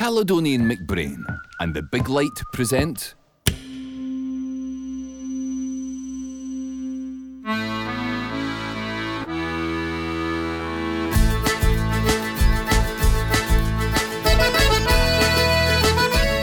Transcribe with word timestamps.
Caledonian 0.00 0.62
MacBrayne 0.62 1.26
and 1.60 1.74
the 1.74 1.82
Big 1.82 2.08
Light 2.08 2.30
present. 2.54 3.14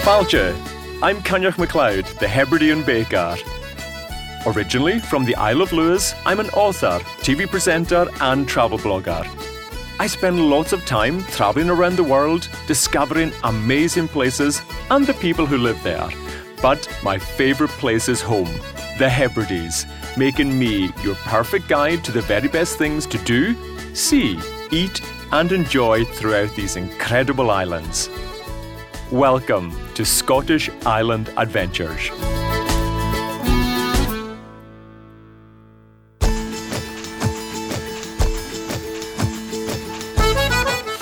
Falcha, 0.04 0.56
I'm 1.02 1.18
Coinneach 1.24 1.58
MacLeod, 1.58 2.06
the 2.20 2.28
Hebridean 2.28 2.84
baker. 2.84 3.36
Originally 4.46 5.00
from 5.00 5.26
the 5.26 5.34
Isle 5.34 5.64
of 5.64 5.74
Lewis, 5.74 6.14
I'm 6.28 6.40
an 6.40 6.52
author, 6.52 7.00
TV 7.22 7.48
presenter, 7.48 8.08
and 8.22 8.48
travel 8.48 8.78
blogger. 8.78 9.47
I 10.00 10.06
spend 10.06 10.40
lots 10.40 10.74
of 10.74 10.86
time 10.86 11.24
traveling 11.24 11.72
around 11.72 11.96
the 11.96 12.04
world, 12.04 12.50
discovering 12.68 13.32
amazing 13.44 14.08
places 14.08 14.62
and 14.92 15.08
the 15.08 15.16
people 15.16 15.48
who 15.48 15.58
live 15.58 15.82
there. 15.82 16.08
But 16.62 16.88
my 17.04 17.18
favourite 17.18 17.72
place 17.74 18.08
is 18.08 18.22
home, 18.22 18.52
the 19.00 19.10
Hebrides, 19.10 19.88
making 20.16 20.58
me 20.58 20.92
your 21.02 21.16
perfect 21.26 21.68
guide 21.68 22.04
to 22.04 22.12
the 22.12 22.22
very 22.22 22.48
best 22.48 22.78
things 22.78 23.08
to 23.08 23.18
do, 23.20 23.56
see, 23.96 24.40
eat, 24.70 25.02
and 25.32 25.52
enjoy 25.52 26.06
throughout 26.06 26.56
these 26.56 26.76
incredible 26.76 27.50
islands. 27.50 28.08
Welcome 29.12 29.76
to 29.96 30.06
Scottish 30.06 30.70
Island 30.86 31.34
Adventures. 31.38 32.12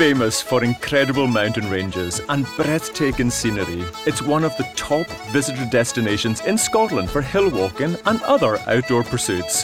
Famous 0.06 0.40
for 0.40 0.64
incredible 0.64 1.26
mountain 1.26 1.68
ranges 1.68 2.22
and 2.30 2.46
breathtaking 2.58 3.32
scenery, 3.32 3.84
it's 4.06 4.22
one 4.22 4.44
of 4.44 4.56
the 4.56 4.68
top 4.76 5.08
visitor 5.32 5.66
destinations 5.72 6.42
in 6.42 6.60
Scotland 6.60 7.10
for 7.10 7.24
hill 7.24 7.50
walking 7.50 7.98
and 8.06 8.22
other 8.22 8.60
outdoor 8.68 9.04
pursuits. 9.04 9.64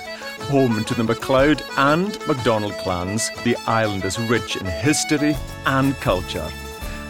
Home 0.49 0.83
to 0.85 0.95
the 0.95 1.03
MacLeod 1.03 1.61
and 1.77 2.17
MacDonald 2.27 2.73
clans, 2.79 3.29
the 3.43 3.55
island 3.67 4.03
is 4.03 4.17
rich 4.17 4.55
in 4.55 4.65
history 4.65 5.37
and 5.67 5.93
culture. 5.97 6.49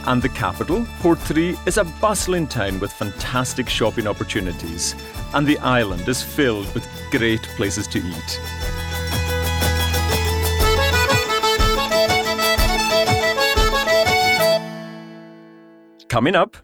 And 0.08 0.22
the 0.22 0.28
capital, 0.28 0.86
Portree, 1.00 1.56
is 1.66 1.78
a 1.78 1.86
bustling 1.86 2.48
town 2.48 2.82
with 2.82 2.92
fantastic 2.92 3.70
shopping 3.70 4.08
opportunities. 4.08 4.94
And 5.34 5.48
the 5.48 5.58
island 5.60 6.06
is 6.10 6.22
filled 6.22 6.74
with 6.74 6.86
great 7.12 7.44
places 7.56 7.88
to 7.88 8.00
eat. 8.00 8.81
Coming 16.12 16.36
up, 16.36 16.58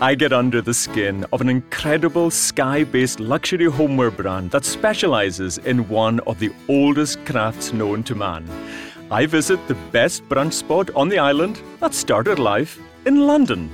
I 0.00 0.14
get 0.14 0.32
under 0.32 0.62
the 0.62 0.72
skin 0.72 1.26
of 1.32 1.40
an 1.40 1.48
incredible 1.48 2.30
Skye 2.30 2.84
based 2.84 3.18
luxury 3.18 3.68
homeware 3.68 4.12
brand 4.12 4.52
that 4.52 4.64
specialises 4.64 5.58
in 5.58 5.88
one 5.88 6.20
of 6.20 6.38
the 6.38 6.52
oldest 6.68 7.26
crafts 7.26 7.72
known 7.72 8.04
to 8.04 8.14
man. 8.14 8.48
I 9.10 9.26
visit 9.26 9.58
the 9.66 9.74
best 9.90 10.22
brunch 10.28 10.52
spot 10.52 10.90
on 10.94 11.08
the 11.08 11.18
island 11.18 11.60
that 11.80 11.94
started 11.94 12.38
life 12.38 12.78
in 13.06 13.26
London. 13.26 13.68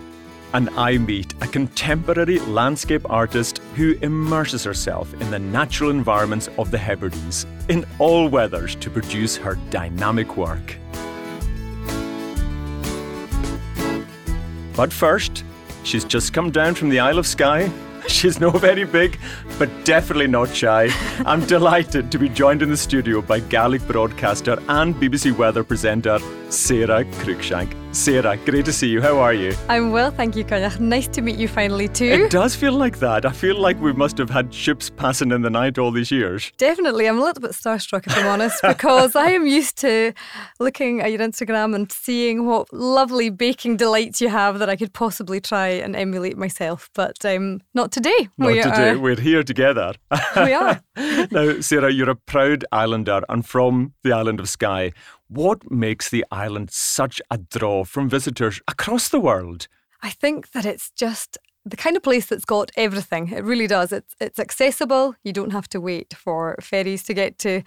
And 0.54 0.70
I 0.78 0.96
meet 0.96 1.34
a 1.42 1.46
contemporary 1.46 2.38
landscape 2.38 3.04
artist 3.10 3.60
who 3.76 3.98
immerses 4.00 4.64
herself 4.64 5.12
in 5.20 5.30
the 5.30 5.38
natural 5.38 5.90
environments 5.90 6.48
of 6.56 6.70
the 6.70 6.78
Hebrides 6.78 7.44
in 7.68 7.84
all 7.98 8.28
weathers 8.28 8.76
to 8.76 8.88
produce 8.88 9.36
her 9.36 9.56
dynamic 9.68 10.38
work. 10.38 10.78
But 14.74 14.92
first, 14.92 15.44
she's 15.84 16.04
just 16.04 16.32
come 16.32 16.50
down 16.50 16.74
from 16.74 16.88
the 16.88 17.00
Isle 17.00 17.18
of 17.18 17.26
Skye. 17.26 17.70
She's 18.08 18.40
no 18.40 18.50
very 18.50 18.82
big, 18.82 19.16
but 19.60 19.70
definitely 19.84 20.26
not 20.26 20.52
shy. 20.52 20.88
I'm 21.24 21.46
delighted 21.46 22.10
to 22.10 22.18
be 22.18 22.28
joined 22.28 22.60
in 22.60 22.68
the 22.68 22.76
studio 22.76 23.22
by 23.22 23.38
Gaelic 23.38 23.86
broadcaster 23.86 24.58
and 24.68 24.94
BBC 24.96 25.36
weather 25.36 25.62
presenter 25.62 26.18
Sarah 26.50 27.04
Cruickshank. 27.04 27.81
Sarah, 27.92 28.38
great 28.38 28.64
to 28.64 28.72
see 28.72 28.88
you. 28.88 29.02
How 29.02 29.18
are 29.18 29.34
you? 29.34 29.54
I'm 29.68 29.92
well, 29.92 30.10
thank 30.10 30.34
you, 30.34 30.44
Coinneach. 30.44 30.80
Nice 30.80 31.08
to 31.08 31.20
meet 31.20 31.36
you 31.36 31.46
finally, 31.46 31.88
too. 31.88 32.06
It 32.06 32.30
does 32.30 32.56
feel 32.56 32.72
like 32.72 32.98
that. 33.00 33.26
I 33.26 33.32
feel 33.32 33.54
like 33.56 33.78
we 33.82 33.92
must 33.92 34.16
have 34.16 34.30
had 34.30 34.52
ships 34.52 34.88
passing 34.88 35.30
in 35.30 35.42
the 35.42 35.50
night 35.50 35.76
all 35.76 35.90
these 35.90 36.10
years. 36.10 36.50
Definitely. 36.56 37.06
I'm 37.06 37.18
a 37.18 37.22
little 37.22 37.42
bit 37.42 37.50
starstruck, 37.50 38.06
if 38.06 38.16
I'm 38.16 38.26
honest, 38.26 38.62
because 38.66 39.14
I 39.14 39.32
am 39.32 39.46
used 39.46 39.76
to 39.78 40.14
looking 40.58 41.02
at 41.02 41.10
your 41.10 41.20
Instagram 41.20 41.74
and 41.74 41.92
seeing 41.92 42.46
what 42.46 42.72
lovely 42.72 43.28
baking 43.28 43.76
delights 43.76 44.22
you 44.22 44.30
have 44.30 44.58
that 44.60 44.70
I 44.70 44.76
could 44.76 44.94
possibly 44.94 45.38
try 45.38 45.68
and 45.68 45.94
emulate 45.94 46.38
myself. 46.38 46.88
But 46.94 47.22
um, 47.26 47.60
not 47.74 47.92
today. 47.92 48.30
Not 48.38 48.46
we 48.46 48.62
today. 48.62 48.90
Are, 48.90 48.98
We're 48.98 49.20
here 49.20 49.42
together. 49.42 49.92
we 50.36 50.54
are. 50.54 50.80
now, 51.30 51.60
Sarah, 51.60 51.92
you're 51.92 52.10
a 52.10 52.16
proud 52.16 52.64
islander 52.72 53.20
and 53.28 53.44
from 53.44 53.92
the 54.02 54.12
island 54.12 54.40
of 54.40 54.48
Skye. 54.48 54.92
What 55.34 55.70
makes 55.70 56.10
the 56.10 56.26
island 56.30 56.70
such 56.70 57.22
a 57.30 57.38
draw 57.38 57.84
from 57.84 58.06
visitors 58.06 58.60
across 58.68 59.08
the 59.08 59.18
world? 59.18 59.66
I 60.02 60.10
think 60.10 60.50
that 60.50 60.66
it's 60.66 60.90
just 60.90 61.38
the 61.64 61.76
kind 61.76 61.96
of 61.96 62.02
place 62.02 62.26
that's 62.26 62.44
got 62.44 62.70
everything. 62.76 63.32
It 63.32 63.42
really 63.42 63.66
does. 63.66 63.92
It's 63.92 64.14
it's 64.20 64.38
accessible. 64.38 65.14
You 65.24 65.32
don't 65.32 65.52
have 65.52 65.68
to 65.70 65.80
wait 65.80 66.12
for 66.12 66.56
ferries 66.60 67.02
to 67.04 67.14
get 67.14 67.38
to 67.38 67.62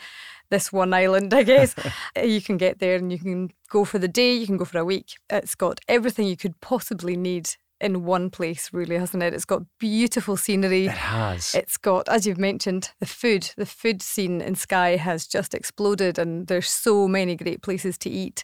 this 0.52 0.72
one 0.72 0.94
island, 0.94 1.34
I 1.34 1.42
guess. 1.42 1.74
you 2.24 2.40
can 2.40 2.58
get 2.58 2.78
there 2.78 2.98
and 2.98 3.12
you 3.12 3.18
can 3.18 3.50
go 3.72 3.84
for 3.84 3.98
the 3.98 4.08
day, 4.08 4.32
you 4.36 4.46
can 4.46 4.58
go 4.58 4.66
for 4.66 4.78
a 4.78 4.86
week. 4.86 5.16
It's 5.32 5.56
got 5.56 5.80
everything 5.88 6.28
you 6.28 6.38
could 6.38 6.62
possibly 6.62 7.18
need 7.18 7.50
in 7.82 8.06
one 8.06 8.30
place, 8.30 8.72
really, 8.72 8.98
hasn't 8.98 9.24
it? 9.24 9.34
It's 9.34 9.46
got 9.46 9.64
beautiful 9.80 10.38
scenery. 10.38 10.86
It 10.86 10.92
has. 10.92 11.54
It's 11.54 11.78
got, 11.78 12.08
as 12.08 12.26
you've 12.26 12.38
mentioned, 12.38 12.92
the 13.00 13.06
food. 13.06 13.52
The 13.58 13.66
food 13.66 14.02
scene 14.02 14.42
in 14.42 14.56
Skye 14.56 14.96
has 14.96 15.28
just 15.28 15.54
exploded, 15.54 16.18
and 16.18 16.48
there's 16.48 16.70
so 16.70 17.08
many 17.08 17.36
great 17.36 17.62
places 17.62 17.98
to 18.00 18.10
eat. 18.10 18.44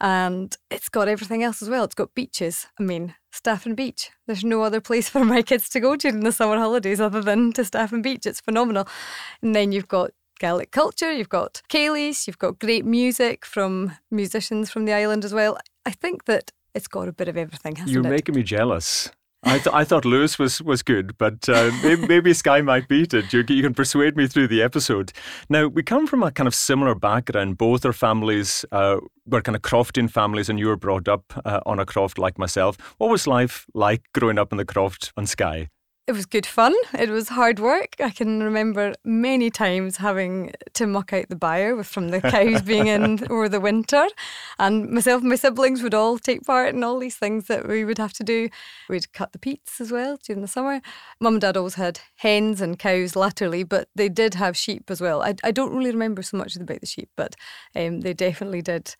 And 0.00 0.56
it's 0.70 0.88
got 0.88 1.08
everything 1.08 1.42
else 1.42 1.60
as 1.60 1.68
well. 1.68 1.84
It's 1.84 1.94
got 1.94 2.14
beaches. 2.14 2.66
I 2.78 2.82
mean, 2.82 3.14
Staffin 3.32 3.74
Beach. 3.74 4.10
There's 4.26 4.44
no 4.44 4.62
other 4.62 4.80
place 4.80 5.08
for 5.10 5.24
my 5.24 5.42
kids 5.42 5.68
to 5.70 5.80
go 5.80 5.96
during 5.96 6.20
the 6.20 6.32
summer 6.32 6.56
holidays 6.56 7.00
other 7.00 7.20
than 7.20 7.52
to 7.52 7.64
Staffin 7.64 8.02
Beach. 8.02 8.26
It's 8.26 8.40
phenomenal. 8.40 8.88
And 9.42 9.54
then 9.54 9.72
you've 9.72 9.88
got 9.88 10.12
Gaelic 10.38 10.70
culture, 10.70 11.12
you've 11.12 11.28
got 11.28 11.60
Céilís, 11.68 12.26
you've 12.26 12.38
got 12.38 12.58
great 12.58 12.86
music 12.86 13.44
from 13.44 13.92
musicians 14.10 14.70
from 14.70 14.86
the 14.86 14.92
island 14.94 15.22
as 15.22 15.34
well. 15.34 15.58
I 15.84 15.90
think 15.90 16.24
that 16.24 16.50
it's 16.74 16.88
got 16.88 17.08
a 17.08 17.12
bit 17.12 17.28
of 17.28 17.36
everything, 17.36 17.76
hasn't 17.76 17.92
You're 17.92 18.06
it? 18.06 18.10
making 18.10 18.34
me 18.34 18.42
jealous. 18.42 19.10
I, 19.42 19.58
th- 19.58 19.74
I 19.74 19.84
thought 19.84 20.04
Lewis 20.04 20.38
was, 20.38 20.60
was 20.60 20.82
good, 20.82 21.16
but 21.16 21.48
uh, 21.48 21.70
maybe, 21.82 22.06
maybe 22.06 22.34
Skye 22.34 22.60
might 22.60 22.88
beat 22.88 23.14
it. 23.14 23.32
You, 23.32 23.42
you 23.48 23.62
can 23.62 23.72
persuade 23.72 24.14
me 24.14 24.26
through 24.26 24.48
the 24.48 24.60
episode. 24.62 25.12
Now, 25.48 25.66
we 25.66 25.82
come 25.82 26.06
from 26.06 26.22
a 26.22 26.30
kind 26.30 26.46
of 26.46 26.54
similar 26.54 26.94
background. 26.94 27.56
Both 27.56 27.86
our 27.86 27.94
families 27.94 28.66
uh, 28.70 28.98
were 29.24 29.40
kind 29.40 29.56
of 29.56 29.62
crofting 29.62 30.10
families, 30.10 30.50
and 30.50 30.58
you 30.58 30.66
were 30.66 30.76
brought 30.76 31.08
up 31.08 31.32
uh, 31.46 31.60
on 31.64 31.78
a 31.78 31.86
croft 31.86 32.18
like 32.18 32.38
myself. 32.38 32.76
What 32.98 33.08
was 33.08 33.26
life 33.26 33.64
like 33.72 34.02
growing 34.12 34.38
up 34.38 34.52
in 34.52 34.58
the 34.58 34.66
croft 34.66 35.10
on 35.16 35.24
Skye? 35.24 35.68
It 36.10 36.16
was 36.16 36.26
good 36.26 36.44
fun. 36.44 36.74
It 36.98 37.08
was 37.08 37.28
hard 37.28 37.60
work. 37.60 37.94
I 38.00 38.10
can 38.10 38.42
remember 38.42 38.94
many 39.04 39.48
times 39.48 39.98
having 39.98 40.52
to 40.74 40.88
muck 40.88 41.12
out 41.12 41.28
the 41.28 41.36
byre 41.36 41.84
from 41.84 42.08
the 42.08 42.20
cows 42.20 42.62
being 42.62 42.88
in 42.88 43.24
over 43.30 43.48
the 43.48 43.60
winter. 43.60 44.08
And 44.58 44.90
myself 44.90 45.20
and 45.20 45.30
my 45.30 45.36
siblings 45.36 45.84
would 45.84 45.94
all 45.94 46.18
take 46.18 46.44
part 46.44 46.74
in 46.74 46.82
all 46.82 46.98
these 46.98 47.14
things 47.14 47.46
that 47.46 47.68
we 47.68 47.84
would 47.84 47.98
have 47.98 48.12
to 48.14 48.24
do. 48.24 48.48
We'd 48.88 49.12
cut 49.12 49.30
the 49.30 49.38
peats 49.38 49.80
as 49.80 49.92
well 49.92 50.18
during 50.24 50.42
the 50.42 50.48
summer. 50.48 50.80
Mum 51.20 51.34
and 51.34 51.42
dad 51.42 51.56
always 51.56 51.74
had 51.74 52.00
hens 52.16 52.60
and 52.60 52.76
cows 52.76 53.14
latterly, 53.14 53.62
but 53.62 53.88
they 53.94 54.08
did 54.08 54.34
have 54.34 54.56
sheep 54.56 54.90
as 54.90 55.00
well. 55.00 55.22
I, 55.22 55.36
I 55.44 55.52
don't 55.52 55.76
really 55.76 55.92
remember 55.92 56.22
so 56.22 56.36
much 56.36 56.56
about 56.56 56.80
the 56.80 56.88
sheep, 56.88 57.10
but 57.16 57.36
um, 57.76 58.00
they 58.00 58.14
definitely 58.14 58.62
did 58.62 58.96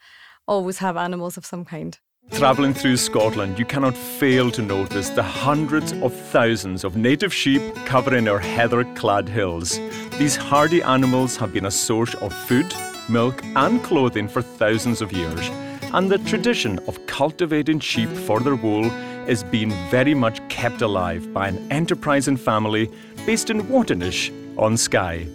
always 0.47 0.79
have 0.79 0.97
animals 0.97 1.37
of 1.37 1.45
some 1.45 1.65
kind. 1.65 1.99
Travelling 2.41 2.73
through 2.73 2.97
Scotland, 2.97 3.59
you 3.59 3.67
cannot 3.67 3.95
fail 3.95 4.51
to 4.53 4.63
notice 4.63 5.11
the 5.11 5.23
hundreds 5.23 5.93
of 5.93 6.15
thousands 6.15 6.85
of 6.85 6.97
native 6.97 7.35
sheep 7.35 7.61
covering 7.85 8.29
our 8.29 8.39
heather 8.39 8.83
clad 8.95 9.29
hills. 9.29 9.79
These 10.19 10.37
hardy 10.37 10.83
animals 10.83 11.37
have 11.37 11.53
been 11.53 11.67
a 11.67 11.71
source 11.71 12.15
of 12.15 12.33
food, 12.33 12.73
milk, 13.11 13.45
and 13.57 13.83
clothing 13.83 14.27
for 14.27 14.41
thousands 14.41 15.03
of 15.03 15.13
years. 15.13 15.51
And 15.93 16.11
the 16.11 16.17
tradition 16.17 16.79
of 16.89 17.05
cultivating 17.07 17.79
sheep 17.79 18.09
for 18.09 18.41
their 18.41 18.57
wool 18.57 18.87
is 19.29 19.45
being 19.45 19.73
very 19.91 20.15
much 20.15 20.41
kept 20.49 20.81
alive 20.81 21.35
by 21.35 21.49
an 21.49 21.71
enterprising 21.71 22.39
family 22.39 22.91
based 23.27 23.51
in 23.51 23.67
Waternish 23.67 24.31
on 24.57 24.79
Skye. 24.79 25.27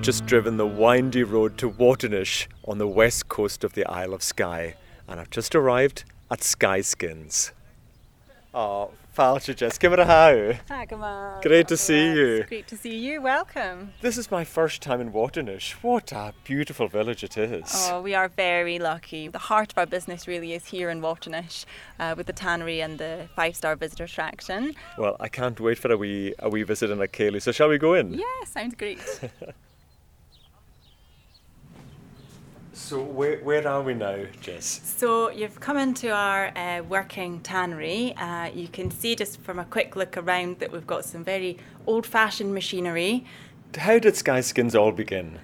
I've 0.00 0.06
just 0.06 0.24
driven 0.24 0.56
the 0.56 0.66
windy 0.66 1.24
road 1.24 1.58
to 1.58 1.68
Waternish 1.68 2.46
on 2.66 2.78
the 2.78 2.88
west 2.88 3.28
coast 3.28 3.64
of 3.64 3.74
the 3.74 3.84
Isle 3.84 4.14
of 4.14 4.22
Skye, 4.22 4.76
and 5.06 5.20
I've 5.20 5.28
just 5.28 5.54
arrived 5.54 6.04
at 6.30 6.42
Skye 6.42 6.80
Skins. 6.80 7.52
Oh, 8.54 8.92
Falcha, 9.14 9.54
Jess. 9.54 9.76
Give 9.76 9.92
it 9.92 9.98
a 9.98 10.06
how. 10.06 10.54
Hi, 10.70 10.86
come. 10.86 11.42
Great 11.42 11.68
to 11.68 11.76
see 11.76 12.14
you. 12.14 12.44
Great 12.44 12.66
to 12.68 12.78
see 12.78 12.96
you. 12.96 13.20
Welcome. 13.20 13.92
This 14.00 14.16
is 14.16 14.30
my 14.30 14.42
first 14.42 14.80
time 14.80 15.02
in 15.02 15.12
Waternish. 15.12 15.72
What 15.82 16.12
a 16.12 16.32
beautiful 16.44 16.88
village 16.88 17.22
it 17.22 17.36
is. 17.36 17.70
Oh, 17.90 18.00
we 18.00 18.14
are 18.14 18.28
very 18.28 18.78
lucky. 18.78 19.28
The 19.28 19.38
heart 19.38 19.72
of 19.72 19.76
our 19.76 19.84
business 19.84 20.26
really 20.26 20.54
is 20.54 20.64
here 20.64 20.88
in 20.88 21.02
Waternish 21.02 21.66
uh, 21.98 22.14
with 22.16 22.26
the 22.26 22.32
tannery 22.32 22.80
and 22.80 22.96
the 22.96 23.28
five 23.36 23.54
star 23.54 23.76
visitor 23.76 24.04
attraction. 24.04 24.74
Well, 24.96 25.18
I 25.20 25.28
can't 25.28 25.60
wait 25.60 25.78
for 25.78 25.92
a 25.92 25.98
wee, 25.98 26.32
a 26.38 26.48
wee 26.48 26.62
visit 26.62 26.88
in 26.88 27.02
a 27.02 27.06
ceilidh. 27.06 27.42
So, 27.42 27.52
shall 27.52 27.68
we 27.68 27.76
go 27.76 27.92
in? 27.92 28.14
Yeah, 28.14 28.44
sounds 28.46 28.74
great. 28.74 28.98
So, 32.90 33.00
where, 33.00 33.38
where 33.44 33.68
are 33.68 33.82
we 33.82 33.94
now, 33.94 34.16
Jess? 34.40 34.80
so, 34.84 35.30
you've 35.30 35.60
come 35.60 35.76
into 35.76 36.10
our 36.10 36.48
uh, 36.58 36.82
working 36.82 37.38
tannery. 37.38 38.16
Uh, 38.16 38.50
you 38.52 38.66
can 38.66 38.90
see 38.90 39.14
just 39.14 39.40
from 39.42 39.60
a 39.60 39.64
quick 39.64 39.94
look 39.94 40.16
around 40.16 40.58
that 40.58 40.72
we've 40.72 40.88
got 40.88 41.04
some 41.04 41.22
very 41.22 41.56
old 41.86 42.04
fashioned 42.04 42.52
machinery. 42.52 43.24
How 43.78 44.00
did 44.00 44.14
SkyeSkins 44.14 44.74
all 44.74 44.90
begin? 44.90 45.38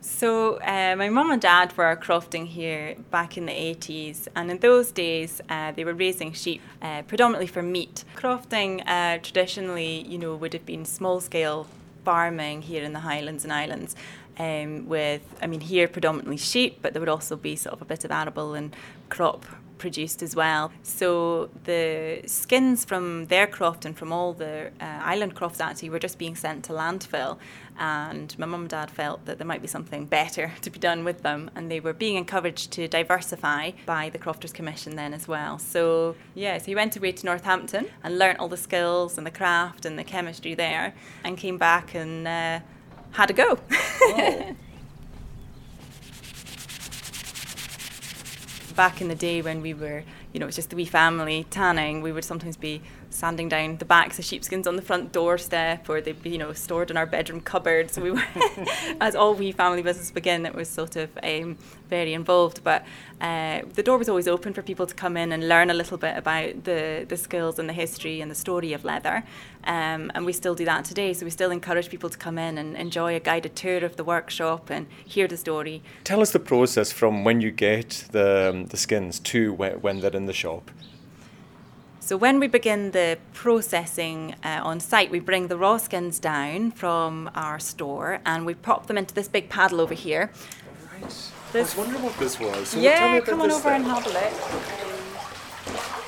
So, 0.00 0.60
uh, 0.60 0.94
my 0.96 1.08
mum 1.08 1.32
and 1.32 1.42
dad 1.42 1.76
were 1.76 1.96
crofting 1.96 2.46
here 2.46 2.94
back 3.10 3.36
in 3.36 3.46
the 3.46 3.52
80s, 3.52 4.28
and 4.36 4.48
in 4.48 4.58
those 4.58 4.92
days, 4.92 5.40
uh, 5.48 5.72
they 5.72 5.84
were 5.84 5.92
raising 5.92 6.32
sheep 6.34 6.62
uh, 6.80 7.02
predominantly 7.02 7.48
for 7.48 7.62
meat. 7.62 8.04
Crofting 8.14 8.86
uh, 8.86 9.18
traditionally, 9.18 10.06
you 10.06 10.18
know, 10.18 10.36
would 10.36 10.52
have 10.52 10.64
been 10.64 10.84
small 10.84 11.20
scale 11.20 11.66
farming 12.04 12.62
here 12.62 12.84
in 12.84 12.92
the 12.92 13.00
Highlands 13.00 13.42
and 13.42 13.52
Islands. 13.52 13.96
Um, 14.38 14.86
with, 14.86 15.22
I 15.40 15.46
mean, 15.46 15.60
here 15.60 15.88
predominantly 15.88 16.36
sheep, 16.36 16.80
but 16.82 16.92
there 16.92 17.00
would 17.00 17.08
also 17.08 17.36
be 17.36 17.56
sort 17.56 17.72
of 17.72 17.80
a 17.80 17.86
bit 17.86 18.04
of 18.04 18.10
arable 18.10 18.52
and 18.52 18.76
crop 19.08 19.46
produced 19.78 20.22
as 20.22 20.34
well. 20.34 20.72
So 20.82 21.50
the 21.64 22.22
skins 22.26 22.84
from 22.84 23.26
their 23.26 23.46
croft 23.46 23.84
and 23.84 23.96
from 23.96 24.12
all 24.12 24.32
the 24.32 24.70
uh, 24.80 24.84
island 24.84 25.34
crofts 25.34 25.60
actually 25.60 25.90
were 25.90 25.98
just 25.98 26.18
being 26.18 26.34
sent 26.34 26.64
to 26.64 26.72
landfill. 26.72 27.38
And 27.78 28.36
my 28.38 28.46
mum 28.46 28.62
and 28.62 28.70
dad 28.70 28.90
felt 28.90 29.26
that 29.26 29.38
there 29.38 29.46
might 29.46 29.60
be 29.60 29.68
something 29.68 30.06
better 30.06 30.52
to 30.62 30.70
be 30.70 30.78
done 30.78 31.04
with 31.04 31.22
them, 31.22 31.50
and 31.54 31.70
they 31.70 31.80
were 31.80 31.92
being 31.92 32.16
encouraged 32.16 32.72
to 32.72 32.88
diversify 32.88 33.72
by 33.84 34.08
the 34.08 34.18
Crofters 34.18 34.52
Commission 34.52 34.96
then 34.96 35.12
as 35.12 35.28
well. 35.28 35.58
So 35.58 36.16
yeah, 36.34 36.58
so 36.58 36.66
he 36.66 36.74
went 36.74 36.96
away 36.96 37.12
to 37.12 37.26
Northampton 37.26 37.88
and 38.02 38.18
learnt 38.18 38.38
all 38.38 38.48
the 38.48 38.56
skills 38.56 39.18
and 39.18 39.26
the 39.26 39.30
craft 39.30 39.84
and 39.84 39.98
the 39.98 40.04
chemistry 40.04 40.54
there, 40.54 40.94
and 41.24 41.36
came 41.36 41.58
back 41.58 41.94
and. 41.94 42.26
Uh, 42.26 42.60
had 43.16 43.30
a 43.30 43.32
go. 43.32 43.58
Back 48.76 49.00
in 49.00 49.08
the 49.08 49.14
day 49.14 49.40
when 49.40 49.62
we 49.62 49.72
were, 49.72 50.04
you 50.34 50.40
know, 50.40 50.44
it 50.44 50.48
was 50.48 50.56
just 50.56 50.68
the 50.68 50.76
wee 50.76 50.84
family 50.84 51.46
tanning, 51.48 52.02
we 52.02 52.12
would 52.12 52.26
sometimes 52.26 52.58
be 52.58 52.82
sanding 53.16 53.48
down 53.48 53.78
the 53.78 53.84
backs 53.84 54.18
of 54.18 54.24
sheepskins 54.24 54.66
on 54.66 54.76
the 54.76 54.82
front 54.82 55.10
doorstep 55.10 55.88
or 55.88 56.00
they'd 56.00 56.22
be, 56.22 56.30
you 56.30 56.38
know, 56.38 56.52
stored 56.52 56.90
in 56.90 56.96
our 56.96 57.06
bedroom 57.06 57.40
cupboard. 57.40 57.90
So 57.90 58.02
we 58.02 58.10
were, 58.10 58.22
as 59.00 59.16
all 59.16 59.34
wee 59.34 59.52
family 59.52 59.82
business 59.82 60.10
begin, 60.10 60.44
it 60.44 60.54
was 60.54 60.68
sort 60.68 60.96
of 60.96 61.10
um, 61.22 61.56
very 61.88 62.12
involved. 62.12 62.62
But 62.62 62.84
uh, 63.20 63.62
the 63.74 63.82
door 63.82 63.96
was 63.96 64.08
always 64.08 64.28
open 64.28 64.52
for 64.52 64.62
people 64.62 64.86
to 64.86 64.94
come 64.94 65.16
in 65.16 65.32
and 65.32 65.48
learn 65.48 65.70
a 65.70 65.74
little 65.74 65.96
bit 65.96 66.16
about 66.16 66.64
the, 66.64 67.06
the 67.08 67.16
skills 67.16 67.58
and 67.58 67.68
the 67.68 67.72
history 67.72 68.20
and 68.20 68.30
the 68.30 68.34
story 68.34 68.74
of 68.74 68.84
leather. 68.84 69.24
Um, 69.64 70.12
and 70.14 70.26
we 70.26 70.32
still 70.32 70.54
do 70.54 70.66
that 70.66 70.84
today. 70.84 71.14
So 71.14 71.24
we 71.24 71.30
still 71.30 71.50
encourage 71.50 71.88
people 71.88 72.10
to 72.10 72.18
come 72.18 72.36
in 72.38 72.58
and 72.58 72.76
enjoy 72.76 73.16
a 73.16 73.20
guided 73.20 73.56
tour 73.56 73.84
of 73.84 73.96
the 73.96 74.04
workshop 74.04 74.68
and 74.68 74.86
hear 75.04 75.26
the 75.26 75.38
story. 75.38 75.82
Tell 76.04 76.20
us 76.20 76.32
the 76.32 76.38
process 76.38 76.92
from 76.92 77.24
when 77.24 77.40
you 77.40 77.50
get 77.50 78.04
the, 78.12 78.50
um, 78.50 78.66
the 78.66 78.76
skins 78.76 79.18
to 79.20 79.54
when 79.54 80.00
they're 80.00 80.14
in 80.14 80.26
the 80.26 80.34
shop. 80.34 80.70
So 82.06 82.16
when 82.16 82.38
we 82.38 82.46
begin 82.46 82.92
the 82.92 83.18
processing 83.34 84.36
uh, 84.44 84.60
on 84.62 84.78
site, 84.78 85.10
we 85.10 85.18
bring 85.18 85.48
the 85.48 85.58
raw 85.58 85.76
skins 85.76 86.20
down 86.20 86.70
from 86.70 87.28
our 87.34 87.58
store 87.58 88.20
and 88.24 88.46
we 88.46 88.54
pop 88.54 88.86
them 88.86 88.96
into 88.96 89.12
this 89.12 89.26
big 89.26 89.48
paddle 89.48 89.80
over 89.80 89.92
here. 89.92 90.30
Right. 90.92 91.32
I 91.52 91.58
was 91.58 91.76
wondering 91.76 92.04
what 92.04 92.16
this 92.18 92.38
was. 92.38 92.68
So 92.68 92.80
tell 92.80 92.80
me 92.80 92.84
yeah, 92.84 93.20
come 93.22 93.40
on 93.42 93.48
this 93.48 93.58
over 93.58 93.70
then. 93.70 93.80
and 93.80 93.90
have 93.90 94.06
a 94.06 94.10
look. 94.10 96.05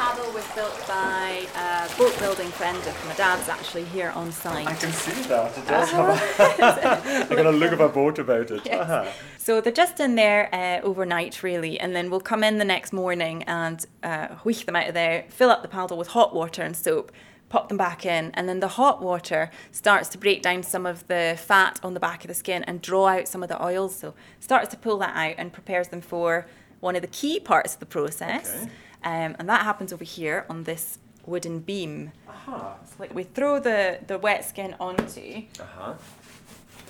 Paddle 0.00 0.32
was 0.32 0.46
built 0.54 0.82
by 0.88 1.46
a 1.54 1.98
boat 1.98 2.18
building 2.18 2.48
friend 2.52 2.78
of 2.78 3.06
my 3.06 3.14
dad's 3.16 3.50
actually 3.50 3.84
here 3.84 4.08
on 4.14 4.32
site. 4.32 4.66
I 4.66 4.72
can 4.72 4.90
see 4.92 5.28
that. 5.28 5.58
It 5.58 5.66
does 5.68 5.90
have 5.90 6.08
a, 6.08 7.26
I 7.30 7.34
got 7.36 7.44
a 7.44 7.50
look 7.50 7.72
of 7.72 7.80
a 7.80 7.88
boat 7.90 8.18
about 8.18 8.50
it. 8.50 8.62
Yes. 8.64 8.80
Uh-huh. 8.80 9.10
So 9.36 9.60
they're 9.60 9.70
just 9.70 10.00
in 10.00 10.14
there 10.14 10.48
uh, 10.54 10.80
overnight, 10.82 11.42
really, 11.42 11.78
and 11.78 11.94
then 11.94 12.08
we'll 12.08 12.20
come 12.20 12.42
in 12.42 12.56
the 12.56 12.64
next 12.64 12.94
morning 12.94 13.42
and 13.42 13.84
uh, 14.02 14.28
them 14.42 14.74
out 14.74 14.88
of 14.88 14.94
there, 14.94 15.26
fill 15.28 15.50
up 15.50 15.60
the 15.60 15.68
paddle 15.68 15.98
with 15.98 16.08
hot 16.08 16.34
water 16.34 16.62
and 16.62 16.74
soap, 16.74 17.12
pop 17.50 17.68
them 17.68 17.76
back 17.76 18.06
in, 18.06 18.30
and 18.32 18.48
then 18.48 18.60
the 18.60 18.68
hot 18.68 19.02
water 19.02 19.50
starts 19.70 20.08
to 20.08 20.16
break 20.16 20.40
down 20.40 20.62
some 20.62 20.86
of 20.86 21.06
the 21.08 21.36
fat 21.38 21.78
on 21.82 21.92
the 21.92 22.00
back 22.00 22.24
of 22.24 22.28
the 22.28 22.34
skin 22.34 22.64
and 22.64 22.80
draw 22.80 23.06
out 23.06 23.28
some 23.28 23.42
of 23.42 23.50
the 23.50 23.62
oils. 23.62 23.96
So 23.96 24.14
starts 24.38 24.70
to 24.70 24.78
pull 24.78 24.96
that 25.00 25.14
out 25.14 25.34
and 25.36 25.52
prepares 25.52 25.88
them 25.88 26.00
for 26.00 26.46
one 26.80 26.96
of 26.96 27.02
the 27.02 27.08
key 27.08 27.38
parts 27.38 27.74
of 27.74 27.80
the 27.80 27.86
process, 27.86 28.62
Okay. 28.62 28.70
Um, 29.04 29.36
and 29.38 29.48
that 29.48 29.62
happens 29.62 29.92
over 29.92 30.04
here 30.04 30.46
on 30.48 30.64
this 30.64 30.98
wooden 31.26 31.60
beam. 31.60 32.12
Uh-huh. 32.28 32.74
So 32.84 32.94
like 32.98 33.14
we 33.14 33.24
throw 33.24 33.60
the 33.60 34.00
the 34.06 34.18
wet 34.18 34.44
skin 34.44 34.74
onto. 34.80 35.42
Uh-huh. 35.58 35.94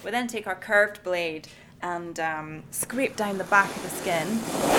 We 0.04 0.10
then 0.10 0.28
take 0.28 0.46
our 0.46 0.54
curved 0.54 1.02
blade 1.02 1.48
and 1.82 2.18
um, 2.20 2.62
scrape 2.70 3.16
down 3.16 3.38
the 3.38 3.44
back 3.44 3.74
of 3.74 3.82
the 3.82 3.88
skin 3.88 4.28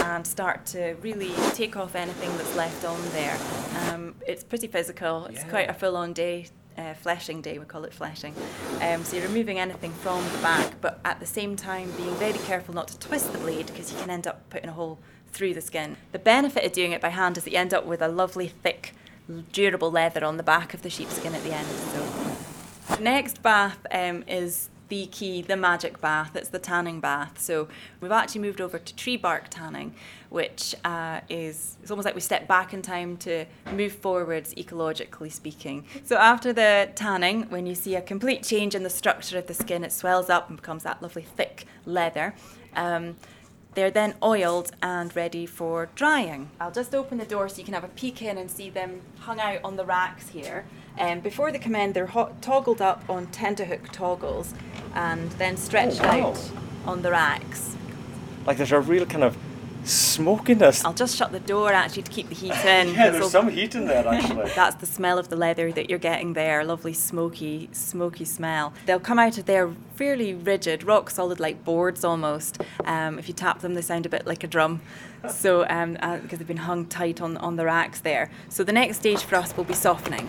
and 0.06 0.26
start 0.26 0.66
to 0.68 0.96
really 1.02 1.32
take 1.54 1.76
off 1.76 1.96
anything 1.96 2.30
that's 2.38 2.56
left 2.56 2.86
on 2.86 3.00
there. 3.12 3.38
Um, 3.88 4.16
it's 4.28 4.44
pretty 4.44 4.68
physical. 4.68 5.26
It's 5.26 5.44
quite 5.46 5.70
a 5.70 5.74
full-on 5.74 6.14
day. 6.14 6.48
Uh, 6.78 6.94
fleshing 6.94 7.42
day, 7.42 7.60
we 7.60 7.66
call 7.66 7.84
it 7.84 7.94
fleshing. 7.94 8.34
Um, 8.80 9.04
so 9.04 9.18
you're 9.18 9.28
removing 9.28 9.60
anything 9.60 9.92
from 9.92 10.24
the 10.32 10.38
back, 10.38 10.74
but 10.80 11.02
at 11.04 11.20
the 11.20 11.26
same 11.26 11.58
time 11.58 11.92
being 11.98 12.16
very 12.16 12.40
careful 12.40 12.74
not 12.74 12.88
to 12.88 12.98
twist 12.98 13.32
the 13.34 13.40
blade 13.40 13.68
because 13.68 13.92
you 13.92 14.00
can 14.00 14.10
end 14.10 14.26
up 14.26 14.50
putting 14.50 14.70
a 14.70 14.72
hole 14.72 14.98
through 15.32 15.54
the 15.54 15.62
skin. 15.62 15.98
The 16.12 16.20
benefit 16.20 16.66
of 16.66 16.72
doing 16.72 16.92
it 16.92 17.02
by 17.02 17.10
hand 17.10 17.38
is 17.38 17.44
that 17.44 17.52
you 17.52 17.58
end 17.58 17.74
up 17.74 17.86
with 17.86 18.02
a 18.02 18.08
lovely 18.08 18.48
thick, 18.48 18.94
durable 19.52 19.92
leather 19.92 20.26
on 20.26 20.38
the 20.38 20.44
back 20.44 20.74
of 20.74 20.82
the 20.82 20.90
sheepskin 20.90 21.34
at 21.34 21.44
the 21.44 21.54
end. 21.54 21.68
So 21.68 22.98
Next 23.00 23.42
bath 23.42 23.86
um, 23.92 24.24
is 24.28 24.70
the 24.90 25.06
key, 25.08 25.42
the 25.42 25.56
magic 25.56 26.02
bath. 26.02 26.36
It's 26.36 26.50
the 26.50 26.60
tanning 26.60 27.00
bath. 27.00 27.40
So 27.40 27.70
we've 28.02 28.12
actually 28.12 28.42
moved 28.42 28.60
over 28.60 28.78
to 28.78 28.96
tree 28.96 29.16
bark 29.16 29.46
tanning, 29.50 29.96
which 30.30 30.76
uh, 30.84 31.22
is 31.30 31.78
it's 31.82 31.90
almost 31.90 32.06
like 32.06 32.16
we 32.16 32.22
step 32.22 32.48
back 32.48 32.74
in 32.74 32.82
time 32.82 33.16
to 33.18 33.46
move 33.74 33.94
forwards 33.94 34.54
ecologically 34.56 35.32
speaking. 35.32 35.86
So 36.04 36.18
after 36.18 36.52
the 36.52 36.90
tanning, 36.96 37.44
when 37.44 37.66
you 37.66 37.74
see 37.74 37.96
a 37.96 38.02
complete 38.02 38.44
change 38.44 38.76
in 38.76 38.84
the 38.84 38.90
structure 38.90 39.38
of 39.38 39.48
the 39.48 39.54
skin, 39.54 39.86
it 39.86 39.94
swells 39.94 40.30
up 40.30 40.50
and 40.50 40.58
becomes 40.58 40.84
that 40.84 41.02
lovely 41.02 41.24
thick 41.24 41.66
leather. 41.86 42.36
Um, 42.76 43.16
they're 43.74 43.92
then 43.92 44.16
oiled 44.22 44.72
and 44.82 45.16
ready 45.16 45.46
for 45.46 45.90
drying. 45.96 46.50
I'll 46.60 46.72
just 46.72 46.94
open 46.94 47.18
the 47.18 47.26
door 47.26 47.48
so 47.50 47.58
you 47.58 47.64
can 47.64 47.74
have 47.74 47.84
a 47.84 47.90
peek 47.90 48.22
in 48.22 48.38
and 48.38 48.50
see 48.52 48.70
them 48.70 49.02
hung 49.20 49.40
out 49.40 49.60
on 49.64 49.76
the 49.78 49.86
racks 49.86 50.30
here. 50.30 50.66
Um, 51.00 51.22
before 51.22 51.52
they 51.52 51.60
come 51.60 51.76
in, 51.76 51.94
they're 51.94 52.08
hot, 52.08 52.42
toggled 52.42 52.82
up 52.82 53.04
on 53.10 53.28
tenterhook 53.28 53.92
toggles 53.92 54.54
and 54.94 55.32
then 55.34 55.56
stretched 55.56 56.02
Oh, 56.04 56.08
wow. 56.20 56.30
out 56.32 56.52
on 56.86 57.02
the 57.02 57.12
racks. 57.12 57.76
Like 58.46 58.58
there's 58.58 58.72
a 58.74 58.80
real 58.80 59.06
kind 59.06 59.24
of 59.24 59.38
smokiness. 59.84 60.86
I'll 60.86 60.94
just 60.94 61.16
shut 61.16 61.32
the 61.32 61.40
door 61.40 61.74
actually 61.74 62.04
to 62.04 62.12
keep 62.12 62.30
the 62.30 62.36
heat 62.36 62.52
in. 62.52 62.94
yeah, 62.94 63.10
there's 63.10 63.32
some 63.32 63.50
heat 63.50 63.76
in 63.76 63.86
there 63.86 64.08
actually. 64.08 64.50
That's 64.56 64.76
the 64.76 64.86
smell 64.86 65.18
of 65.18 65.30
the 65.30 65.36
leather 65.36 65.72
that 65.72 65.90
you're 65.90 66.00
getting 66.00 66.34
there, 66.34 66.64
lovely 66.64 66.94
smoky, 66.94 67.70
smoky 67.72 68.26
smell. 68.26 68.74
They'll 68.86 69.00
come 69.00 69.20
out 69.20 69.38
of 69.38 69.46
there 69.46 69.72
fairly 69.96 70.34
rigid, 70.34 70.84
rock 70.84 71.10
solid 71.10 71.40
like 71.40 71.64
boards 71.64 72.04
almost. 72.04 72.62
Um, 72.86 73.20
if 73.20 73.28
you 73.28 73.34
tap 73.34 73.60
them, 73.60 73.74
they 73.74 73.82
sound 73.82 74.06
a 74.06 74.10
bit 74.10 74.26
like 74.26 74.44
a 74.44 74.48
drum. 74.48 74.82
So, 75.30 75.68
um, 75.70 75.98
uh, 76.02 76.18
because 76.18 76.40
they've 76.40 76.48
been 76.48 76.58
hung 76.58 76.86
tight 76.88 77.22
on, 77.22 77.38
on 77.38 77.56
the 77.56 77.66
racks 77.66 78.00
there. 78.00 78.32
So 78.50 78.64
the 78.64 78.72
next 78.72 78.98
stage 78.98 79.24
for 79.24 79.36
us 79.36 79.56
will 79.56 79.64
be 79.64 79.74
softening. 79.74 80.28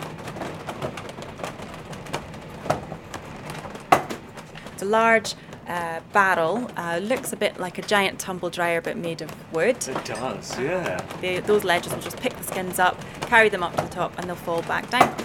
It's 4.73 4.83
a 4.83 4.85
large 4.85 5.35
uh, 5.67 6.01
barrel, 6.11 6.69
uh, 6.77 6.99
looks 7.01 7.31
a 7.33 7.35
bit 7.35 7.59
like 7.59 7.77
a 7.77 7.81
giant 7.81 8.19
tumble 8.19 8.49
dryer 8.49 8.81
but 8.81 8.97
made 8.97 9.21
of 9.21 9.31
wood. 9.53 9.77
it 9.87 10.05
does, 10.05 10.59
yeah. 10.59 11.01
They, 11.21 11.39
those 11.39 11.63
ledges 11.63 11.93
will 11.93 12.01
just 12.01 12.17
pick 12.17 12.35
the 12.35 12.43
skins 12.43 12.79
up, 12.79 12.99
carry 13.21 13.49
them 13.49 13.63
up 13.63 13.75
to 13.77 13.83
the 13.83 13.89
top, 13.89 14.17
and 14.17 14.27
they'll 14.27 14.35
fall 14.35 14.61
back 14.63 14.89
down. 14.89 15.15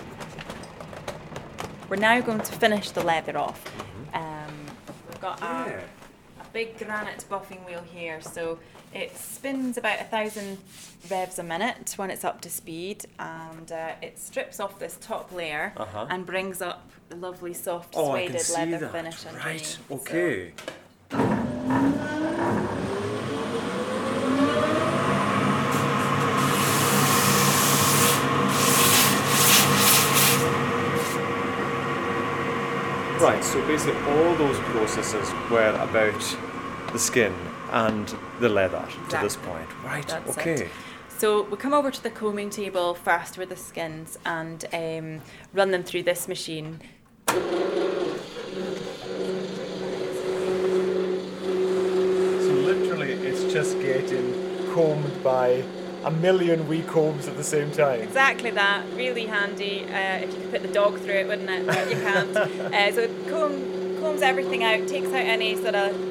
We're 1.89 1.97
now 1.97 2.21
going 2.21 2.41
to 2.41 2.53
finish 2.53 2.91
the 2.91 3.03
leather 3.03 3.37
off. 3.39 3.65
Um, 4.15 4.53
we've 5.09 5.21
got 5.21 5.41
a, 5.41 5.45
Yeah. 5.71 5.81
Big 6.53 6.79
granite 6.79 7.25
buffing 7.31 7.65
wheel 7.67 7.83
here, 7.95 8.21
so 8.21 8.59
it 8.95 9.17
spins 9.17 9.77
about 9.77 10.01
a 10.01 10.05
thousand 10.05 10.59
revs 11.11 11.39
a 11.39 11.43
minute 11.43 11.95
when 11.97 12.11
it's 12.11 12.25
up 12.25 12.41
to 12.43 12.51
speed, 12.51 13.05
and 13.19 13.71
uh, 13.73 13.93
it 14.03 14.19
strips 14.19 14.61
off 14.61 14.79
this 14.79 14.97
top 15.01 15.33
layer 15.33 15.73
Uh-huh. 15.77 16.07
and 16.11 16.25
brings 16.27 16.61
up 16.63 16.89
the 17.09 17.17
lovely 17.17 17.55
soft 17.55 17.95
Oh, 17.97 18.13
suede 18.13 18.33
leather 18.55 18.79
that. 18.79 18.93
finish 18.93 19.27
underneath. 19.27 19.79
Right, 19.91 20.01
So- 20.07 20.69
Right, 33.21 33.43
so 33.43 33.67
basically 33.67 34.01
all 34.13 34.35
those 34.37 34.59
processes 34.61 35.33
were 35.51 35.71
about 35.81 36.37
the 36.93 36.99
skin 37.01 37.35
and 37.73 38.15
the 38.39 38.49
leather 38.49 38.87
to 39.11 39.17
this 39.17 39.35
point. 39.37 39.69
Right, 39.85 40.07
That's 40.07 40.37
it. 40.37 40.41
okay. 40.41 40.69
So 41.09 41.43
we 41.43 41.57
come 41.57 41.75
over 41.75 41.91
to 41.91 42.01
the 42.01 42.11
combing 42.11 42.49
table 42.49 42.95
first 42.95 43.37
with 43.37 43.49
the 43.49 43.57
skins 43.57 44.19
and 44.25 44.65
um, 44.73 45.21
run 45.53 45.73
them 45.73 45.83
through 45.83 46.05
this 46.05 46.29
machine. 46.29 46.81
So 47.27 47.35
literally 52.53 53.15
it's 53.15 53.53
just 53.53 53.81
getting 53.81 54.33
combed 54.73 55.25
by 55.25 55.65
a 56.05 56.11
million 56.11 56.69
wee 56.69 56.83
combs 56.83 57.29
at 57.29 57.37
the 57.37 57.45
same 57.45 57.71
time. 57.71 58.01
Exactly 58.01 58.51
that. 58.51 58.85
Really 58.95 59.27
handy. 59.27 59.85
Uh, 59.85 60.19
if 60.19 60.33
you 60.33 60.41
could 60.41 60.51
put 60.51 60.63
the 60.63 60.73
dog 60.73 60.99
through 61.01 61.15
it, 61.15 61.29
wouldn't 61.29 61.51
it? 61.51 61.67
But 61.67 61.91
you 61.91 61.97
can't. 61.97 62.37
uh, 62.37 62.93
so 62.93 63.01
it 63.01 63.29
comb, 63.29 63.99
combs 64.01 64.23
everything 64.23 64.65
out, 64.65 64.87
takes 64.87 65.09
out 65.09 65.15
any 65.15 65.57
sort 65.57 65.75
of 65.75 66.09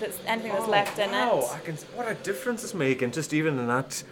that's 0.00 0.18
anything 0.26 0.52
that's 0.52 0.66
left 0.66 0.98
in 0.98 1.10
wow, 1.10 1.40
it. 1.40 1.52
I 1.52 1.58
can 1.58 1.76
what 1.94 2.10
a 2.10 2.14
difference 2.14 2.64
it's 2.64 2.74
making 2.74 3.12
just 3.12 3.32
even 3.32 3.58
in 3.58 3.66
that 3.68 4.02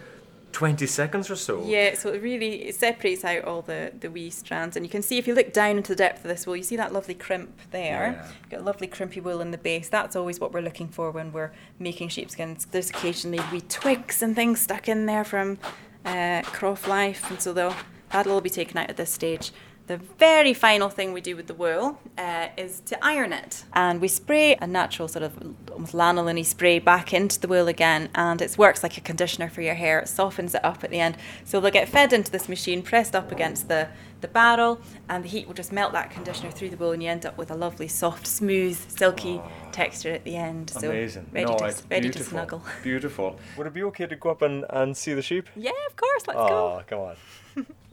20 0.51 0.85
seconds 0.87 1.29
or 1.29 1.35
so. 1.35 1.63
Yeah, 1.65 1.95
so 1.95 2.11
it 2.11 2.21
really 2.21 2.67
it 2.67 2.75
separates 2.75 3.23
out 3.23 3.43
all 3.43 3.61
the, 3.61 3.91
the 3.99 4.09
wee 4.09 4.29
strands, 4.29 4.75
and 4.75 4.85
you 4.85 4.89
can 4.89 5.01
see 5.01 5.17
if 5.17 5.27
you 5.27 5.35
look 5.35 5.53
down 5.53 5.77
into 5.77 5.93
the 5.93 5.97
depth 5.97 6.23
of 6.23 6.29
this 6.29 6.45
wool, 6.45 6.55
you 6.55 6.63
see 6.63 6.75
that 6.75 6.93
lovely 6.93 7.13
crimp 7.13 7.59
there. 7.71 8.13
Yeah. 8.13 8.31
You've 8.41 8.49
got 8.49 8.63
lovely 8.65 8.87
crimpy 8.87 9.21
wool 9.21 9.41
in 9.41 9.51
the 9.51 9.57
base. 9.57 9.89
That's 9.89 10.15
always 10.15 10.39
what 10.39 10.51
we're 10.51 10.61
looking 10.61 10.87
for 10.87 11.11
when 11.11 11.31
we're 11.31 11.51
making 11.77 12.09
sheepskins. 12.09 12.65
There's 12.65 12.89
occasionally 12.89 13.39
wee 13.51 13.61
twigs 13.61 14.21
and 14.21 14.35
things 14.35 14.61
stuck 14.61 14.89
in 14.89 15.05
there 15.05 15.23
from 15.23 15.59
uh, 16.05 16.41
croft 16.43 16.87
life, 16.87 17.29
and 17.29 17.41
so 17.41 17.53
they'll 17.53 17.75
that'll 18.11 18.33
all 18.33 18.41
be 18.41 18.49
taken 18.49 18.77
out 18.77 18.89
at 18.89 18.97
this 18.97 19.11
stage. 19.11 19.51
The 19.89 19.97
very 19.97 20.53
final 20.53 20.87
thing 20.87 21.13
we 21.13 21.21
do 21.21 21.35
with 21.35 21.47
the 21.47 21.55
wool 21.55 21.97
uh, 22.15 22.49
is 22.55 22.79
to 22.81 23.03
iron 23.03 23.33
it. 23.33 23.63
And 23.73 23.99
we 23.99 24.07
spray 24.07 24.53
a 24.53 24.67
natural 24.67 25.07
sort 25.07 25.23
of 25.23 25.55
almost 25.71 25.93
lanolin 25.93 26.45
spray 26.45 26.77
back 26.77 27.11
into 27.11 27.39
the 27.39 27.47
wool 27.47 27.67
again, 27.67 28.09
and 28.13 28.39
it 28.39 28.55
works 28.55 28.83
like 28.83 28.99
a 28.99 29.01
conditioner 29.01 29.49
for 29.49 29.63
your 29.63 29.73
hair. 29.73 29.97
It 29.97 30.07
softens 30.07 30.53
it 30.53 30.63
up 30.63 30.83
at 30.83 30.91
the 30.91 30.99
end. 30.99 31.17
So 31.43 31.59
they'll 31.59 31.71
get 31.71 31.89
fed 31.89 32.13
into 32.13 32.31
this 32.31 32.47
machine, 32.47 32.83
pressed 32.83 33.15
up 33.15 33.31
against 33.31 33.67
the, 33.67 33.87
the 34.21 34.27
barrel, 34.27 34.79
and 35.09 35.23
the 35.23 35.27
heat 35.27 35.47
will 35.47 35.55
just 35.55 35.71
melt 35.71 35.93
that 35.93 36.11
conditioner 36.11 36.51
through 36.51 36.69
the 36.69 36.77
wool, 36.77 36.91
and 36.91 37.01
you 37.01 37.09
end 37.09 37.25
up 37.25 37.35
with 37.35 37.49
a 37.49 37.55
lovely, 37.55 37.87
soft, 37.87 38.27
smooth, 38.27 38.77
silky 38.95 39.41
texture 39.71 40.11
at 40.11 40.23
the 40.23 40.35
end. 40.35 40.69
So 40.69 40.91
Amazing. 40.91 41.31
ready, 41.31 41.49
no, 41.49 41.57
to, 41.57 41.65
it's 41.65 41.81
ready 41.89 42.09
to 42.09 42.13
beautiful. 42.13 42.29
snuggle. 42.29 42.63
Beautiful. 42.83 43.39
Would 43.57 43.65
it 43.65 43.73
be 43.73 43.81
okay 43.85 44.05
to 44.05 44.15
go 44.15 44.29
up 44.29 44.43
and, 44.43 44.65
and 44.69 44.95
see 44.95 45.15
the 45.15 45.23
sheep? 45.23 45.49
Yeah, 45.55 45.71
of 45.87 45.95
course, 45.95 46.27
let's 46.27 46.37
go. 46.37 46.79
Oh, 46.79 46.83
come 46.85 46.99
on. 46.99 47.15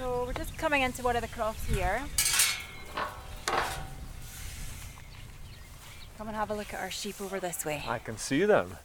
So 0.00 0.24
we're 0.24 0.32
just 0.32 0.56
coming 0.56 0.80
into 0.80 1.02
one 1.02 1.14
of 1.14 1.20
the 1.20 1.28
crofts 1.28 1.66
here. 1.66 2.00
Come 6.16 6.26
and 6.26 6.34
have 6.34 6.50
a 6.50 6.54
look 6.54 6.72
at 6.72 6.80
our 6.80 6.90
sheep 6.90 7.20
over 7.20 7.38
this 7.38 7.66
way. 7.66 7.84
I 7.86 7.98
can 7.98 8.16
see 8.16 8.46
them. 8.46 8.78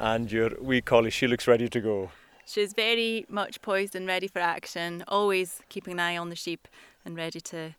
And 0.00 0.32
your 0.32 0.50
wee 0.60 0.80
collie, 0.80 1.10
she 1.10 1.28
looks 1.28 1.46
ready 1.46 1.68
to 1.68 1.80
go. 1.80 2.10
She's 2.44 2.72
very 2.72 3.24
much 3.28 3.62
poised 3.62 3.94
and 3.94 4.04
ready 4.04 4.26
for 4.26 4.40
action, 4.40 5.04
always 5.06 5.60
keeping 5.68 5.92
an 5.92 6.00
eye 6.00 6.16
on 6.16 6.28
the 6.28 6.34
sheep 6.34 6.66
and 7.04 7.16
ready 7.16 7.40
to 7.40 7.76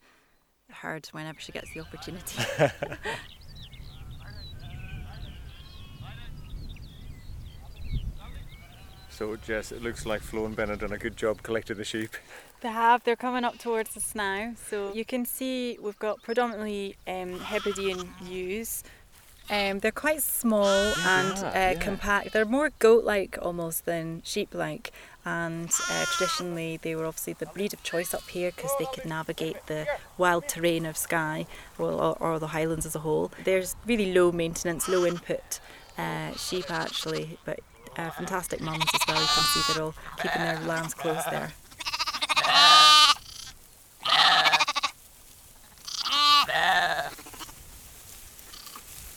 herd 0.72 1.08
whenever 1.08 1.42
she 1.42 1.52
gets 1.52 1.74
the 1.74 1.82
opportunity. 1.82 2.44
So, 9.14 9.36
Jess, 9.36 9.72
it 9.72 9.84
looks 9.84 10.08
like 10.08 10.22
Flo 10.22 10.48
and 10.48 10.56
Ben 10.56 10.70
have 10.70 10.80
done 10.80 10.92
a 10.92 10.98
good 10.98 11.16
job 11.16 11.44
collecting 11.44 11.78
the 11.78 11.84
sheep. 11.84 12.10
They 12.64 12.70
have. 12.70 13.04
They're 13.04 13.18
coming 13.18 13.44
up 13.44 13.58
towards 13.58 13.98
us 13.98 14.16
now. 14.16 14.54
So 14.70 14.94
you 14.94 15.04
can 15.04 15.26
see 15.26 15.78
we've 15.82 16.00
got 16.00 16.24
predominantly 16.24 16.96
um, 17.06 17.38
Hebridean 17.42 18.10
ewes. 18.24 18.86
Um, 19.50 19.80
they're 19.80 19.92
quite 19.92 20.24
small 20.24 20.94
and 21.06 21.38
uh, 21.40 21.52
yeah. 21.54 21.74
compact. 21.74 22.32
They're 22.32 22.46
more 22.46 22.72
goat-like 22.80 23.38
almost 23.42 23.84
than 23.84 24.22
sheep-like. 24.24 24.94
And 25.26 25.70
uh, 25.92 26.06
traditionally, 26.14 26.80
they 26.82 26.96
were 26.96 27.06
obviously 27.06 27.34
the 27.34 27.48
breed 27.48 27.74
of 27.74 27.84
choice 27.84 28.14
up 28.14 28.30
here 28.30 28.52
because 28.56 28.72
they 28.80 28.88
could 28.94 29.06
navigate 29.06 29.68
the 29.68 29.86
wild 30.18 30.48
terrain 30.48 30.86
of 30.86 30.96
Skye 30.96 31.46
or, 31.78 32.16
or, 32.18 32.40
the 32.40 32.48
Highlands 32.48 32.86
as 32.86 32.96
a 32.96 33.00
whole. 33.00 33.32
There's 33.44 33.76
really 33.86 34.14
low 34.14 34.32
maintenance, 34.32 34.88
low 34.88 35.06
input 35.06 35.60
uh, 35.98 36.32
sheep 36.36 36.72
actually, 36.72 37.38
but 37.44 37.60
uh, 37.98 38.10
fantastic 38.12 38.62
mums 38.62 38.86
as 38.94 39.02
well. 39.08 39.22
You 39.22 39.28
can 39.28 39.44
see 39.44 39.74
they're 39.74 39.84
all 39.84 39.96
keeping 40.22 40.42
their 40.42 40.60
lambs 40.62 40.94
close 40.94 41.24
there. 41.30 41.52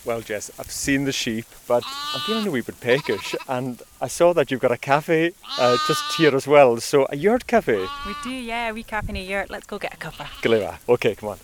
Well, 0.07 0.21
Jess, 0.21 0.53
I've 0.57 0.71
seen 0.71 1.05
the 1.05 1.11
sheep, 1.11 1.47
but 1.67 1.83
I'm 2.15 2.21
feeling 2.21 2.47
a 2.47 2.51
wee 2.53 2.61
bit 2.61 2.81
peckish, 2.81 3.35
and 3.49 3.83
I 4.01 4.07
saw 4.07 4.33
that 4.35 4.53
you've 4.53 4.61
got 4.61 4.71
a 4.71 4.77
cafe 4.77 5.33
uh, 5.59 5.77
just 5.89 6.15
here 6.15 6.35
as 6.37 6.47
well. 6.47 6.77
So, 6.77 7.09
a 7.11 7.17
yurt 7.17 7.49
cafe. 7.49 7.81
We 8.07 8.15
do, 8.23 8.31
yeah, 8.31 8.71
we 8.71 8.85
cafe 8.85 9.09
in 9.09 9.17
a 9.17 9.25
yurt. 9.25 9.51
Let's 9.51 9.67
go 9.67 9.81
get 9.81 9.93
a 9.93 9.97
cuppa. 9.97 10.27
Gilera. 10.43 10.79
Okay, 10.89 11.17
come 11.17 11.31
on. 11.31 11.39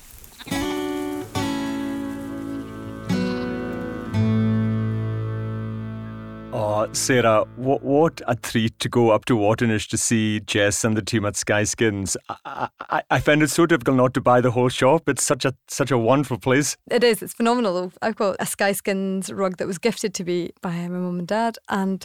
Oh, 6.82 6.92
Sarah, 6.92 7.44
what, 7.54 7.84
what 7.84 8.20
a 8.26 8.34
treat 8.34 8.76
to 8.80 8.88
go 8.88 9.10
up 9.10 9.24
to 9.26 9.36
Waternish 9.36 9.88
to 9.90 9.96
see 9.96 10.40
Jess 10.40 10.82
and 10.82 10.96
the 10.96 11.02
team 11.02 11.24
at 11.24 11.34
SkyeSkins. 11.34 12.16
I, 12.28 12.68
I, 12.80 13.02
I 13.08 13.20
find 13.20 13.40
it 13.40 13.50
so 13.50 13.66
difficult 13.66 13.96
not 13.96 14.14
to 14.14 14.20
buy 14.20 14.40
the 14.40 14.50
whole 14.50 14.68
shop. 14.68 15.08
It's 15.08 15.22
such 15.22 15.44
a 15.44 15.54
such 15.68 15.92
a 15.92 15.98
wonderful 15.98 16.38
place. 16.38 16.76
It 16.90 17.04
is. 17.04 17.22
It's 17.22 17.34
phenomenal. 17.34 17.92
I've 18.02 18.16
got 18.16 18.34
a 18.40 18.44
SkyeSkins 18.46 19.30
rug 19.32 19.58
that 19.58 19.68
was 19.68 19.78
gifted 19.78 20.12
to 20.14 20.24
me 20.24 20.50
by 20.60 20.72
my 20.72 20.88
mum 20.88 21.20
and 21.20 21.28
dad, 21.28 21.56
and 21.68 22.04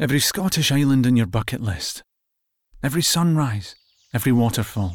Every 0.00 0.20
Scottish 0.20 0.70
island 0.70 1.06
in 1.06 1.16
your 1.16 1.26
bucket 1.26 1.60
list. 1.60 2.04
Every 2.84 3.02
sunrise, 3.02 3.74
every 4.14 4.30
waterfall. 4.30 4.94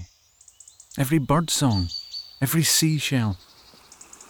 Every 0.97 1.17
bird 1.17 1.49
song, 1.49 1.89
every 2.41 2.63
seashell. 2.63 3.35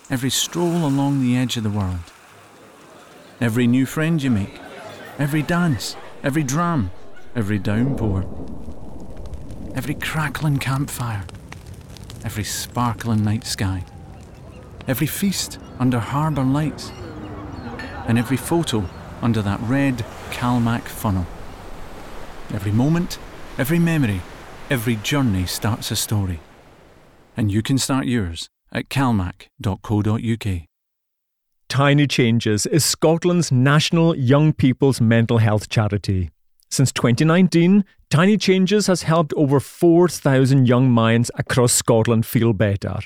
Every 0.10 0.32
stroll 0.32 0.84
along 0.84 1.22
the 1.22 1.38
edge 1.38 1.58
of 1.58 1.64
the 1.64 1.70
world. 1.70 2.12
Every 3.40 3.68
new 3.68 3.86
friend 3.86 4.20
you 4.24 4.32
make. 4.32 4.60
Every 5.20 5.44
dance, 5.44 5.96
every 6.24 6.42
dram, 6.42 6.90
every 7.36 7.60
downpour. 7.60 8.26
Every 9.76 9.94
crackling 9.94 10.58
campfire. 10.58 11.26
Every 12.26 12.44
sparkling 12.44 13.24
night 13.24 13.46
sky. 13.46 13.86
Every 14.88 15.06
feast 15.06 15.60
under 15.78 16.00
harbour 16.00 16.44
lights. 16.44 16.92
And 18.08 18.18
every 18.18 18.38
photo 18.38 18.90
under 19.22 19.44
that 19.44 19.60
red 19.60 20.04
Calmac 20.34 20.84
funnel. 20.88 21.26
Every 22.54 22.72
moment, 22.72 23.18
every 23.58 23.80
memory, 23.80 24.22
Every 24.70 24.96
journey 24.96 25.46
starts 25.46 25.92
a 25.92 25.96
story. 25.96 26.40
And 27.36 27.52
you 27.52 27.62
can 27.62 27.78
start 27.78 28.06
yours 28.06 28.50
at 28.72 28.90
calmac.co.uk. 28.90 30.62
Tiny 31.70 32.08
Changes 32.08 32.66
is 32.66 32.86
Scotland's 32.86 33.52
national 33.52 34.16
young 34.16 34.54
people's 34.54 35.02
mental 35.02 35.40
health 35.40 35.70
charity. 35.70 36.32
Since 36.72 36.92
2019, 36.94 37.84
Tiny 38.10 38.38
Changes 38.38 38.88
has 38.88 39.04
helped 39.04 39.34
over 39.36 39.60
4,000 39.60 40.68
young 40.68 40.90
minds 40.90 41.30
across 41.36 41.74
Scotland 41.74 42.26
feel 42.26 42.54
better. 42.54 43.00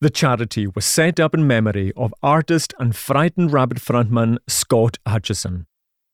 The 0.00 0.10
charity 0.10 0.66
was 0.66 0.84
set 0.84 1.18
up 1.18 1.34
in 1.34 1.46
memory 1.46 1.92
of 1.96 2.14
artist 2.22 2.74
and 2.78 2.94
Frightened 2.94 3.52
Rabbit 3.52 3.78
frontman 3.78 4.38
Scott 4.48 4.98
Hutchison. 5.06 5.66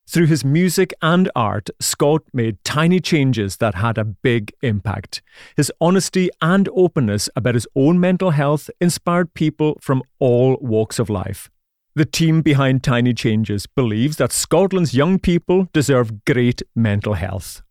Through 0.09 0.27
his 0.27 0.45
music 0.45 0.93
and 1.01 1.29
art, 1.35 1.69
Scott 1.81 2.21
made 2.31 2.63
tiny 2.63 3.01
changes 3.01 3.57
that 3.57 3.75
had 3.75 3.97
a 3.97 4.05
big 4.05 4.53
impact. 4.61 5.21
His 5.57 5.69
honesty 5.81 6.29
and 6.41 6.69
openness 6.73 7.29
about 7.35 7.55
his 7.55 7.67
own 7.75 7.99
mental 7.99 8.31
health 8.31 8.69
inspired 8.79 9.33
people 9.33 9.77
from 9.81 10.01
all 10.19 10.57
walks 10.61 10.97
of 10.97 11.09
life. 11.09 11.49
The 11.93 12.05
team 12.05 12.41
behind 12.41 12.83
Tiny 12.83 13.13
Changes 13.13 13.67
believes 13.67 14.15
that 14.17 14.31
Scotland's 14.31 14.93
young 14.93 15.19
people 15.19 15.67
deserve 15.73 16.23
great 16.25 16.61
mental 16.73 17.15
health. 17.15 17.61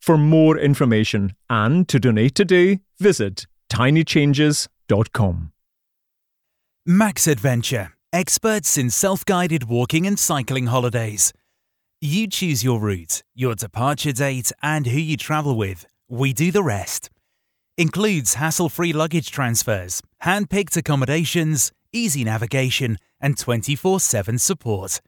For 0.00 0.18
more 0.18 0.58
information 0.58 1.34
and 1.48 1.88
to 1.88 2.00
donate 2.00 2.34
today, 2.34 2.80
visit 2.98 3.46
tinychanges.com. 3.70 5.52
Max 6.86 7.26
Adventure, 7.26 7.92
experts 8.12 8.76
in 8.76 8.90
self 8.90 9.24
guided 9.24 9.64
walking 9.64 10.06
and 10.06 10.18
cycling 10.18 10.66
holidays. 10.66 11.32
You 12.04 12.26
choose 12.26 12.62
your 12.62 12.80
route, 12.80 13.22
your 13.34 13.54
departure 13.54 14.12
date, 14.12 14.52
and 14.62 14.86
who 14.86 14.98
you 14.98 15.16
travel 15.16 15.56
with. 15.56 15.86
We 16.06 16.34
do 16.34 16.52
the 16.52 16.62
rest. 16.62 17.08
Includes 17.78 18.34
hassle 18.34 18.68
free 18.68 18.92
luggage 18.92 19.30
transfers, 19.30 20.02
hand 20.18 20.50
picked 20.50 20.76
accommodations, 20.76 21.72
easy 21.94 22.22
navigation, 22.22 22.98
and 23.22 23.38
24 23.38 24.00
7 24.00 24.38
support. 24.38 25.00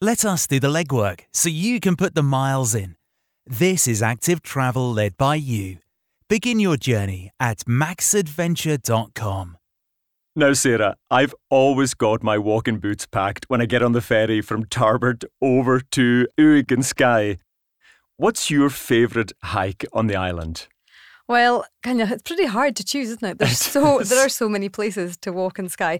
Let 0.00 0.24
us 0.24 0.46
do 0.46 0.58
the 0.58 0.72
legwork 0.72 1.26
so 1.30 1.50
you 1.50 1.78
can 1.78 1.94
put 1.94 2.14
the 2.14 2.22
miles 2.22 2.74
in. 2.74 2.96
This 3.44 3.86
is 3.86 4.00
active 4.00 4.40
travel 4.40 4.90
led 4.94 5.18
by 5.18 5.34
you. 5.34 5.76
Begin 6.26 6.58
your 6.58 6.78
journey 6.78 7.32
at 7.38 7.66
maxadventure.com. 7.66 9.58
Now, 10.36 10.52
Sarah, 10.52 10.96
I've 11.10 11.34
always 11.50 11.92
got 11.94 12.22
my 12.22 12.38
walking 12.38 12.78
boots 12.78 13.04
packed 13.04 13.46
when 13.48 13.60
I 13.60 13.66
get 13.66 13.82
on 13.82 13.92
the 13.92 14.00
ferry 14.00 14.40
from 14.40 14.64
Tarbert 14.64 15.24
over 15.42 15.80
to 15.80 16.28
Uig 16.38 16.70
and 16.70 16.86
Skye. 16.86 17.38
What's 18.16 18.48
your 18.48 18.70
favourite 18.70 19.32
hike 19.42 19.84
on 19.92 20.06
the 20.06 20.14
island? 20.14 20.68
Well, 21.26 21.64
Coinneach, 21.84 22.12
it's 22.12 22.22
pretty 22.22 22.46
hard 22.46 22.76
to 22.76 22.84
choose, 22.84 23.10
isn't 23.10 23.28
it? 23.28 23.38
There's 23.38 23.58
so 23.72 24.00
there 24.00 24.24
are 24.24 24.28
so 24.28 24.48
many 24.48 24.68
places 24.68 25.16
to 25.18 25.32
walk 25.32 25.58
in 25.58 25.68
Skye. 25.68 25.98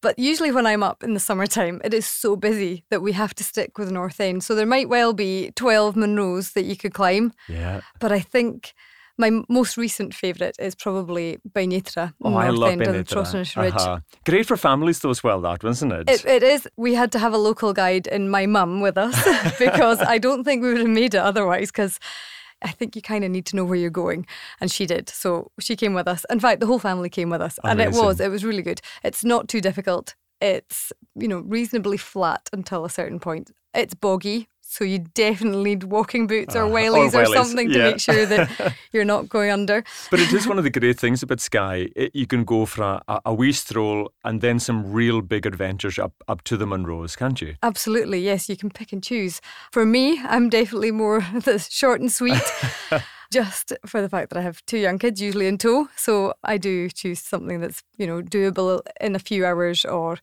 But 0.00 0.18
usually 0.18 0.50
when 0.50 0.64
I'm 0.64 0.82
up 0.82 1.04
in 1.04 1.12
the 1.12 1.20
summertime, 1.20 1.82
it 1.84 1.92
is 1.92 2.06
so 2.06 2.36
busy 2.36 2.84
that 2.88 3.02
we 3.02 3.12
have 3.12 3.34
to 3.34 3.44
stick 3.44 3.76
with 3.76 3.90
North 3.90 4.18
End. 4.20 4.42
So 4.42 4.54
there 4.54 4.64
might 4.64 4.88
well 4.88 5.12
be 5.12 5.50
12 5.56 5.96
Munros 5.96 6.54
that 6.54 6.62
you 6.62 6.76
could 6.76 6.94
climb. 6.94 7.34
Yeah. 7.46 7.82
But 7.98 8.10
I 8.10 8.20
think 8.20 8.72
my 9.20 9.30
most 9.48 9.76
recent 9.76 10.14
favourite 10.14 10.56
is 10.58 10.74
probably 10.74 11.38
Bainitra, 11.48 12.12
Oh, 12.22 12.34
I 12.34 12.48
love 12.50 12.72
End 12.72 12.82
of 12.82 12.86
the 12.94 13.38
Ridge. 13.38 13.56
Uh-huh. 13.56 14.00
Great 14.24 14.46
for 14.46 14.56
families 14.56 14.98
though 15.00 15.10
as 15.10 15.22
well, 15.22 15.40
that 15.42 15.62
one, 15.62 15.72
isn't 15.72 15.92
it? 15.92 16.10
It, 16.10 16.24
it 16.24 16.42
is. 16.42 16.68
We 16.76 16.94
had 16.94 17.12
to 17.12 17.18
have 17.18 17.32
a 17.32 17.38
local 17.38 17.72
guide 17.72 18.08
and 18.08 18.30
my 18.30 18.46
mum 18.46 18.80
with 18.80 18.96
us 18.98 19.16
because 19.58 20.00
I 20.00 20.18
don't 20.18 20.44
think 20.44 20.62
we 20.62 20.68
would 20.72 20.78
have 20.78 20.88
made 20.88 21.14
it 21.14 21.18
otherwise. 21.18 21.70
Because 21.70 22.00
I 22.62 22.70
think 22.72 22.96
you 22.96 23.02
kind 23.02 23.24
of 23.24 23.30
need 23.30 23.46
to 23.46 23.56
know 23.56 23.64
where 23.64 23.76
you're 23.76 23.90
going, 23.90 24.26
and 24.60 24.70
she 24.70 24.86
did. 24.86 25.08
So 25.08 25.50
she 25.60 25.76
came 25.76 25.94
with 25.94 26.08
us. 26.08 26.24
In 26.30 26.40
fact, 26.40 26.60
the 26.60 26.66
whole 26.66 26.78
family 26.78 27.08
came 27.08 27.30
with 27.30 27.40
us, 27.40 27.58
and 27.64 27.80
it 27.80 27.92
was 27.92 28.20
it 28.20 28.30
was 28.30 28.44
really 28.44 28.62
good. 28.62 28.80
It's 29.04 29.24
not 29.24 29.48
too 29.48 29.60
difficult. 29.60 30.14
It's 30.40 30.92
you 31.14 31.28
know 31.28 31.40
reasonably 31.40 31.96
flat 31.96 32.48
until 32.52 32.84
a 32.84 32.90
certain 32.90 33.20
point. 33.20 33.50
It's 33.74 33.94
boggy. 33.94 34.48
So 34.72 34.84
you 34.84 35.00
definitely 35.00 35.64
need 35.64 35.82
walking 35.82 36.28
boots 36.28 36.54
or 36.54 36.62
Uh, 36.62 36.68
or 36.68 36.70
wellies 36.70 37.12
or, 37.12 37.24
wellies, 37.24 37.34
something 37.34 37.72
to 37.72 37.78
make 37.78 38.00
sure 38.00 38.24
that 38.24 38.48
you're 38.92 39.04
not 39.04 39.28
going 39.28 39.50
under. 39.50 39.82
But 40.12 40.20
it 40.20 40.32
is 40.32 40.46
one 40.46 40.58
of 40.58 40.64
the 40.64 40.70
great 40.70 40.96
things 40.96 41.24
about 41.24 41.40
Skye. 41.40 41.88
It, 41.96 42.14
you 42.14 42.26
can 42.28 42.44
go 42.44 42.66
for 42.66 43.02
a, 43.08 43.20
a 43.24 43.34
wee 43.34 43.50
stroll 43.50 44.12
and 44.22 44.40
then 44.40 44.60
some 44.60 44.92
real 44.92 45.22
big 45.22 45.44
adventures 45.44 45.98
up, 45.98 46.12
up 46.28 46.44
to 46.44 46.56
the 46.56 46.66
Munros, 46.66 47.16
can't 47.16 47.40
you? 47.42 47.56
Absolutely, 47.64 48.20
yes, 48.20 48.48
you 48.48 48.56
can 48.56 48.70
pick 48.70 48.92
and 48.92 49.02
choose. 49.02 49.40
For 49.72 49.84
me, 49.84 50.20
I'm 50.22 50.48
definitely 50.48 50.92
more 50.92 51.20
the 51.44 51.58
short 51.58 52.00
and 52.00 52.12
sweet, 52.12 52.40
just 53.32 53.72
for 53.86 54.00
the 54.00 54.08
fact 54.08 54.30
that 54.30 54.38
I 54.38 54.42
have 54.42 54.64
two 54.66 54.78
young 54.78 55.00
kids, 55.00 55.20
usually 55.20 55.48
in 55.48 55.58
tow. 55.58 55.88
So 55.96 56.34
I 56.44 56.58
do 56.58 56.88
choose 56.90 57.18
something 57.18 57.58
that's, 57.60 57.82
you 57.98 58.06
know, 58.06 58.22
doable 58.22 58.82
in 59.00 59.16
a 59.16 59.18
few 59.18 59.44
hours 59.44 59.84
or 59.84 60.18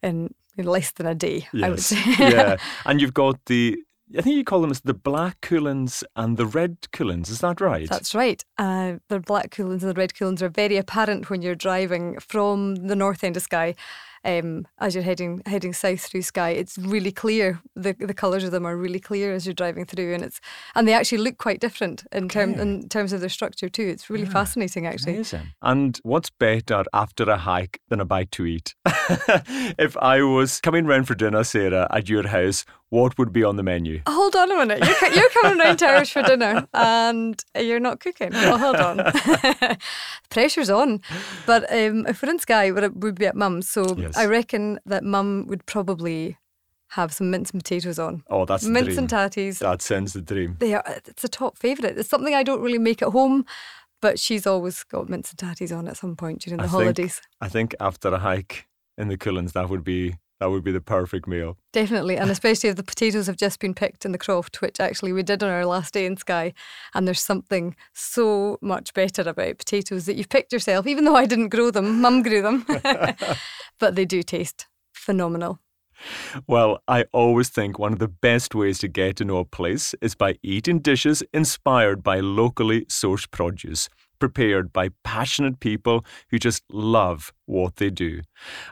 in, 0.00 0.32
in 0.60 0.66
less 0.66 0.92
than 0.92 1.06
a 1.06 1.14
day, 1.14 1.48
I 1.62 1.70
would 1.70 1.80
say. 1.80 2.02
yeah. 2.18 2.56
And 2.84 3.00
you've 3.00 3.14
got 3.14 3.44
the, 3.46 3.78
I 4.16 4.22
think 4.22 4.36
you 4.36 4.44
call 4.44 4.60
them 4.60 4.70
as 4.70 4.80
the 4.80 4.94
black 4.94 5.40
Cuillins 5.40 6.02
and 6.16 6.36
the 6.36 6.46
red 6.46 6.78
Cuillins. 6.92 7.30
Is 7.30 7.40
that 7.40 7.60
right? 7.60 7.88
That's 7.88 8.14
right. 8.14 8.44
Uh, 8.58 8.94
the 9.08 9.20
black 9.20 9.50
Cuillins 9.50 9.82
and 9.82 9.90
the 9.90 9.94
red 9.94 10.14
Cuillins 10.14 10.42
are 10.42 10.48
very 10.48 10.76
apparent 10.76 11.30
when 11.30 11.42
you're 11.42 11.54
driving 11.54 12.18
from 12.20 12.76
the 12.76 12.96
north 12.96 13.24
end 13.24 13.36
of 13.36 13.42
Skye. 13.42 13.74
Um, 14.22 14.66
as 14.78 14.94
you're 14.94 15.04
heading 15.04 15.40
heading 15.46 15.72
south 15.72 16.00
through 16.02 16.22
Skye, 16.22 16.50
it's 16.50 16.76
really 16.76 17.12
clear. 17.12 17.60
the 17.74 17.94
The 17.98 18.12
colours 18.14 18.44
of 18.44 18.50
them 18.50 18.66
are 18.66 18.76
really 18.76 19.00
clear 19.00 19.32
as 19.32 19.46
you're 19.46 19.54
driving 19.54 19.86
through, 19.86 20.12
and 20.14 20.22
it's 20.22 20.40
and 20.74 20.86
they 20.86 20.92
actually 20.92 21.18
look 21.18 21.38
quite 21.38 21.60
different 21.60 22.04
in 22.12 22.28
term 22.28 22.50
Okay. 22.52 22.60
in 22.62 22.88
terms 22.88 23.12
of 23.12 23.20
their 23.20 23.30
structure 23.30 23.68
too. 23.70 23.86
It's 23.86 24.10
really 24.10 24.26
fascinating, 24.26 24.86
actually. 24.86 25.14
Amazing. 25.14 25.52
And 25.62 25.98
what's 26.02 26.30
better 26.30 26.84
after 26.92 27.24
a 27.24 27.38
hike 27.38 27.80
than 27.88 28.00
a 28.00 28.04
bite 28.04 28.30
to 28.32 28.44
eat? 28.44 28.74
if 29.78 29.96
I 29.96 30.22
was 30.22 30.60
coming 30.60 30.86
round 30.86 31.06
for 31.06 31.14
dinner, 31.14 31.44
Sarah, 31.44 31.86
at 31.90 32.08
your 32.08 32.28
house, 32.28 32.64
what 32.90 33.16
would 33.18 33.32
be 33.32 33.42
on 33.42 33.56
the 33.56 33.62
menu? 33.62 34.02
Hold 34.06 34.36
on 34.36 34.50
a 34.52 34.56
minute. 34.66 34.86
You're, 34.86 35.12
you're 35.12 35.30
coming 35.30 35.58
round 35.58 35.78
to 35.80 35.86
ours 35.86 36.10
for 36.10 36.22
dinner 36.22 36.66
and 36.74 37.42
you're 37.58 37.80
not 37.80 38.00
cooking. 38.00 38.30
Well, 38.32 38.58
hold 38.58 38.76
on. 38.76 38.98
Pressure's 40.30 40.70
on. 40.70 41.00
But 41.46 41.64
um, 41.72 42.06
if 42.06 42.22
we're 42.22 42.30
in 42.30 42.38
Skye, 42.38 42.70
we're- 42.70 42.88
we'd 42.88 43.14
be 43.16 43.26
at 43.26 43.36
Mum's. 43.36 43.68
So 43.68 43.96
Yes. 43.96 44.16
I 44.16 44.26
reckon 44.26 44.78
that 44.86 45.04
Mum 45.04 45.46
would 45.48 45.66
probably 45.66 46.36
have 46.94 47.12
some 47.12 47.30
mince 47.30 47.50
and 47.52 47.62
potatoes 47.62 47.98
on. 47.98 48.22
Oh, 48.28 48.44
that's 48.44 48.64
mince 48.64 48.96
and 48.96 49.08
tatties. 49.08 49.58
That 49.60 49.80
sounds 49.82 50.12
the 50.12 50.20
dream. 50.22 50.56
They 50.58 50.74
are, 50.74 50.82
it's 51.06 51.22
a 51.24 51.28
top 51.28 51.56
favourite. 51.58 51.96
It's 51.96 52.08
something 52.08 52.34
I 52.34 52.42
don't 52.42 52.60
really 52.60 52.78
make 52.78 53.00
at 53.02 53.10
home, 53.10 53.44
but 54.02 54.18
she's 54.18 54.46
always 54.46 54.82
got 54.82 55.08
mince 55.08 55.30
and 55.30 55.38
tatties 55.38 55.76
on 55.76 55.86
at 55.86 55.96
some 55.96 56.16
point 56.16 56.40
during 56.42 56.58
the 56.58 56.64
I 56.64 56.68
holidays. 56.68 57.14
Think, 57.14 57.26
I 57.40 57.48
think 57.48 57.74
after 57.78 58.08
a 58.08 58.18
hike 58.18 58.66
in 58.98 59.06
the 59.06 59.16
Cuillins, 59.16 59.52
that 59.52 59.68
would 59.68 59.84
be 59.84 60.16
that 60.40 60.50
would 60.50 60.64
be 60.64 60.72
the 60.72 60.80
perfect 60.80 61.28
meal. 61.28 61.58
Definitely, 61.72 62.16
and 62.16 62.30
especially 62.30 62.70
if 62.70 62.76
the 62.76 62.82
potatoes 62.82 63.26
have 63.26 63.36
just 63.36 63.60
been 63.60 63.74
picked 63.74 64.04
in 64.04 64.12
the 64.12 64.18
croft, 64.18 64.60
which 64.62 64.80
actually 64.80 65.12
we 65.12 65.22
did 65.22 65.42
on 65.42 65.50
our 65.50 65.66
last 65.66 65.94
day 65.94 66.06
in 66.06 66.16
Skye. 66.16 66.54
And 66.94 67.06
there's 67.06 67.20
something 67.20 67.76
so 67.92 68.58
much 68.62 68.94
better 68.94 69.22
about 69.22 69.58
potatoes 69.58 70.06
that 70.06 70.16
you've 70.16 70.30
picked 70.30 70.52
yourself, 70.52 70.86
even 70.86 71.04
though 71.04 71.16
I 71.16 71.26
didn't 71.26 71.50
grow 71.50 71.70
them, 71.70 72.00
mum 72.00 72.22
grew 72.22 72.42
them. 72.42 72.64
but 73.78 73.94
they 73.94 74.06
do 74.06 74.22
taste 74.22 74.66
phenomenal. 74.92 75.60
Well, 76.46 76.82
I 76.88 77.04
always 77.12 77.50
think 77.50 77.78
one 77.78 77.92
of 77.92 77.98
the 77.98 78.08
best 78.08 78.54
ways 78.54 78.78
to 78.78 78.88
get 78.88 79.16
to 79.16 79.24
know 79.24 79.38
a 79.38 79.44
place 79.44 79.94
is 80.00 80.14
by 80.14 80.36
eating 80.42 80.78
dishes 80.78 81.22
inspired 81.34 82.02
by 82.02 82.20
locally 82.20 82.86
sourced 82.86 83.30
produce, 83.30 83.90
prepared 84.20 84.72
by 84.72 84.90
passionate 85.02 85.58
people 85.58 86.04
who 86.30 86.38
just 86.38 86.62
love 86.70 87.32
what 87.46 87.76
they 87.76 87.90
do. 87.90 88.20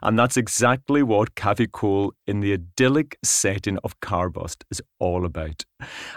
And 0.03 0.17
that's 0.17 0.37
exactly 0.37 1.03
what 1.03 1.35
Cafe 1.35 1.67
Cuil 1.67 2.13
in 2.27 2.41
the 2.41 2.53
idyllic 2.53 3.19
setting 3.25 3.79
of 3.83 3.99
Carbost 4.01 4.65
is 4.71 4.81
all 5.01 5.25
about. 5.25 5.65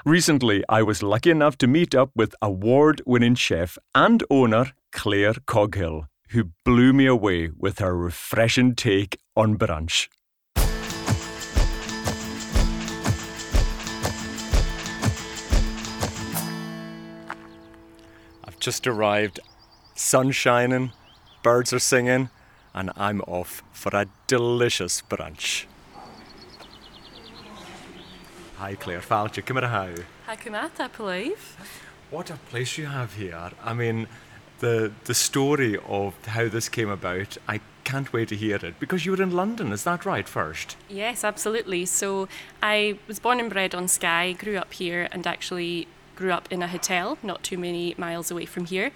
Recently, 0.06 0.64
I 0.70 0.84
was 0.84 1.02
lucky 1.02 1.32
enough 1.32 1.58
to 1.60 1.68
meet 1.68 1.96
up 1.96 2.12
with 2.16 2.36
award 2.42 3.02
winning 3.06 3.36
chef 3.36 3.78
and 3.96 4.24
owner 4.30 4.74
Clare 4.92 5.36
Coghill, 5.48 6.06
who 6.30 6.52
blew 6.64 6.94
me 6.94 7.06
away 7.08 7.50
with 7.58 7.80
her 7.80 7.98
refreshing 7.98 8.76
take 8.76 9.18
on 9.36 9.58
brunch. 9.58 10.08
Just 18.62 18.86
arrived, 18.86 19.40
sun 19.96 20.30
shining, 20.30 20.92
birds 21.42 21.74
are 21.74 21.80
singing, 21.80 22.30
and 22.76 22.92
I'm 22.96 23.22
off 23.22 23.64
for 23.74 23.90
a 23.92 24.06
delicious 24.28 25.02
brunch. 25.02 25.66
Hi 28.58 28.76
Clare 28.76 29.02
Falcher, 29.02 29.42
come 29.44 29.58
how. 29.58 29.90
I 30.28 30.88
believe. 30.96 31.58
What 32.12 32.30
a 32.30 32.36
place 32.52 32.78
you 32.78 32.86
have 32.86 33.16
here. 33.16 33.50
I 33.64 33.74
mean, 33.74 34.06
the 34.60 34.92
the 35.06 35.16
story 35.16 35.80
of 35.88 36.14
how 36.28 36.48
this 36.48 36.70
came 36.70 36.90
about, 36.90 37.38
I 37.48 37.62
can't 37.84 38.14
wait 38.14 38.30
to 38.30 38.36
hear 38.36 38.58
it 38.58 38.80
because 38.80 39.08
you 39.08 39.14
were 39.14 39.24
in 39.24 39.32
London, 39.32 39.72
is 39.72 39.86
that 39.86 40.06
right 40.06 40.30
first? 40.30 40.78
Yes, 40.88 41.24
absolutely. 41.24 41.88
So 41.88 42.28
I 42.62 43.00
was 43.08 43.18
born 43.18 43.40
and 43.40 43.50
bred 43.50 43.74
on 43.74 43.88
Skye, 43.88 44.34
grew 44.34 44.58
up 44.58 44.74
here, 44.74 45.10
and 45.12 45.26
actually 45.26 45.88
grew 46.16 46.32
up 46.32 46.52
in 46.52 46.62
a 46.62 46.68
hotel 46.68 47.18
not 47.24 47.44
too 47.44 47.58
many 47.58 47.96
miles 47.98 48.32
away 48.32 48.46
from 48.46 48.66
here. 48.66 48.92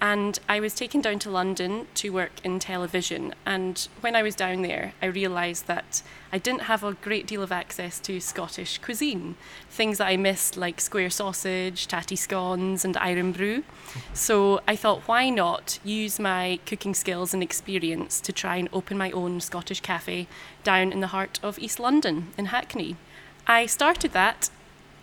And 0.00 0.38
I 0.46 0.60
was 0.60 0.74
taken 0.74 1.00
down 1.00 1.18
to 1.20 1.30
London 1.30 1.86
to 1.94 2.10
work 2.10 2.32
in 2.44 2.58
television. 2.58 3.34
And 3.46 3.88
when 4.02 4.14
I 4.14 4.22
was 4.22 4.34
down 4.34 4.60
there, 4.60 4.92
I 5.00 5.06
realised 5.06 5.66
that 5.68 6.02
I 6.30 6.36
didn't 6.36 6.62
have 6.62 6.84
a 6.84 6.92
great 6.92 7.26
deal 7.26 7.42
of 7.42 7.50
access 7.50 7.98
to 8.00 8.20
Scottish 8.20 8.76
cuisine. 8.78 9.36
Things 9.70 9.96
that 9.96 10.08
I 10.08 10.18
missed, 10.18 10.58
like 10.58 10.82
square 10.82 11.08
sausage, 11.08 11.86
tatty 11.86 12.16
scones, 12.16 12.84
and 12.84 12.96
Irn-Bru. 12.96 13.62
So 14.12 14.60
I 14.68 14.76
thought, 14.76 15.08
why 15.08 15.30
not 15.30 15.78
use 15.82 16.18
my 16.18 16.58
cooking 16.66 16.94
skills 16.94 17.32
and 17.32 17.42
experience 17.42 18.20
to 18.20 18.32
try 18.32 18.56
and 18.56 18.68
open 18.74 18.98
my 18.98 19.10
own 19.12 19.40
Scottish 19.40 19.80
cafe 19.80 20.26
down 20.62 20.92
in 20.92 21.00
the 21.00 21.06
heart 21.06 21.40
of 21.42 21.58
East 21.58 21.80
London, 21.80 22.34
in 22.36 22.46
Hackney. 22.46 22.96
I 23.46 23.64
started 23.66 24.12
that 24.12 24.50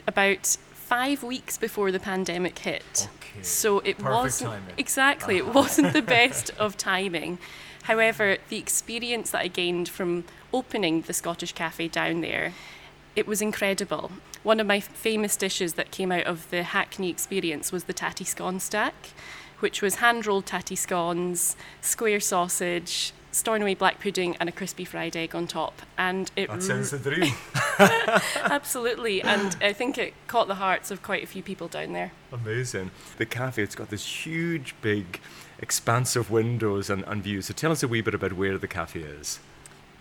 about 0.05 0.57
five 0.93 1.23
weeks 1.23 1.57
before 1.57 1.91
the 1.91 1.99
pandemic 1.99 2.59
hit. 2.59 3.09
Okay. 3.17 3.41
So 3.41 3.79
it 3.79 3.97
Perfect 3.97 4.13
wasn't 4.13 4.51
timing. 4.51 4.75
exactly 4.77 5.37
it 5.37 5.47
wasn't 5.59 5.91
the 5.91 6.03
best 6.03 6.51
of 6.59 6.77
timing. 6.77 7.39
However, 7.83 8.37
the 8.49 8.59
experience 8.59 9.31
that 9.31 9.41
I 9.41 9.47
gained 9.47 9.89
from 9.89 10.23
opening 10.53 11.01
the 11.01 11.13
Scottish 11.13 11.53
cafe 11.53 11.87
down 11.87 12.21
there, 12.21 12.53
it 13.15 13.25
was 13.25 13.41
incredible. 13.41 14.11
One 14.43 14.59
of 14.59 14.67
my 14.67 14.79
famous 14.79 15.35
dishes 15.35 15.73
that 15.73 15.89
came 15.89 16.11
out 16.11 16.27
of 16.27 16.47
the 16.51 16.61
Hackney 16.61 17.09
experience 17.09 17.71
was 17.71 17.85
the 17.85 17.93
tatty 17.93 18.23
scone 18.23 18.59
stack, 18.59 18.93
which 19.61 19.81
was 19.81 19.95
hand 19.95 20.27
rolled 20.27 20.45
tatty 20.45 20.75
scones, 20.75 21.55
square 21.81 22.19
sausage, 22.19 23.13
Stornoway 23.33 23.73
black 23.73 23.99
pudding, 23.99 24.37
and 24.39 24.47
a 24.47 24.51
crispy 24.51 24.85
fried 24.85 25.17
egg 25.17 25.35
on 25.35 25.47
top. 25.47 25.81
And 25.97 26.31
it 26.35 26.49
That 26.49 26.63
sounds 26.63 26.91
the 26.91 26.99
dream. 26.99 27.33
absolutely, 28.35 29.21
and 29.21 29.57
I 29.61 29.73
think 29.73 29.97
it 29.97 30.13
caught 30.27 30.47
the 30.47 30.55
hearts 30.55 30.91
of 30.91 31.01
quite 31.01 31.23
a 31.23 31.27
few 31.27 31.41
people 31.41 31.67
down 31.67 31.93
there. 31.93 32.11
Amazing. 32.31 32.91
The 33.17 33.25
cafe, 33.25 33.63
it's 33.63 33.75
got 33.75 33.89
this 33.89 34.25
huge, 34.25 34.75
big, 34.81 35.19
expansive 35.59 36.29
windows 36.29 36.89
and, 36.89 37.03
and 37.05 37.23
views. 37.23 37.47
So 37.47 37.53
tell 37.53 37.71
us 37.71 37.83
a 37.83 37.87
wee 37.87 38.01
bit 38.01 38.13
about 38.13 38.33
where 38.33 38.57
the 38.57 38.67
cafe 38.67 38.99
is. 39.01 39.39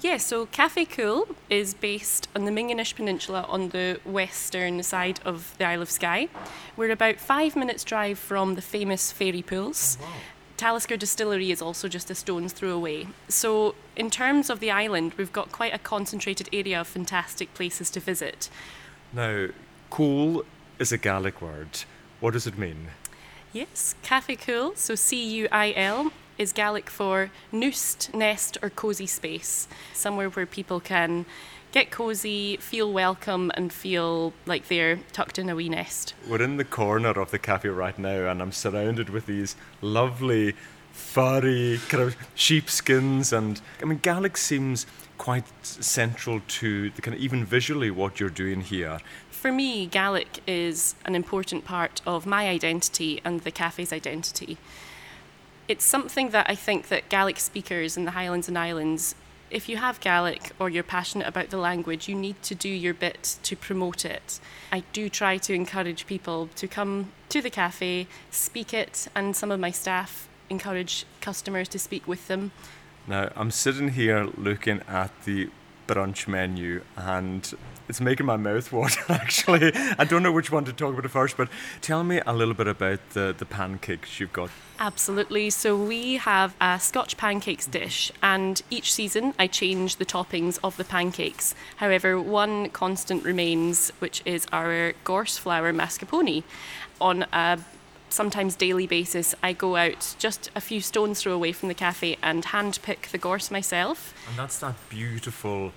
Yeah, 0.02 0.16
so 0.16 0.46
Cafe 0.46 0.84
Cuil 0.86 1.28
is 1.48 1.74
based 1.74 2.26
on 2.34 2.44
the 2.44 2.50
Minginish 2.50 2.96
Peninsula 2.96 3.46
on 3.48 3.68
the 3.68 4.00
western 4.04 4.82
side 4.82 5.20
of 5.24 5.54
the 5.58 5.64
Isle 5.64 5.82
of 5.82 5.90
Skye. 5.90 6.28
We're 6.76 6.90
about 6.90 7.20
five 7.20 7.54
minutes' 7.54 7.84
drive 7.84 8.18
from 8.18 8.56
the 8.56 8.62
famous 8.62 9.12
fairy 9.12 9.42
pools. 9.42 9.98
Oh, 10.02 10.12
Talisker 10.62 10.96
Distillery 10.96 11.50
is 11.50 11.60
also 11.60 11.88
just 11.88 12.08
a 12.08 12.14
stone's 12.14 12.52
throw 12.52 12.70
away. 12.70 13.08
So, 13.28 13.74
in 13.96 14.10
terms 14.10 14.48
of 14.48 14.60
the 14.60 14.70
island, 14.70 15.12
we've 15.14 15.32
got 15.32 15.50
quite 15.50 15.74
a 15.74 15.78
concentrated 15.78 16.48
area 16.52 16.80
of 16.80 16.86
fantastic 16.86 17.52
places 17.52 17.90
to 17.90 17.98
visit. 17.98 18.48
Now, 19.12 19.48
Cuil 19.90 20.44
is 20.78 20.92
a 20.92 20.98
Gaelic 20.98 21.42
word. 21.42 21.82
What 22.20 22.34
does 22.34 22.46
it 22.46 22.56
mean? 22.56 22.90
Yes, 23.52 23.96
Cafe 24.04 24.36
Cuil, 24.36 24.76
so 24.76 24.94
C 24.94 25.20
U 25.40 25.48
I 25.50 25.72
L, 25.74 26.12
is 26.38 26.52
Gaelic 26.52 26.88
for 26.88 27.32
noost, 27.50 28.14
nest, 28.14 28.56
or 28.62 28.70
cosy 28.70 29.08
space. 29.08 29.66
Somewhere 29.92 30.30
where 30.30 30.46
people 30.46 30.78
can 30.78 31.26
get 31.72 31.90
cosy, 31.90 32.58
feel 32.58 32.92
welcome, 32.92 33.50
and 33.54 33.72
feel 33.72 34.32
like 34.46 34.68
they're 34.68 34.96
tucked 35.12 35.38
in 35.38 35.48
a 35.48 35.56
wee 35.56 35.68
nest. 35.68 36.14
We're 36.28 36.42
in 36.42 36.58
the 36.58 36.64
corner 36.64 37.10
of 37.10 37.30
the 37.30 37.38
cafe 37.38 37.70
right 37.70 37.98
now, 37.98 38.30
and 38.30 38.40
I'm 38.40 38.52
surrounded 38.52 39.08
with 39.08 39.26
these 39.26 39.56
lovely, 39.80 40.54
furry 40.92 41.80
kind 41.88 42.02
of 42.02 42.16
sheepskins. 42.34 43.32
And 43.32 43.60
I 43.80 43.86
mean, 43.86 43.98
Gaelic 44.02 44.36
seems 44.36 44.86
quite 45.18 45.44
central 45.62 46.40
to 46.46 46.90
the 46.90 47.02
kind 47.02 47.16
of 47.16 47.22
even 47.22 47.44
visually 47.44 47.90
what 47.90 48.20
you're 48.20 48.28
doing 48.28 48.60
here. 48.60 48.98
For 49.30 49.50
me, 49.50 49.86
Gaelic 49.86 50.40
is 50.46 50.94
an 51.04 51.14
important 51.14 51.64
part 51.64 52.00
of 52.06 52.26
my 52.26 52.48
identity 52.48 53.20
and 53.24 53.40
the 53.40 53.50
cafe's 53.50 53.92
identity. 53.92 54.58
It's 55.68 55.84
something 55.84 56.30
that 56.30 56.50
I 56.50 56.54
think 56.54 56.88
that 56.88 57.08
Gaelic 57.08 57.40
speakers 57.40 57.96
in 57.96 58.04
the 58.04 58.12
Highlands 58.12 58.48
and 58.48 58.58
Islands, 58.58 59.14
if 59.52 59.68
you 59.68 59.76
have 59.76 60.00
Gaelic 60.00 60.52
or 60.58 60.70
you're 60.70 60.82
passionate 60.82 61.28
about 61.28 61.50
the 61.50 61.58
language, 61.58 62.08
you 62.08 62.14
need 62.14 62.42
to 62.42 62.54
do 62.54 62.68
your 62.68 62.94
bit 62.94 63.36
to 63.42 63.54
promote 63.54 64.04
it. 64.04 64.40
I 64.72 64.82
do 64.92 65.08
try 65.08 65.36
to 65.38 65.52
encourage 65.52 66.06
people 66.06 66.48
to 66.56 66.66
come 66.66 67.12
to 67.28 67.42
the 67.42 67.50
cafe, 67.50 68.06
speak 68.30 68.72
it, 68.72 69.08
and 69.14 69.36
some 69.36 69.50
of 69.50 69.60
my 69.60 69.70
staff 69.70 70.28
encourage 70.48 71.04
customers 71.20 71.68
to 71.68 71.78
speak 71.78 72.08
with 72.08 72.28
them. 72.28 72.52
Now, 73.06 73.30
I'm 73.36 73.50
sitting 73.50 73.90
here 73.90 74.24
looking 74.36 74.80
at 74.88 75.10
the 75.24 75.50
brunch 75.86 76.26
menu 76.26 76.82
and 76.96 77.52
it's 77.92 78.00
making 78.00 78.24
my 78.24 78.38
mouth 78.38 78.72
water 78.72 79.02
actually. 79.10 79.70
I 79.98 80.04
don't 80.04 80.22
know 80.22 80.32
which 80.32 80.50
one 80.50 80.64
to 80.64 80.72
talk 80.72 80.96
about 80.96 81.10
first, 81.10 81.36
but 81.36 81.50
tell 81.82 82.02
me 82.02 82.22
a 82.24 82.32
little 82.32 82.54
bit 82.54 82.66
about 82.66 83.00
the, 83.10 83.34
the 83.36 83.44
pancakes 83.44 84.18
you've 84.18 84.32
got. 84.32 84.48
Absolutely. 84.78 85.50
So 85.50 85.76
we 85.76 86.14
have 86.14 86.56
a 86.58 86.80
Scotch 86.80 87.18
pancakes 87.18 87.66
dish, 87.66 88.10
and 88.22 88.62
each 88.70 88.94
season 88.94 89.34
I 89.38 89.46
change 89.46 89.96
the 89.96 90.06
toppings 90.06 90.58
of 90.64 90.78
the 90.78 90.84
pancakes. 90.84 91.54
However, 91.76 92.18
one 92.18 92.70
constant 92.70 93.24
remains, 93.24 93.90
which 93.98 94.22
is 94.24 94.46
our 94.52 94.94
gorse 95.04 95.36
flour 95.36 95.70
mascarpone. 95.74 96.44
On 96.98 97.26
a 97.30 97.58
sometimes 98.08 98.56
daily 98.56 98.86
basis, 98.86 99.34
I 99.42 99.52
go 99.52 99.76
out 99.76 100.14
just 100.18 100.50
a 100.56 100.62
few 100.62 100.80
stones 100.80 101.20
throw 101.20 101.32
away 101.32 101.52
from 101.52 101.68
the 101.68 101.74
cafe 101.74 102.16
and 102.22 102.42
hand 102.46 102.78
pick 102.82 103.08
the 103.08 103.18
gorse 103.18 103.50
myself. 103.50 104.14
And 104.30 104.38
that's 104.38 104.58
that 104.60 104.76
beautiful, 104.88 105.72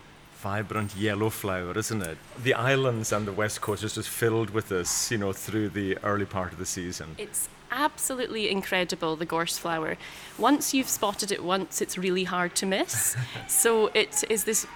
vibrant 0.45 0.95
yellow 0.95 1.31
flower, 1.31 1.75
isn't 1.75 2.03
it? 2.03 2.19
The 2.43 2.53
islands 2.53 3.12
and 3.12 3.25
the 3.25 3.31
west 3.31 3.62
coast 3.62 3.84
is 3.84 3.95
just 3.95 4.10
filled 4.10 4.51
with 4.51 4.69
this, 4.69 5.12
you 5.12 5.17
know, 5.17 5.34
through 5.34 5.69
the 5.69 5.97
early 6.03 6.25
part 6.25 6.51
of 6.53 6.60
the 6.60 6.67
season. 6.67 7.08
It's 7.17 7.49
absolutely 7.71 8.51
incredible, 8.51 9.15
the 9.15 9.25
gorse 9.25 9.58
flower. 9.58 9.97
Once 10.38 10.71
you've 10.71 10.88
spotted 10.88 11.31
it 11.31 11.43
once, 11.43 11.81
it's 11.81 11.97
really 11.97 12.25
hard 12.25 12.53
to 12.58 12.67
miss. 12.67 13.17
so 13.47 13.88
it 13.95 14.23
is 14.29 14.43
this 14.43 14.67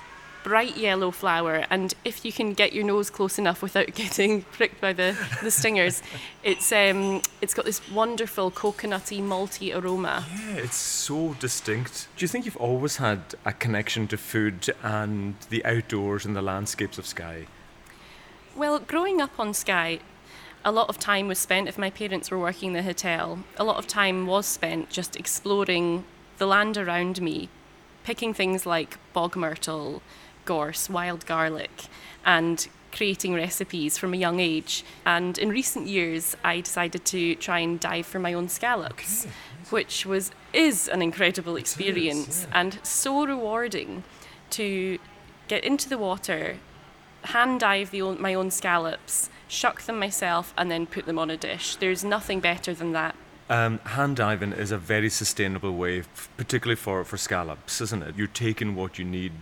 bright 0.43 0.77
yellow 0.77 1.11
flower, 1.11 1.65
and 1.69 1.93
if 2.03 2.23
you 2.23 2.31
can 2.31 2.53
get 2.53 2.73
your 2.73 2.83
nose 2.83 3.09
close 3.09 3.37
enough 3.37 3.61
without 3.61 3.87
getting 3.93 4.43
pricked 4.43 4.81
by 4.81 4.93
the, 4.93 5.17
the 5.43 5.51
stingers, 5.51 6.01
it's 6.43 6.71
um, 6.71 7.21
it's 7.41 7.53
got 7.53 7.65
this 7.65 7.87
wonderful 7.89 8.51
coconutty, 8.51 9.21
malty 9.21 9.75
aroma. 9.75 10.25
Yeah, 10.31 10.55
it's 10.55 10.75
so 10.75 11.35
distinct. 11.39 12.07
Do 12.15 12.23
you 12.23 12.27
think 12.27 12.45
you've 12.45 12.57
always 12.57 12.97
had 12.97 13.35
a 13.45 13.53
connection 13.53 14.07
to 14.07 14.17
food 14.17 14.69
and 14.83 15.35
the 15.49 15.63
outdoors 15.65 16.25
and 16.25 16.35
the 16.35 16.41
landscapes 16.41 16.97
of 16.97 17.05
Skye? 17.05 17.47
Well, 18.55 18.79
growing 18.79 19.21
up 19.21 19.39
on 19.39 19.53
Skye, 19.53 19.99
a 20.65 20.71
lot 20.71 20.89
of 20.89 20.99
time 20.99 21.27
was 21.27 21.39
spent, 21.39 21.69
if 21.69 21.77
my 21.77 21.89
parents 21.89 22.29
were 22.29 22.39
working 22.39 22.67
in 22.69 22.73
the 22.73 22.83
hotel, 22.83 23.39
a 23.57 23.63
lot 23.63 23.77
of 23.77 23.87
time 23.87 24.27
was 24.27 24.45
spent 24.45 24.89
just 24.89 25.15
exploring 25.15 26.03
the 26.37 26.45
land 26.45 26.77
around 26.77 27.21
me, 27.21 27.49
picking 28.03 28.33
things 28.33 28.65
like 28.65 28.97
bog 29.13 29.35
myrtle, 29.35 30.01
gorse, 30.45 30.89
wild 30.89 31.25
garlic, 31.25 31.85
and 32.25 32.67
creating 32.91 33.33
recipes 33.33 33.97
from 33.97 34.13
a 34.13 34.17
young 34.17 34.39
age. 34.39 34.83
And 35.05 35.37
in 35.37 35.49
recent 35.49 35.87
years, 35.87 36.35
I 36.43 36.61
decided 36.61 37.05
to 37.05 37.35
try 37.35 37.59
and 37.59 37.79
dive 37.79 38.05
for 38.05 38.19
my 38.19 38.33
own 38.33 38.49
scallops, 38.49 39.25
which 39.69 40.05
was 40.05 40.31
is 40.51 40.87
an 40.87 41.01
incredible 41.01 41.55
experience 41.55 42.47
and 42.51 42.79
so 42.81 43.25
rewarding 43.25 44.03
to 44.49 44.97
get 45.47 45.63
into 45.63 45.87
the 45.87 45.97
water, 45.97 46.57
hand 47.23 47.59
dive 47.59 47.91
the 47.91 48.01
own, 48.01 48.19
my 48.19 48.33
own 48.33 48.49
scallops, 48.49 49.29
shuck 49.47 49.81
them 49.83 49.99
myself, 49.99 50.53
and 50.57 50.71
then 50.71 50.85
put 50.87 51.05
them 51.05 51.19
on 51.19 51.29
a 51.29 51.37
dish. 51.37 51.75
There's 51.75 52.03
nothing 52.03 52.39
better 52.39 52.73
than 52.73 52.93
that. 52.93 53.15
Um, 53.49 53.79
hand 53.79 54.17
diving 54.17 54.53
is 54.53 54.71
a 54.71 54.77
very 54.77 55.09
sustainable 55.09 55.75
way, 55.75 56.03
particularly 56.37 56.75
for, 56.75 57.03
for 57.03 57.17
scallops, 57.17 57.81
isn't 57.81 58.03
it? 58.03 58.15
You're 58.15 58.27
taking 58.27 58.75
what 58.75 58.99
you 58.99 59.05
need. 59.05 59.33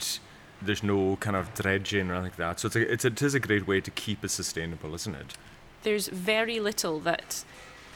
There's 0.61 0.83
no 0.83 1.17
kind 1.17 1.35
of 1.35 1.53
dredging 1.53 2.09
or 2.09 2.15
anything 2.15 2.31
like 2.31 2.35
that. 2.37 2.59
So 2.59 2.67
it's 2.67 2.75
a, 2.75 2.91
it's 2.91 3.05
a, 3.05 3.07
it 3.09 3.21
is 3.21 3.35
a 3.35 3.39
great 3.39 3.67
way 3.67 3.81
to 3.81 3.91
keep 3.91 4.23
it 4.23 4.29
sustainable, 4.29 4.95
isn't 4.95 5.15
it? 5.15 5.33
There's 5.83 6.07
very 6.07 6.59
little 6.59 6.99
that 7.01 7.43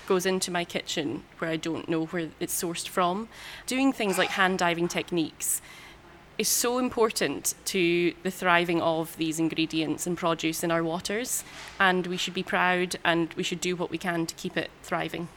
goes 0.07 0.25
into 0.25 0.51
my 0.51 0.65
kitchen 0.65 1.23
where 1.39 1.49
I 1.49 1.57
don't 1.57 1.87
know 1.87 2.05
where 2.05 2.29
it's 2.39 2.61
sourced 2.61 2.87
from. 2.87 3.29
Doing 3.65 3.93
things 3.93 4.17
like 4.17 4.29
hand 4.29 4.59
diving 4.59 4.87
techniques 4.87 5.61
is 6.37 6.47
so 6.47 6.79
important 6.79 7.53
to 7.65 8.13
the 8.23 8.31
thriving 8.31 8.81
of 8.81 9.15
these 9.17 9.39
ingredients 9.39 10.07
and 10.07 10.17
produce 10.17 10.63
in 10.63 10.71
our 10.71 10.83
waters, 10.83 11.43
and 11.79 12.07
we 12.07 12.17
should 12.17 12.33
be 12.33 12.43
proud 12.43 12.95
and 13.03 13.33
we 13.35 13.43
should 13.43 13.61
do 13.61 13.75
what 13.75 13.91
we 13.91 13.97
can 13.97 14.25
to 14.25 14.35
keep 14.35 14.57
it 14.57 14.71
thriving. 14.81 15.27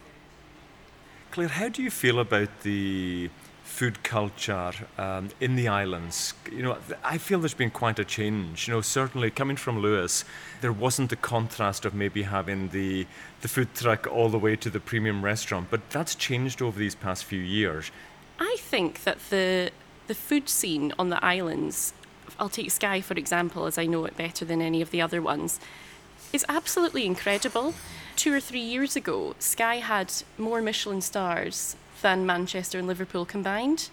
Clare, 1.31 1.49
how 1.49 1.69
do 1.69 1.83
you 1.83 1.91
feel 1.91 2.19
about 2.21 2.49
the 2.63 3.29
food 3.75 4.05
culture 4.05 4.73
um, 4.99 5.29
in 5.41 5.57
the 5.57 5.67
islands? 5.67 6.35
You 6.51 6.63
know, 6.63 6.79
I 7.03 7.19
feel 7.19 7.41
there's 7.41 7.55
been 7.65 7.73
quite 7.73 7.99
a 7.99 8.05
change. 8.05 8.69
You 8.69 8.75
know, 8.75 8.81
certainly 8.81 9.31
coming 9.31 9.57
from 9.57 9.81
Lewis, 9.81 10.25
there 10.61 10.73
wasn't 10.73 11.11
the 11.11 11.17
contrast 11.17 11.85
of 11.85 11.93
maybe 11.95 12.23
having 12.23 12.69
the 12.69 13.07
the 13.43 13.49
food 13.49 13.69
truck 13.75 14.07
all 14.07 14.29
the 14.29 14.39
way 14.39 14.55
to 14.57 14.71
the 14.71 14.81
premium 14.81 15.25
restaurant, 15.25 15.67
but 15.71 15.81
that's 15.91 16.15
changed 16.15 16.63
over 16.63 16.79
these 16.79 16.95
past 16.95 17.25
few 17.25 17.41
years. 17.41 17.91
I 18.39 18.57
think 18.59 19.03
that 19.05 19.19
the 19.31 19.71
the 20.07 20.15
food 20.15 20.49
scene 20.49 20.93
on 20.99 21.09
the 21.11 21.23
islands, 21.25 21.93
I'll 22.39 22.49
take 22.49 22.71
Skye 22.71 23.01
for 23.01 23.15
example, 23.15 23.67
as 23.67 23.77
I 23.77 23.87
know 23.87 24.05
it 24.05 24.17
better 24.17 24.45
than 24.45 24.61
any 24.63 24.81
of 24.83 24.91
the 24.91 25.03
other 25.03 25.21
ones, 25.21 25.59
is 26.33 26.45
absolutely 26.49 27.05
incredible. 27.07 27.75
two 28.17 28.33
or 28.33 28.41
three 28.41 28.67
years 28.75 28.95
ago, 28.97 29.35
Skye 29.41 29.83
had 29.95 30.13
more 30.39 30.63
Michelin 30.63 31.01
stars 31.01 31.77
than 32.05 32.27
Manchester 32.27 32.79
and 32.79 32.87
Liverpool 32.87 33.25
combined. 33.25 33.89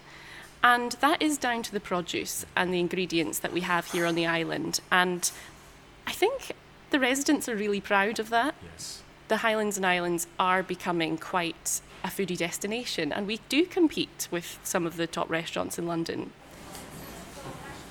And 0.62 0.92
that 1.00 1.22
is 1.22 1.38
down 1.38 1.62
to 1.62 1.72
the 1.72 1.80
produce 1.80 2.44
and 2.54 2.72
the 2.72 2.78
ingredients 2.78 3.38
that 3.38 3.54
we 3.54 3.62
have 3.62 3.86
here 3.86 4.04
on 4.04 4.14
the 4.14 4.26
island. 4.26 4.80
And 4.92 5.28
I 6.06 6.12
think 6.12 6.52
the 6.90 7.00
residents 7.00 7.48
are 7.48 7.56
really 7.56 7.80
proud 7.80 8.20
of 8.20 8.28
that. 8.28 8.54
Yes. 8.70 9.02
The 9.28 9.38
Highlands 9.38 9.78
and 9.78 9.86
Islands 9.86 10.26
are 10.38 10.62
becoming 10.62 11.16
quite 11.16 11.80
a 12.04 12.08
foodie 12.08 12.36
destination, 12.36 13.12
and 13.12 13.26
we 13.26 13.40
do 13.48 13.64
compete 13.64 14.28
with 14.30 14.58
some 14.62 14.86
of 14.86 14.98
the 14.98 15.06
top 15.06 15.30
restaurants 15.30 15.78
in 15.78 15.86
London. 15.86 16.32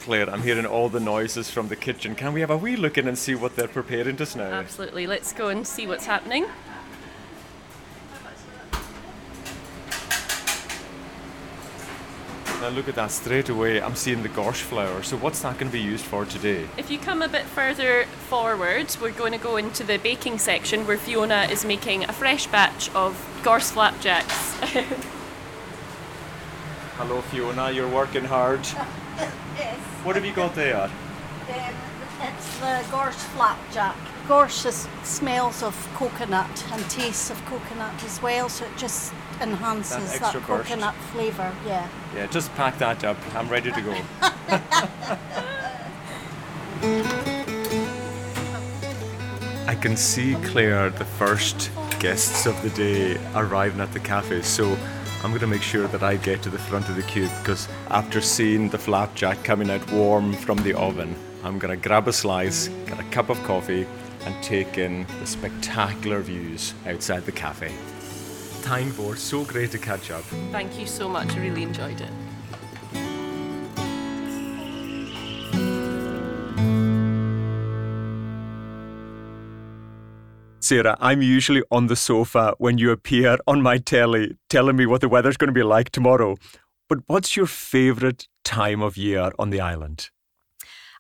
Clare, 0.02 0.30
I'm 0.30 0.44
hearing 0.44 0.68
all 0.68 0.88
the 0.88 1.00
noises 1.00 1.50
from 1.50 1.68
the 1.68 1.76
kitchen. 1.76 2.14
Can 2.14 2.34
we 2.34 2.42
have 2.42 2.52
a 2.52 2.58
wee 2.58 2.76
look 2.76 2.98
in 3.00 3.08
and 3.08 3.18
see 3.18 3.34
what 3.34 3.56
they're 3.56 3.68
preparing 3.68 4.18
just 4.18 4.36
now? 4.38 4.52
Absolutely. 4.52 5.08
Let's 5.08 5.34
go 5.34 5.48
and 5.50 5.66
see 5.66 5.88
what's 5.88 6.06
happening. 6.06 6.46
Now 12.62 12.70
look 12.70 12.88
at 12.88 12.94
that 12.94 13.10
straight 13.10 13.50
away. 13.50 13.82
I'm 13.82 13.96
seeing 13.96 14.22
the 14.22 14.30
gorse 14.30 14.60
flower. 14.60 15.02
So 15.02 15.18
what's 15.18 15.42
that 15.42 15.58
going 15.58 15.72
to 15.72 15.74
be 15.76 15.82
used 15.82 16.06
for 16.06 16.26
today? 16.26 16.68
If 16.78 16.92
you 16.92 17.00
come 17.00 17.24
a 17.24 17.28
bit 17.28 17.46
further 17.46 18.06
forward, 18.30 18.96
we're 19.02 19.10
going 19.14 19.32
to 19.32 19.40
go 19.40 19.58
into 19.58 19.84
the 19.84 19.98
baking 19.98 20.38
section 20.38 20.86
where 20.86 21.00
Fiona 21.00 21.48
is 21.50 21.66
making 21.66 22.04
a 22.04 22.14
fresh 22.14 22.46
batch 22.46 22.94
of 22.94 23.18
gorse 23.42 23.72
flapjacks. 23.72 24.54
Hello, 26.98 27.22
Fiona. 27.22 27.72
You're 27.72 27.90
working 27.90 28.26
hard. 28.26 28.62
Yes. 29.58 29.78
What 30.04 30.16
have 30.16 30.26
you 30.26 30.34
got 30.34 30.56
there? 30.56 30.84
Um, 30.84 30.92
it's 32.22 32.58
the 32.60 32.84
gorse 32.90 33.22
flapjack. 33.36 33.96
Gorse 34.28 34.66
is, 34.66 34.88
smells 35.04 35.64
of 35.64 35.76
coconut 35.96 36.66
and 36.72 36.90
tastes 36.90 37.30
of 37.30 37.44
coconut 37.46 38.04
as 38.04 38.22
well, 38.22 38.50
so 38.50 38.66
it 38.66 38.78
just 38.78 39.14
enhances 39.42 40.14
that, 40.14 40.22
extra 40.22 40.42
burst. 40.42 40.70
coconut 40.70 40.96
flavour. 41.12 41.54
Yeah. 41.66 41.88
Yeah, 42.16 42.28
just 42.28 42.54
pack 42.56 42.78
that 42.78 43.04
up. 43.04 43.18
I'm 43.36 43.50
ready 43.50 43.72
to 43.72 43.82
go. 43.82 43.92
I 49.68 49.76
can 49.76 49.96
see 49.98 50.36
Clare, 50.44 50.90
the 50.90 51.06
first 51.06 51.72
guests 52.00 52.46
of 52.46 52.62
the 52.62 52.70
day, 52.72 53.20
arriving 53.36 53.80
at 53.80 53.92
the 53.94 54.00
cafe. 54.00 54.42
So 54.42 54.78
I'm 55.24 55.30
going 55.30 55.42
to 55.42 55.48
make 55.48 55.62
sure 55.62 55.88
that 55.88 56.04
I 56.04 56.18
get 56.18 56.42
to 56.44 56.50
the 56.50 56.58
front 56.58 56.90
of 56.90 56.96
the 56.96 57.04
queue 57.04 57.30
because 57.40 57.68
after 57.90 58.22
seeing 58.22 58.70
the 58.70 58.78
flapjack 58.78 59.44
coming 59.44 59.70
out 59.70 59.92
warm 59.92 60.34
from 60.34 60.58
the 60.64 60.74
oven, 60.74 61.16
I'm 61.44 61.58
going 61.60 61.80
to 61.80 61.88
grab 61.88 62.08
a 62.08 62.14
slice, 62.14 62.68
get 62.86 63.00
a 63.00 63.04
cup 63.06 63.30
of 63.30 63.42
coffee, 63.44 63.88
and 64.26 64.44
take 64.44 64.78
in 64.78 65.06
the 65.20 65.26
spectacular 65.26 66.22
views 66.22 66.74
outside 66.86 67.26
the 67.26 67.32
cafe. 67.32 67.72
Time 68.62 68.92
for 68.92 69.16
so 69.16 69.44
great 69.44 69.72
to 69.72 69.80
catch 69.80 70.12
up. 70.12 70.24
Thank 70.52 70.80
you 70.80 70.86
so 70.86 71.10
much. 71.10 71.36
I 71.36 71.40
really 71.40 71.64
enjoyed 71.64 72.00
it. 72.00 72.12
Sarah, 80.60 80.96
I'm 81.02 81.22
usually 81.22 81.64
on 81.72 81.88
the 81.88 81.96
sofa 81.96 82.54
when 82.58 82.78
you 82.78 82.92
appear 82.92 83.38
on 83.48 83.62
my 83.62 83.78
telly 83.78 84.38
telling 84.50 84.78
me 84.78 84.86
what 84.86 85.02
the 85.02 85.10
weather's 85.10 85.36
going 85.36 85.50
to 85.50 85.54
be 85.54 85.64
like 85.64 85.90
tomorrow. 85.90 86.38
But 86.88 87.00
what's 87.08 87.36
your 87.36 87.48
favourite 87.48 88.28
time 88.46 88.82
of 88.82 88.96
year 88.96 89.32
on 89.40 89.50
the 89.50 89.60
island? 89.60 90.12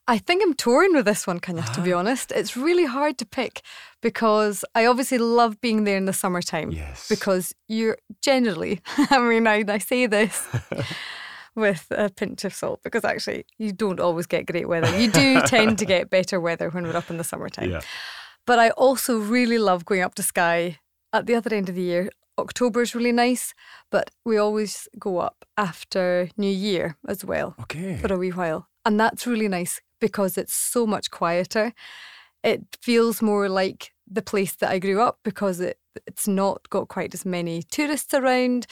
I 0.07 0.17
think 0.17 0.43
I'm 0.43 0.53
torn 0.55 0.93
with 0.93 1.05
this 1.05 1.27
one, 1.27 1.39
Coinneach, 1.39 1.73
to 1.75 1.81
be 1.81 1.93
ah. 1.93 1.99
honest. 1.99 2.31
It's 2.31 2.57
really 2.57 2.85
hard 2.85 3.17
to 3.19 3.25
pick 3.25 3.61
because 4.01 4.65
I 4.75 4.85
obviously 4.85 5.19
love 5.19 5.61
being 5.61 5.83
there 5.83 5.97
in 5.97 6.05
the 6.05 6.13
summertime. 6.13 6.71
Yes. 6.71 7.07
Because 7.07 7.53
you're 7.67 7.97
generally, 8.21 8.81
I 8.97 9.19
mean, 9.19 9.47
I, 9.47 9.63
I 9.67 9.77
say 9.77 10.07
this 10.07 10.47
with 11.55 11.87
a 11.91 12.09
pinch 12.09 12.43
of 12.43 12.53
salt 12.53 12.81
because 12.83 13.05
actually 13.05 13.45
you 13.57 13.71
don't 13.71 13.99
always 13.99 14.25
get 14.25 14.47
great 14.47 14.67
weather. 14.67 14.97
You 14.99 15.11
do 15.11 15.41
tend 15.45 15.77
to 15.79 15.85
get 15.85 16.09
better 16.09 16.39
weather 16.39 16.69
when 16.69 16.83
we're 16.83 16.97
up 16.97 17.09
in 17.09 17.17
the 17.17 17.23
summertime. 17.23 17.71
Yeah. 17.71 17.81
But 18.47 18.59
I 18.59 18.71
also 18.71 19.19
really 19.19 19.59
love 19.59 19.85
going 19.85 20.01
up 20.01 20.15
to 20.15 20.23
Skye 20.23 20.79
at 21.13 21.27
the 21.27 21.35
other 21.35 21.55
end 21.55 21.69
of 21.69 21.75
the 21.75 21.83
year. 21.83 22.09
October 22.39 22.81
is 22.81 22.95
really 22.95 23.11
nice, 23.11 23.53
but 23.91 24.09
we 24.25 24.37
always 24.37 24.87
go 24.97 25.19
up 25.19 25.45
after 25.57 26.29
New 26.37 26.49
Year 26.49 26.97
as 27.07 27.23
well 27.23 27.55
Okay. 27.61 27.97
for 27.97 28.11
a 28.11 28.17
wee 28.17 28.31
while. 28.31 28.67
And 28.83 28.99
that's 28.99 29.27
really 29.27 29.47
nice 29.47 29.79
because 30.01 30.37
it's 30.37 30.53
so 30.53 30.85
much 30.85 31.09
quieter. 31.09 31.73
It 32.43 32.63
feels 32.81 33.21
more 33.21 33.47
like 33.47 33.93
the 34.05 34.21
place 34.21 34.55
that 34.57 34.69
I 34.69 34.79
grew 34.79 34.99
up 34.99 35.19
because 35.23 35.61
it 35.61 35.77
it's 36.07 36.27
not 36.27 36.69
got 36.69 36.87
quite 36.87 37.13
as 37.13 37.25
many 37.25 37.63
tourists 37.63 38.13
around. 38.13 38.65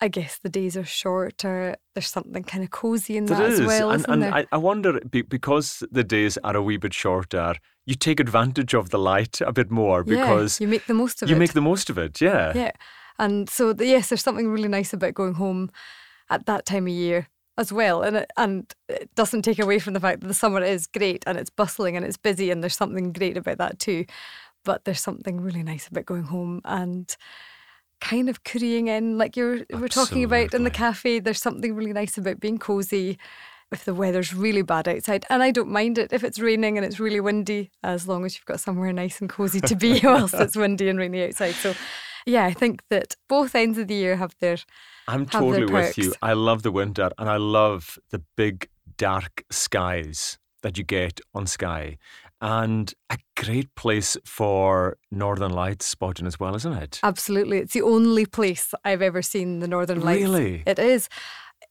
I 0.00 0.08
guess 0.08 0.38
the 0.38 0.48
days 0.48 0.76
are 0.76 0.84
shorter. 0.84 1.76
There's 1.94 2.08
something 2.08 2.42
kind 2.44 2.64
of 2.64 2.70
cozy 2.70 3.16
in 3.16 3.26
that 3.26 3.38
There 3.38 3.48
is. 3.48 3.60
as 3.60 3.66
well, 3.66 3.90
and 3.90 4.04
and? 4.08 4.24
I, 4.24 4.46
I 4.50 4.56
wonder, 4.56 4.98
because 5.00 5.84
the 5.92 6.02
days 6.02 6.38
are 6.38 6.56
a 6.56 6.62
wee 6.62 6.78
bit 6.78 6.92
shorter, 6.94 7.54
you 7.86 7.94
take 7.94 8.20
advantage 8.20 8.74
of 8.74 8.90
the 8.90 8.98
light 8.98 9.40
a 9.40 9.52
bit 9.52 9.70
more 9.70 10.02
because 10.02 10.60
yeah, 10.60 10.64
you 10.64 10.70
make 10.70 10.86
the 10.86 10.94
most 10.94 11.22
of 11.22 11.28
you 11.28 11.34
it. 11.34 11.36
You 11.36 11.40
make 11.40 11.52
the 11.52 11.60
most 11.60 11.90
of 11.90 11.98
it. 11.98 12.20
Yeah. 12.20 12.52
Yeah. 12.54 12.72
And 13.18 13.48
so, 13.48 13.74
yes, 13.78 14.08
there's 14.08 14.22
something 14.22 14.48
really 14.48 14.68
nice 14.68 14.92
about 14.92 15.14
going 15.14 15.34
home 15.34 15.70
at 16.30 16.46
that 16.46 16.64
time 16.64 16.86
of 16.86 16.92
year 16.92 17.28
as 17.62 17.72
well. 17.72 18.02
And 18.02 18.18
it, 18.18 18.30
and 18.36 18.74
it 18.88 19.14
doesn't 19.14 19.42
take 19.42 19.58
away 19.58 19.78
from 19.78 19.94
the 19.94 20.00
fact 20.00 20.20
that 20.20 20.26
the 20.26 20.34
summer 20.34 20.60
is 20.60 20.86
great 20.86 21.24
and 21.26 21.38
it's 21.38 21.48
bustling 21.48 21.96
and 21.96 22.04
it's 22.04 22.18
busy 22.18 22.50
and 22.50 22.62
there's 22.62 22.76
something 22.76 23.12
great 23.12 23.38
about 23.38 23.58
that 23.58 23.78
too. 23.78 24.04
But 24.64 24.84
there's 24.84 25.00
something 25.00 25.40
really 25.40 25.62
nice 25.62 25.88
about 25.88 26.06
going 26.06 26.24
home 26.24 26.60
and 26.64 27.16
kind 28.00 28.28
of 28.28 28.44
currying 28.44 28.88
in, 28.88 29.16
like 29.16 29.36
you're 29.36 29.60
we're 29.72 29.88
talking 29.88 30.24
about 30.24 30.52
in 30.54 30.64
the 30.64 30.70
cafe. 30.70 31.20
There's 31.20 31.40
something 31.40 31.74
really 31.74 31.92
nice 31.92 32.18
about 32.18 32.40
being 32.40 32.58
cozy 32.58 33.16
if 33.70 33.84
the 33.84 33.94
weather's 33.94 34.34
really 34.34 34.62
bad 34.62 34.86
outside. 34.86 35.24
And 35.30 35.42
I 35.42 35.50
don't 35.50 35.70
mind 35.70 35.98
it 35.98 36.12
if 36.12 36.22
it's 36.22 36.38
raining 36.38 36.76
and 36.76 36.84
it's 36.84 37.00
really 37.00 37.20
windy, 37.20 37.70
as 37.82 38.06
long 38.06 38.24
as 38.24 38.36
you've 38.36 38.44
got 38.44 38.60
somewhere 38.60 38.92
nice 38.92 39.20
and 39.20 39.30
cozy 39.30 39.60
to 39.62 39.74
be 39.74 40.00
whilst 40.04 40.34
it's 40.34 40.56
windy 40.56 40.88
and 40.88 40.98
rainy 40.98 41.24
outside. 41.24 41.54
So 41.54 41.74
yeah, 42.26 42.44
I 42.44 42.52
think 42.52 42.82
that 42.90 43.16
both 43.28 43.54
ends 43.54 43.78
of 43.78 43.88
the 43.88 43.94
year 43.94 44.16
have 44.16 44.34
their 44.40 44.58
I'm 45.08 45.26
totally 45.26 45.72
with 45.72 45.98
you. 45.98 46.14
I 46.22 46.32
love 46.32 46.62
the 46.62 46.72
winter 46.72 47.10
and 47.18 47.28
I 47.28 47.36
love 47.36 47.98
the 48.10 48.22
big 48.36 48.68
dark 48.96 49.44
skies 49.50 50.38
that 50.62 50.78
you 50.78 50.84
get 50.84 51.20
on 51.34 51.46
Skye. 51.46 51.98
And 52.40 52.92
a 53.08 53.18
great 53.36 53.72
place 53.76 54.16
for 54.24 54.96
Northern 55.10 55.52
Lights 55.52 55.86
spotting 55.86 56.26
as 56.26 56.40
well, 56.40 56.56
isn't 56.56 56.72
it? 56.72 57.00
Absolutely. 57.02 57.58
It's 57.58 57.72
the 57.72 57.82
only 57.82 58.26
place 58.26 58.74
I've 58.84 59.02
ever 59.02 59.22
seen 59.22 59.60
the 59.60 59.68
Northern 59.68 60.00
Lights. 60.00 60.22
Really? 60.22 60.62
It 60.66 60.78
is. 60.78 61.08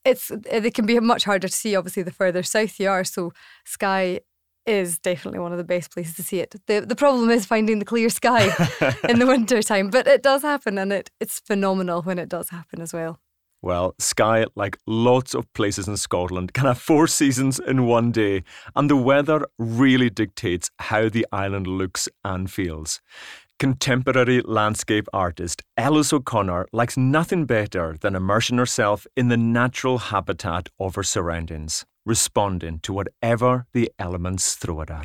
It's 0.05 0.31
they 0.49 0.71
can 0.71 0.85
be 0.85 0.99
much 0.99 1.25
harder 1.25 1.47
to 1.47 1.53
see 1.53 1.75
obviously 1.75 2.03
the 2.03 2.11
further 2.11 2.41
south 2.41 2.79
you 2.79 2.89
are. 2.89 3.03
So 3.03 3.33
Skye 3.65 4.21
is 4.65 4.99
definitely 4.99 5.39
one 5.39 5.51
of 5.51 5.57
the 5.57 5.63
best 5.63 5.91
places 5.91 6.15
to 6.15 6.23
see 6.23 6.39
it. 6.39 6.55
The 6.67 6.81
the 6.81 6.95
problem 6.95 7.29
is 7.29 7.45
finding 7.45 7.79
the 7.79 7.85
clear 7.85 8.09
sky 8.09 8.43
in 9.09 9.19
the 9.19 9.27
winter 9.33 9.61
time, 9.61 9.89
but 9.89 10.07
it 10.07 10.23
does 10.23 10.41
happen 10.41 10.77
and 10.77 10.93
it 10.93 11.09
it's 11.19 11.39
phenomenal 11.39 12.01
when 12.01 12.19
it 12.19 12.29
does 12.29 12.49
happen 12.49 12.81
as 12.81 12.93
well. 12.93 13.19
Well, 13.63 13.93
Skye, 13.99 14.47
like 14.55 14.77
lots 14.87 15.35
of 15.35 15.51
places 15.53 15.87
in 15.87 15.95
Scotland, 15.95 16.53
can 16.53 16.65
have 16.65 16.79
four 16.79 17.05
seasons 17.05 17.59
in 17.59 17.85
one 17.85 18.11
day, 18.11 18.43
and 18.75 18.89
the 18.89 18.95
weather 18.95 19.45
really 19.59 20.09
dictates 20.09 20.71
how 20.79 21.09
the 21.09 21.27
island 21.31 21.67
looks 21.67 22.09
and 22.23 22.49
feels. 22.49 23.01
Contemporary 23.59 24.41
landscape 24.41 25.07
artist 25.13 25.61
Ellis 25.77 26.11
O'Connor 26.11 26.65
likes 26.73 26.97
nothing 26.97 27.45
better 27.45 27.95
than 28.01 28.15
immersing 28.15 28.57
herself 28.57 29.05
in 29.15 29.27
the 29.27 29.37
natural 29.37 29.99
habitat 29.99 30.69
of 30.79 30.95
her 30.95 31.03
surroundings, 31.03 31.85
responding 32.05 32.79
to 32.79 32.93
whatever 32.93 33.65
the 33.73 33.91
elements 33.99 34.55
throw 34.55 34.81
at 34.81 34.89
her. 34.89 35.03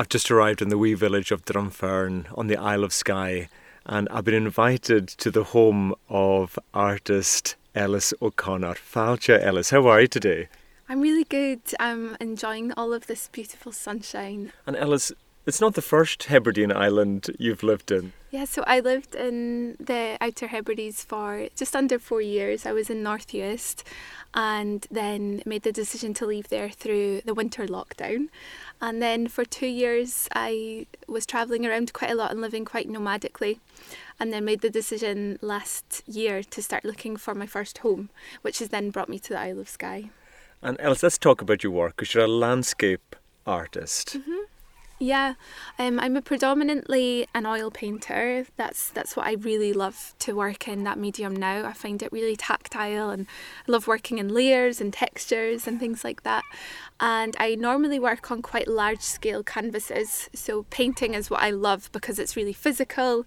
I've 0.00 0.08
just 0.08 0.30
arrived 0.30 0.62
in 0.62 0.68
the 0.68 0.78
wee 0.78 0.94
village 0.94 1.32
of 1.32 1.44
Drumfern 1.44 2.28
on 2.36 2.46
the 2.46 2.56
Isle 2.56 2.84
of 2.84 2.92
Skye, 2.92 3.48
and 3.84 4.08
I've 4.10 4.24
been 4.24 4.34
invited 4.34 5.08
to 5.08 5.28
the 5.28 5.42
home 5.42 5.92
of 6.08 6.56
artist 6.72 7.56
Ellis 7.74 8.14
O'Connor. 8.22 8.74
Falcha 8.74 9.42
Ellis, 9.42 9.70
how 9.70 9.88
are 9.88 10.02
you 10.02 10.06
today? 10.06 10.48
I'm 10.88 11.00
really 11.00 11.24
good. 11.24 11.60
I'm 11.80 12.16
enjoying 12.20 12.72
all 12.72 12.92
of 12.92 13.08
this 13.08 13.28
beautiful 13.28 13.72
sunshine. 13.72 14.52
And 14.66 14.76
Ellis, 14.76 15.10
it's 15.48 15.60
not 15.60 15.74
the 15.74 15.82
first 15.82 16.24
Hebridean 16.24 16.70
island 16.70 17.30
you've 17.38 17.62
lived 17.62 17.90
in. 17.90 18.12
Yeah, 18.30 18.44
so 18.44 18.62
I 18.66 18.80
lived 18.80 19.14
in 19.14 19.76
the 19.80 20.18
Outer 20.20 20.48
Hebrides 20.48 21.02
for 21.02 21.48
just 21.56 21.74
under 21.74 21.98
four 21.98 22.20
years. 22.20 22.66
I 22.66 22.72
was 22.72 22.90
in 22.90 23.02
North 23.02 23.28
Uist 23.28 23.82
and 24.34 24.86
then 24.90 25.42
made 25.46 25.62
the 25.62 25.72
decision 25.72 26.12
to 26.14 26.26
leave 26.26 26.48
there 26.48 26.68
through 26.68 27.22
the 27.22 27.32
winter 27.32 27.66
lockdown. 27.66 28.28
And 28.82 29.00
then 29.00 29.26
for 29.26 29.46
two 29.46 29.66
years, 29.66 30.28
I 30.34 30.86
was 31.06 31.24
travelling 31.24 31.64
around 31.64 31.94
quite 31.94 32.10
a 32.10 32.14
lot 32.14 32.30
and 32.30 32.42
living 32.42 32.66
quite 32.66 32.88
nomadically. 32.88 33.58
And 34.20 34.32
then 34.32 34.44
made 34.44 34.60
the 34.60 34.70
decision 34.70 35.38
last 35.40 36.02
year 36.06 36.42
to 36.42 36.62
start 36.62 36.84
looking 36.84 37.16
for 37.16 37.34
my 37.34 37.46
first 37.46 37.78
home, 37.78 38.10
which 38.42 38.58
has 38.58 38.68
then 38.68 38.90
brought 38.90 39.08
me 39.08 39.18
to 39.20 39.30
the 39.30 39.40
Isle 39.40 39.60
of 39.60 39.68
Skye. 39.68 40.10
And 40.60 40.78
Ellis, 40.80 41.02
let's 41.02 41.16
talk 41.16 41.40
about 41.40 41.62
your 41.62 41.72
work 41.72 41.96
because 41.96 42.12
you're 42.12 42.24
a 42.24 42.28
landscape 42.28 43.16
artist. 43.46 44.18
Mm-hmm. 44.18 44.44
Yeah, 45.00 45.34
um, 45.78 46.00
I'm 46.00 46.16
a 46.16 46.22
predominantly 46.22 47.28
an 47.32 47.46
oil 47.46 47.70
painter. 47.70 48.46
That's 48.56 48.90
that's 48.90 49.14
what 49.14 49.26
I 49.26 49.34
really 49.34 49.72
love 49.72 50.14
to 50.20 50.34
work 50.34 50.66
in 50.66 50.82
that 50.84 50.98
medium 50.98 51.36
now. 51.36 51.64
I 51.64 51.72
find 51.72 52.02
it 52.02 52.10
really 52.10 52.34
tactile, 52.34 53.10
and 53.10 53.28
I 53.68 53.70
love 53.70 53.86
working 53.86 54.18
in 54.18 54.34
layers 54.34 54.80
and 54.80 54.92
textures 54.92 55.68
and 55.68 55.78
things 55.78 56.02
like 56.02 56.24
that. 56.24 56.42
And 56.98 57.36
I 57.38 57.54
normally 57.54 58.00
work 58.00 58.32
on 58.32 58.42
quite 58.42 58.66
large 58.66 59.00
scale 59.02 59.44
canvases. 59.44 60.28
So 60.34 60.64
painting 60.64 61.14
is 61.14 61.30
what 61.30 61.42
I 61.42 61.50
love 61.50 61.90
because 61.92 62.18
it's 62.18 62.34
really 62.34 62.52
physical. 62.52 63.24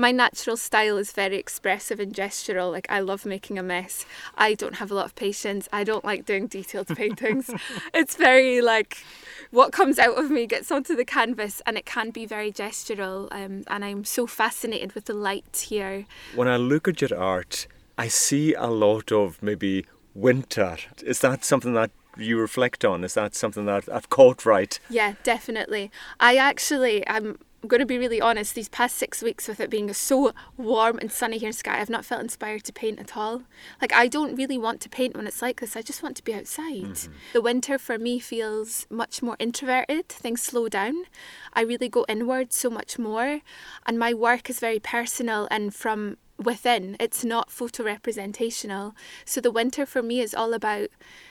My 0.00 0.12
natural 0.12 0.56
style 0.56 0.96
is 0.96 1.12
very 1.12 1.36
expressive 1.36 2.00
and 2.00 2.14
gestural. 2.14 2.72
Like 2.72 2.86
I 2.88 3.00
love 3.00 3.26
making 3.26 3.58
a 3.58 3.62
mess. 3.62 4.06
I 4.34 4.54
don't 4.54 4.76
have 4.76 4.90
a 4.90 4.94
lot 4.94 5.04
of 5.04 5.14
patience. 5.14 5.68
I 5.74 5.84
don't 5.84 6.06
like 6.06 6.24
doing 6.24 6.46
detailed 6.46 6.86
paintings. 6.96 7.50
it's 7.92 8.16
very 8.16 8.62
like 8.62 9.04
what 9.50 9.72
comes 9.72 9.98
out 9.98 10.16
of 10.16 10.30
me 10.30 10.46
gets 10.46 10.72
onto 10.72 10.96
the 10.96 11.04
canvas 11.04 11.60
and 11.66 11.76
it 11.76 11.84
can 11.84 12.08
be 12.10 12.24
very 12.24 12.50
gestural 12.50 13.28
um, 13.32 13.62
and 13.66 13.84
i'm 13.84 14.04
so 14.04 14.26
fascinated 14.26 14.92
with 14.92 15.06
the 15.06 15.14
light 15.14 15.66
here 15.68 16.06
when 16.34 16.48
i 16.48 16.56
look 16.56 16.86
at 16.88 17.00
your 17.00 17.18
art 17.18 17.66
i 17.98 18.08
see 18.08 18.54
a 18.54 18.68
lot 18.68 19.10
of 19.12 19.42
maybe 19.42 19.84
winter 20.14 20.76
is 21.04 21.20
that 21.20 21.44
something 21.44 21.74
that 21.74 21.90
you 22.16 22.38
reflect 22.38 22.84
on 22.84 23.04
is 23.04 23.14
that 23.14 23.34
something 23.34 23.66
that 23.66 23.88
i've 23.92 24.10
caught 24.10 24.44
right 24.44 24.78
yeah 24.88 25.14
definitely 25.22 25.90
i 26.18 26.36
actually 26.36 27.06
i'm 27.08 27.38
I'm 27.62 27.68
going 27.68 27.80
to 27.80 27.86
be 27.86 27.98
really 27.98 28.20
honest, 28.22 28.54
these 28.54 28.70
past 28.70 28.96
six 28.96 29.22
weeks 29.22 29.46
with 29.46 29.60
it 29.60 29.68
being 29.68 29.92
so 29.92 30.32
warm 30.56 30.98
and 30.98 31.12
sunny 31.12 31.36
here 31.36 31.48
in 31.48 31.52
Skye, 31.52 31.78
I've 31.78 31.90
not 31.90 32.06
felt 32.06 32.22
inspired 32.22 32.64
to 32.64 32.72
paint 32.72 32.98
at 32.98 33.16
all. 33.16 33.42
Like, 33.82 33.92
I 33.92 34.08
don't 34.08 34.34
really 34.34 34.56
want 34.56 34.80
to 34.80 34.88
paint 34.88 35.14
when 35.14 35.26
it's 35.26 35.42
like 35.42 35.60
this, 35.60 35.76
I 35.76 35.82
just 35.82 36.02
want 36.02 36.16
to 36.16 36.24
be 36.24 36.32
outside. 36.32 36.82
Mm-hmm. 36.82 37.12
The 37.34 37.42
winter 37.42 37.78
for 37.78 37.98
me 37.98 38.18
feels 38.18 38.86
much 38.88 39.22
more 39.22 39.36
introverted, 39.38 40.08
things 40.08 40.40
slow 40.40 40.68
down. 40.68 41.04
I 41.52 41.60
really 41.60 41.90
go 41.90 42.06
inward 42.08 42.54
so 42.54 42.70
much 42.70 42.98
more, 42.98 43.40
and 43.84 43.98
my 43.98 44.14
work 44.14 44.48
is 44.48 44.58
very 44.58 44.80
personal 44.80 45.46
and 45.50 45.74
from 45.74 46.16
within, 46.42 46.96
it's 46.98 47.24
not 47.24 47.50
photo 47.50 47.84
representational. 47.84 48.94
So, 49.24 49.40
the 49.40 49.50
winter 49.50 49.86
for 49.86 50.02
me 50.02 50.20
is 50.20 50.34
all 50.34 50.54
about 50.54 50.88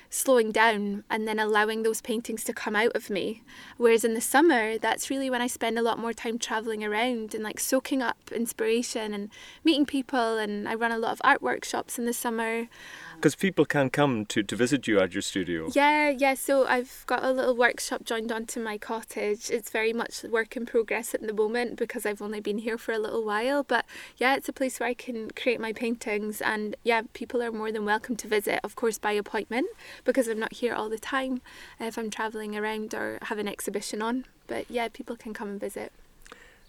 slowing 0.09 0.51
down 0.51 1.03
and 1.09 1.27
then 1.27 1.39
allowing 1.39 1.83
those 1.83 2.01
paintings 2.01 2.43
to 2.43 2.53
come 2.53 2.75
out 2.75 2.95
of 2.95 3.09
me. 3.09 3.43
Whereas 3.77 4.03
in 4.03 4.15
the 4.15 4.21
summer, 4.21 4.77
that's 4.77 5.09
really 5.09 5.29
when 5.29 5.41
I 5.41 5.47
spend 5.47 5.77
a 5.77 5.83
lot 5.83 5.99
more 5.99 6.13
time 6.13 6.39
traveling 6.39 6.83
around 6.83 7.35
and 7.35 7.43
like 7.43 7.59
soaking 7.59 8.01
up 8.01 8.17
inspiration 8.31 9.13
and 9.13 9.29
meeting 9.63 9.85
people. 9.85 10.37
And 10.37 10.67
I 10.67 10.73
run 10.73 10.91
a 10.91 10.97
lot 10.97 11.11
of 11.11 11.21
art 11.23 11.41
workshops 11.41 11.99
in 11.99 12.05
the 12.05 12.13
summer. 12.13 12.67
Because 13.19 13.35
people 13.35 13.65
can 13.65 13.89
come 13.89 14.25
to, 14.27 14.41
to 14.43 14.55
visit 14.55 14.87
you 14.87 15.01
at 15.01 15.11
your 15.11 15.21
studio. 15.21 15.69
Yeah, 15.73 16.09
yeah. 16.09 16.35
So 16.35 16.65
I've 16.65 17.03
got 17.05 17.21
a 17.21 17.33
little 17.33 17.53
workshop 17.53 18.05
joined 18.05 18.31
onto 18.31 18.61
my 18.61 18.77
cottage. 18.77 19.49
It's 19.49 19.69
very 19.69 19.91
much 19.91 20.23
work 20.23 20.55
in 20.55 20.65
progress 20.65 21.13
at 21.13 21.21
the 21.21 21.33
moment 21.33 21.75
because 21.75 22.05
I've 22.05 22.21
only 22.21 22.39
been 22.39 22.59
here 22.59 22.77
for 22.77 22.93
a 22.93 22.97
little 22.97 23.25
while. 23.25 23.63
But 23.63 23.83
yeah, 24.15 24.37
it's 24.37 24.47
a 24.47 24.53
place 24.53 24.79
where 24.79 24.87
I 24.87 24.93
can 24.93 25.31
create 25.31 25.59
my 25.59 25.73
paintings. 25.73 26.39
And 26.39 26.77
yeah, 26.85 27.01
people 27.11 27.43
are 27.43 27.51
more 27.51 27.73
than 27.73 27.83
welcome 27.83 28.15
to 28.15 28.27
visit, 28.29 28.61
of 28.63 28.77
course, 28.77 28.97
by 28.97 29.11
appointment 29.11 29.67
because 30.05 30.29
I'm 30.29 30.39
not 30.39 30.53
here 30.53 30.73
all 30.73 30.87
the 30.87 30.97
time 30.97 31.41
if 31.77 31.97
I'm 31.97 32.09
travelling 32.09 32.55
around 32.55 32.93
or 32.93 33.19
have 33.23 33.37
an 33.37 33.49
exhibition 33.49 34.01
on. 34.01 34.27
But 34.47 34.71
yeah, 34.71 34.87
people 34.87 35.17
can 35.17 35.33
come 35.33 35.49
and 35.49 35.59
visit. 35.59 35.91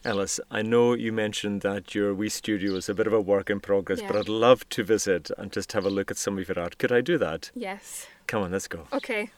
Ellis, 0.04 0.40
I 0.50 0.62
know 0.62 0.94
you 0.94 1.12
mentioned 1.12 1.60
that 1.62 1.94
your 1.94 2.14
wee 2.14 2.30
studio 2.30 2.74
is 2.76 2.88
a 2.88 2.94
bit 2.94 3.06
of 3.06 3.12
a 3.12 3.20
work 3.20 3.50
in 3.50 3.60
progress, 3.60 4.00
Yeah. 4.00 4.06
but 4.08 4.16
I'd 4.16 4.28
love 4.28 4.66
to 4.70 4.82
visit 4.82 5.30
and 5.36 5.52
just 5.52 5.72
have 5.72 5.84
a 5.84 5.90
look 5.90 6.10
at 6.10 6.16
some 6.16 6.38
of 6.38 6.48
your 6.48 6.58
art. 6.58 6.78
Could 6.78 6.90
I 6.92 7.00
do 7.02 7.18
that? 7.18 7.50
Yes. 7.54 8.06
Come 8.26 8.42
on, 8.42 8.50
let's 8.52 8.66
go. 8.68 8.86
Okay. 8.92 9.30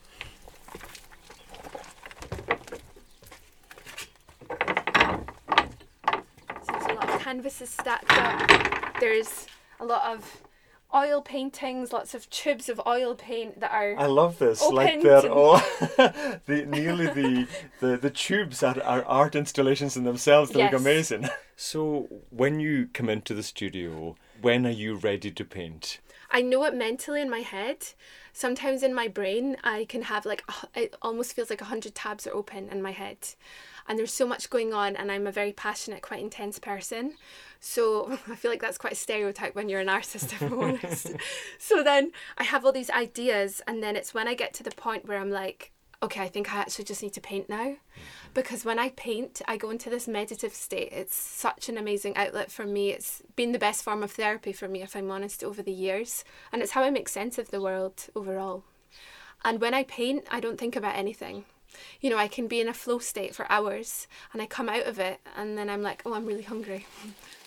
So 6.65 6.73
there's 6.73 6.87
a 6.87 6.95
lot 6.95 7.09
of 7.11 7.21
canvases 7.21 7.71
stacked 7.71 8.13
up. 8.13 9.01
There's 9.01 9.47
a 9.81 9.85
lot 9.85 10.05
of 10.15 10.43
oil 10.95 11.23
paintings, 11.23 11.93
lots 11.93 12.15
of 12.15 12.29
tubes 12.31 12.69
of 12.69 12.81
oil 12.87 13.15
paint 13.15 13.61
that 13.61 13.73
are. 13.73 13.95
I 13.99 14.07
love 14.07 14.39
this. 14.39 14.63
like 14.63 15.03
they're 15.03 15.19
and- 15.19 15.29
all 15.29 15.57
the 16.47 16.67
nearly 16.69 17.07
the, 17.07 17.49
the 17.81 17.97
the 17.97 18.11
tubes 18.11 18.63
are, 18.63 18.81
are 18.83 19.05
art 19.05 19.35
installations 19.35 19.97
in 19.97 20.05
themselves. 20.05 20.51
They 20.51 20.61
Yes. 20.61 20.73
look 20.73 20.81
amazing. 20.81 21.29
So 21.55 22.09
when 22.31 22.59
you 22.59 22.89
come 22.93 23.09
into 23.09 23.35
the 23.35 23.43
studio, 23.45 24.17
when 24.41 24.67
are 24.67 24.71
you 24.71 24.95
ready 24.97 25.31
to 25.31 25.45
paint? 25.45 26.01
I 26.29 26.43
know 26.43 26.65
it 26.65 26.75
mentally 26.75 27.21
in 27.21 27.31
my 27.31 27.41
head. 27.41 27.89
Sometimes 28.33 28.83
in 28.83 28.93
my 28.95 29.07
brain, 29.07 29.57
I 29.63 29.85
can 29.85 30.03
have 30.03 30.27
like, 30.27 30.43
it 30.75 30.97
almost 31.03 31.35
feels 31.35 31.51
like 31.51 31.61
a 31.61 31.67
hundred 31.67 31.95
tabs 31.95 32.27
are 32.27 32.33
open 32.35 32.69
in 32.71 32.83
my 32.83 32.91
head. 32.91 33.19
And 33.87 33.97
there's 33.97 34.13
so 34.15 34.27
much 34.27 34.51
going 34.51 34.73
on, 34.73 34.97
and 34.97 35.13
I'm 35.13 35.27
a 35.27 35.33
very 35.33 35.53
passionate, 35.53 36.03
quite 36.03 36.21
intense 36.21 36.59
person. 36.59 37.15
So 37.65 38.19
I 38.29 38.35
feel 38.35 38.51
like 38.51 38.61
that's 38.61 38.77
quite 38.77 38.93
a 38.93 38.97
stereotype 38.97 39.55
when 39.55 39.69
you're 39.69 39.81
an 39.81 39.89
artist, 39.89 40.33
if 40.33 40.43
I'm 40.43 40.59
honest. 40.59 41.13
so 41.59 41.83
then 41.83 42.11
I 42.37 42.43
have 42.43 42.67
all 42.67 42.73
these 42.73 42.91
ideas, 42.91 43.63
and 43.67 43.83
then 43.83 43.97
it's 43.97 44.13
when 44.13 44.29
I 44.29 44.35
get 44.35 44.53
to 44.55 44.63
the 44.63 44.73
point 44.73 45.07
where 45.07 45.19
I'm 45.19 45.31
like, 45.31 45.71
okay, 46.03 46.21
I 46.21 46.29
think 46.29 46.53
I 46.53 46.59
actually 46.59 46.85
just 46.85 47.03
need 47.03 47.13
to 47.13 47.21
paint 47.21 47.49
now. 47.49 47.65
Mm-hmm. 47.65 48.35
Because 48.35 48.65
when 48.65 48.81
I 48.81 48.91
paint, 48.91 49.41
I 49.47 49.57
go 49.57 49.71
into 49.71 49.89
this 49.89 50.09
meditative 50.09 50.53
state. 50.53 50.89
It's 50.91 51.15
such 51.15 51.69
an 51.69 51.79
amazing 51.79 52.17
outlet 52.17 52.51
for 52.51 52.67
me. 52.67 52.91
It's 52.91 53.23
been 53.37 53.53
the 53.53 53.59
best 53.59 53.85
form 53.85 54.03
of 54.03 54.11
therapy 54.11 54.53
for 54.53 54.67
me, 54.67 54.83
if 54.83 54.97
I'm 54.97 55.11
honest, 55.11 55.45
over 55.45 55.63
the 55.63 55.73
years. 55.73 56.25
And 56.51 56.63
it's 56.63 56.73
how 56.73 56.83
I 56.83 56.91
make 56.91 57.09
sense 57.09 57.39
of 57.39 57.53
the 57.53 57.61
world 57.61 58.09
overall. 58.17 58.65
And 59.45 59.61
when 59.61 59.75
I 59.75 59.85
paint, 59.85 60.25
I 60.31 60.41
don't 60.41 60.59
think 60.59 60.75
about 60.75 60.97
anything. 60.97 61.45
You 62.01 62.11
know, 62.11 62.19
I 62.19 62.27
can 62.27 62.49
be 62.49 62.61
in 62.61 62.69
a 62.69 62.75
flow 62.75 62.99
state 62.99 63.35
for 63.35 63.51
hours 63.51 64.07
and 64.33 64.43
I 64.43 64.47
come 64.47 64.69
out 64.69 64.87
of 64.87 64.99
it 64.99 65.21
and 65.37 65.57
then 65.57 65.71
I'm 65.71 65.83
like, 65.83 66.03
oh, 66.05 66.15
I'm 66.15 66.27
really 66.27 66.43
hungry. 66.43 66.87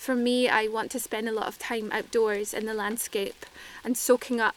For 0.00 0.16
me, 0.16 0.48
I 0.48 0.66
want 0.66 0.90
to 0.92 0.98
spend 0.98 1.28
a 1.28 1.32
lot 1.32 1.46
of 1.46 1.58
time 1.58 1.90
outdoors 1.92 2.54
in 2.54 2.64
the 2.64 2.72
landscape 2.72 3.44
and 3.84 3.98
soaking 3.98 4.40
up 4.40 4.56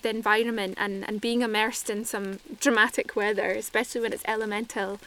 the 0.00 0.10
environment 0.10 0.76
and, 0.78 1.04
and 1.08 1.20
being 1.20 1.42
immersed 1.42 1.90
in 1.90 2.04
some 2.04 2.38
dramatic 2.60 3.16
weather, 3.16 3.50
especially 3.50 4.02
when 4.02 4.12
it's 4.12 4.22
elemental, 4.28 5.00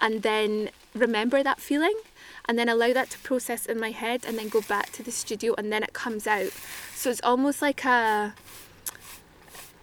and 0.00 0.22
then 0.22 0.70
remember 0.94 1.42
that 1.42 1.60
feeling 1.60 2.00
and 2.46 2.58
then 2.58 2.70
allow 2.70 2.94
that 2.94 3.10
to 3.10 3.18
process 3.18 3.66
in 3.66 3.78
my 3.78 3.90
head 3.90 4.24
and 4.26 4.38
then 4.38 4.48
go 4.48 4.62
back 4.62 4.90
to 4.92 5.02
the 5.02 5.12
studio 5.12 5.54
and 5.58 5.70
then 5.70 5.82
it 5.82 5.92
comes 5.92 6.26
out. 6.26 6.52
So 6.94 7.10
it's 7.10 7.20
almost 7.22 7.60
like 7.60 7.84
a 7.84 8.32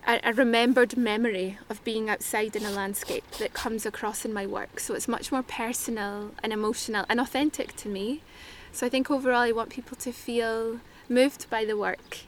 a, 0.08 0.34
remembered 0.34 0.98
memory 0.98 1.60
of 1.70 1.84
being 1.84 2.10
outside 2.10 2.56
in 2.56 2.66
a 2.66 2.72
landscape 2.72 3.30
that 3.40 3.54
comes 3.54 3.86
across 3.86 4.24
in 4.26 4.34
my 4.34 4.48
work. 4.48 4.80
So 4.80 4.96
it's 4.96 5.08
much 5.08 5.32
more 5.32 5.44
personal 5.44 6.32
and 6.42 6.54
emotional 6.54 7.06
and 7.10 7.20
authentic 7.20 7.76
to 7.78 7.90
me. 7.90 8.24
So 8.72 8.86
I 8.86 8.90
think 8.90 9.10
overall 9.10 9.42
I 9.42 9.52
want 9.52 9.70
people 9.70 9.98
to 9.98 10.12
feel 10.12 10.80
moved 11.10 11.50
by 11.50 11.66
the 11.66 11.78
work. 11.78 12.20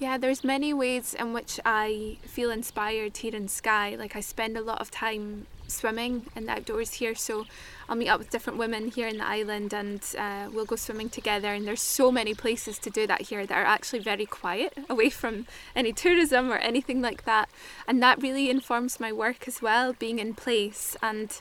Yeah, 0.00 0.16
there's 0.16 0.42
many 0.42 0.72
ways 0.72 1.12
in 1.12 1.34
which 1.34 1.60
I 1.62 2.16
feel 2.22 2.50
inspired 2.50 3.18
here 3.18 3.36
in 3.36 3.48
Skye. 3.48 3.96
Like 3.98 4.16
I 4.16 4.20
spend 4.20 4.56
a 4.56 4.62
lot 4.62 4.80
of 4.80 4.90
time 4.90 5.46
swimming 5.68 6.24
in 6.34 6.46
the 6.46 6.52
outdoors 6.52 6.94
here, 6.94 7.14
so 7.14 7.44
I'll 7.86 7.96
meet 7.96 8.08
up 8.08 8.18
with 8.18 8.30
different 8.30 8.58
women 8.58 8.88
here 8.88 9.06
in 9.06 9.18
the 9.18 9.26
island 9.26 9.74
and 9.74 10.02
uh, 10.18 10.48
we'll 10.50 10.64
go 10.64 10.76
swimming 10.76 11.10
together. 11.10 11.52
And 11.52 11.66
there's 11.66 11.82
so 11.82 12.10
many 12.10 12.32
places 12.32 12.78
to 12.78 12.88
do 12.88 13.06
that 13.08 13.28
here 13.28 13.44
that 13.44 13.54
are 13.54 13.64
actually 13.64 13.98
very 13.98 14.24
quiet, 14.24 14.72
away 14.88 15.10
from 15.10 15.46
any 15.76 15.92
tourism 15.92 16.50
or 16.50 16.56
anything 16.56 17.02
like 17.02 17.26
that. 17.26 17.50
And 17.86 18.02
that 18.02 18.22
really 18.22 18.48
informs 18.48 19.00
my 19.00 19.12
work 19.12 19.46
as 19.46 19.60
well, 19.60 19.92
being 19.92 20.18
in 20.18 20.32
place 20.32 20.96
and 21.02 21.38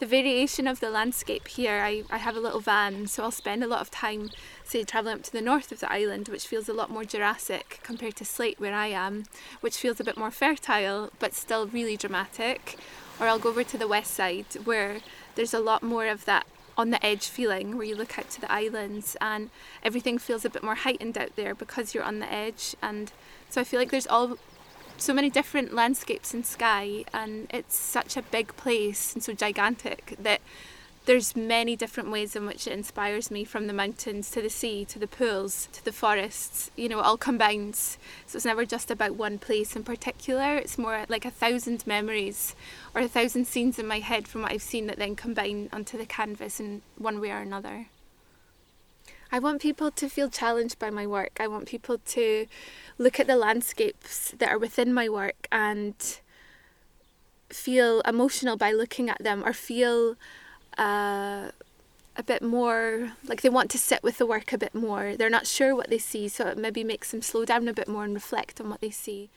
the 0.00 0.06
variation 0.06 0.66
of 0.66 0.80
the 0.80 0.90
landscape 0.90 1.46
here. 1.46 1.82
I, 1.84 2.02
I 2.10 2.16
have 2.16 2.34
a 2.34 2.40
little 2.40 2.60
van, 2.60 3.06
so 3.06 3.22
I'll 3.22 3.30
spend 3.30 3.62
a 3.62 3.66
lot 3.66 3.82
of 3.82 3.90
time, 3.90 4.30
say, 4.64 4.82
travelling 4.82 5.16
up 5.16 5.22
to 5.24 5.32
the 5.32 5.42
north 5.42 5.70
of 5.70 5.80
the 5.80 5.92
island, 5.92 6.28
which 6.28 6.46
feels 6.46 6.68
a 6.68 6.72
lot 6.72 6.90
more 6.90 7.04
Jurassic 7.04 7.80
compared 7.82 8.16
to 8.16 8.24
Sleat, 8.24 8.58
where 8.58 8.74
I 8.74 8.86
am, 8.86 9.24
which 9.60 9.76
feels 9.76 10.00
a 10.00 10.04
bit 10.04 10.16
more 10.16 10.30
fertile 10.30 11.10
but 11.18 11.34
still 11.34 11.66
really 11.66 11.98
dramatic. 11.98 12.78
Or 13.20 13.26
I'll 13.26 13.38
go 13.38 13.50
over 13.50 13.62
to 13.62 13.76
the 13.76 13.86
west 13.86 14.14
side, 14.14 14.46
where 14.64 15.00
there's 15.34 15.52
a 15.52 15.60
lot 15.60 15.82
more 15.82 16.06
of 16.06 16.24
that 16.24 16.46
on 16.78 16.88
the 16.88 17.04
edge 17.04 17.26
feeling, 17.28 17.76
where 17.76 17.86
you 17.86 17.94
look 17.94 18.18
out 18.18 18.30
to 18.30 18.40
the 18.40 18.50
islands 18.50 19.18
and 19.20 19.50
everything 19.82 20.16
feels 20.16 20.46
a 20.46 20.50
bit 20.50 20.62
more 20.62 20.76
heightened 20.76 21.18
out 21.18 21.36
there 21.36 21.54
because 21.54 21.92
you're 21.92 22.04
on 22.04 22.20
the 22.20 22.32
edge. 22.32 22.74
And 22.80 23.12
so 23.50 23.60
I 23.60 23.64
feel 23.64 23.78
like 23.78 23.90
there's 23.90 24.06
all 24.06 24.38
so 25.00 25.14
many 25.14 25.30
different 25.30 25.74
landscapes 25.74 26.34
in 26.34 26.44
Skye, 26.44 27.04
and 27.12 27.46
it's 27.50 27.76
such 27.76 28.16
a 28.16 28.22
big 28.22 28.54
place 28.56 29.14
and 29.14 29.22
so 29.22 29.32
gigantic 29.32 30.14
that 30.20 30.40
there's 31.06 31.34
many 31.34 31.76
different 31.76 32.10
ways 32.10 32.36
in 32.36 32.46
which 32.46 32.66
it 32.66 32.72
inspires 32.72 33.30
me 33.30 33.42
from 33.42 33.66
the 33.66 33.72
mountains 33.72 34.30
to 34.30 34.42
the 34.42 34.50
sea 34.50 34.84
to 34.84 34.98
the 34.98 35.06
pools 35.06 35.66
to 35.72 35.82
the 35.84 35.92
forests 35.92 36.70
you 36.76 36.88
know 36.88 37.00
it 37.00 37.04
all 37.04 37.16
combines 37.16 37.96
so 38.26 38.36
it's 38.36 38.44
never 38.44 38.66
just 38.66 38.90
about 38.90 39.16
one 39.16 39.38
place 39.38 39.74
in 39.74 39.82
particular 39.82 40.56
it's 40.56 40.76
more 40.76 41.06
like 41.08 41.24
a 41.24 41.30
thousand 41.30 41.86
memories 41.86 42.54
or 42.94 43.00
a 43.00 43.08
thousand 43.08 43.46
scenes 43.46 43.78
in 43.78 43.86
my 43.86 43.98
head 43.98 44.28
from 44.28 44.42
what 44.42 44.52
I've 44.52 44.62
seen 44.62 44.86
that 44.88 44.98
then 44.98 45.16
combine 45.16 45.70
onto 45.72 45.96
the 45.96 46.06
canvas 46.06 46.60
in 46.60 46.82
one 46.98 47.18
way 47.18 47.30
or 47.30 47.38
another 47.38 47.86
I 49.32 49.38
want 49.38 49.62
people 49.62 49.92
to 49.92 50.08
feel 50.08 50.28
challenged 50.28 50.80
by 50.80 50.90
my 50.90 51.06
work. 51.06 51.38
I 51.38 51.46
want 51.46 51.68
people 51.68 51.98
to 51.98 52.46
look 53.00 53.18
at 53.18 53.26
the 53.26 53.34
landscapes 53.34 54.32
that 54.38 54.50
are 54.50 54.58
within 54.58 54.92
my 54.92 55.08
work 55.08 55.48
and 55.50 56.20
feel 57.48 58.02
emotional 58.02 58.58
by 58.58 58.70
looking 58.72 59.08
at 59.08 59.24
them 59.24 59.42
or 59.42 59.54
feel 59.54 60.16
uh, 60.76 61.48
a 62.16 62.22
bit 62.22 62.42
more 62.42 63.12
like 63.26 63.40
they 63.40 63.48
want 63.48 63.70
to 63.70 63.78
sit 63.78 64.02
with 64.02 64.18
the 64.18 64.26
work 64.26 64.52
a 64.52 64.58
bit 64.58 64.74
more. 64.74 65.16
They're 65.16 65.30
not 65.30 65.46
sure 65.46 65.74
what 65.74 65.88
they 65.88 65.96
see, 65.96 66.28
so 66.28 66.48
it 66.48 66.58
maybe 66.58 66.84
makes 66.84 67.10
them 67.10 67.22
slow 67.22 67.46
down 67.46 67.66
a 67.68 67.72
bit 67.72 67.88
more 67.88 68.04
and 68.04 68.12
reflect 68.12 68.60
on 68.60 68.68
what 68.68 68.82
they 68.82 68.90
see. 68.90 69.30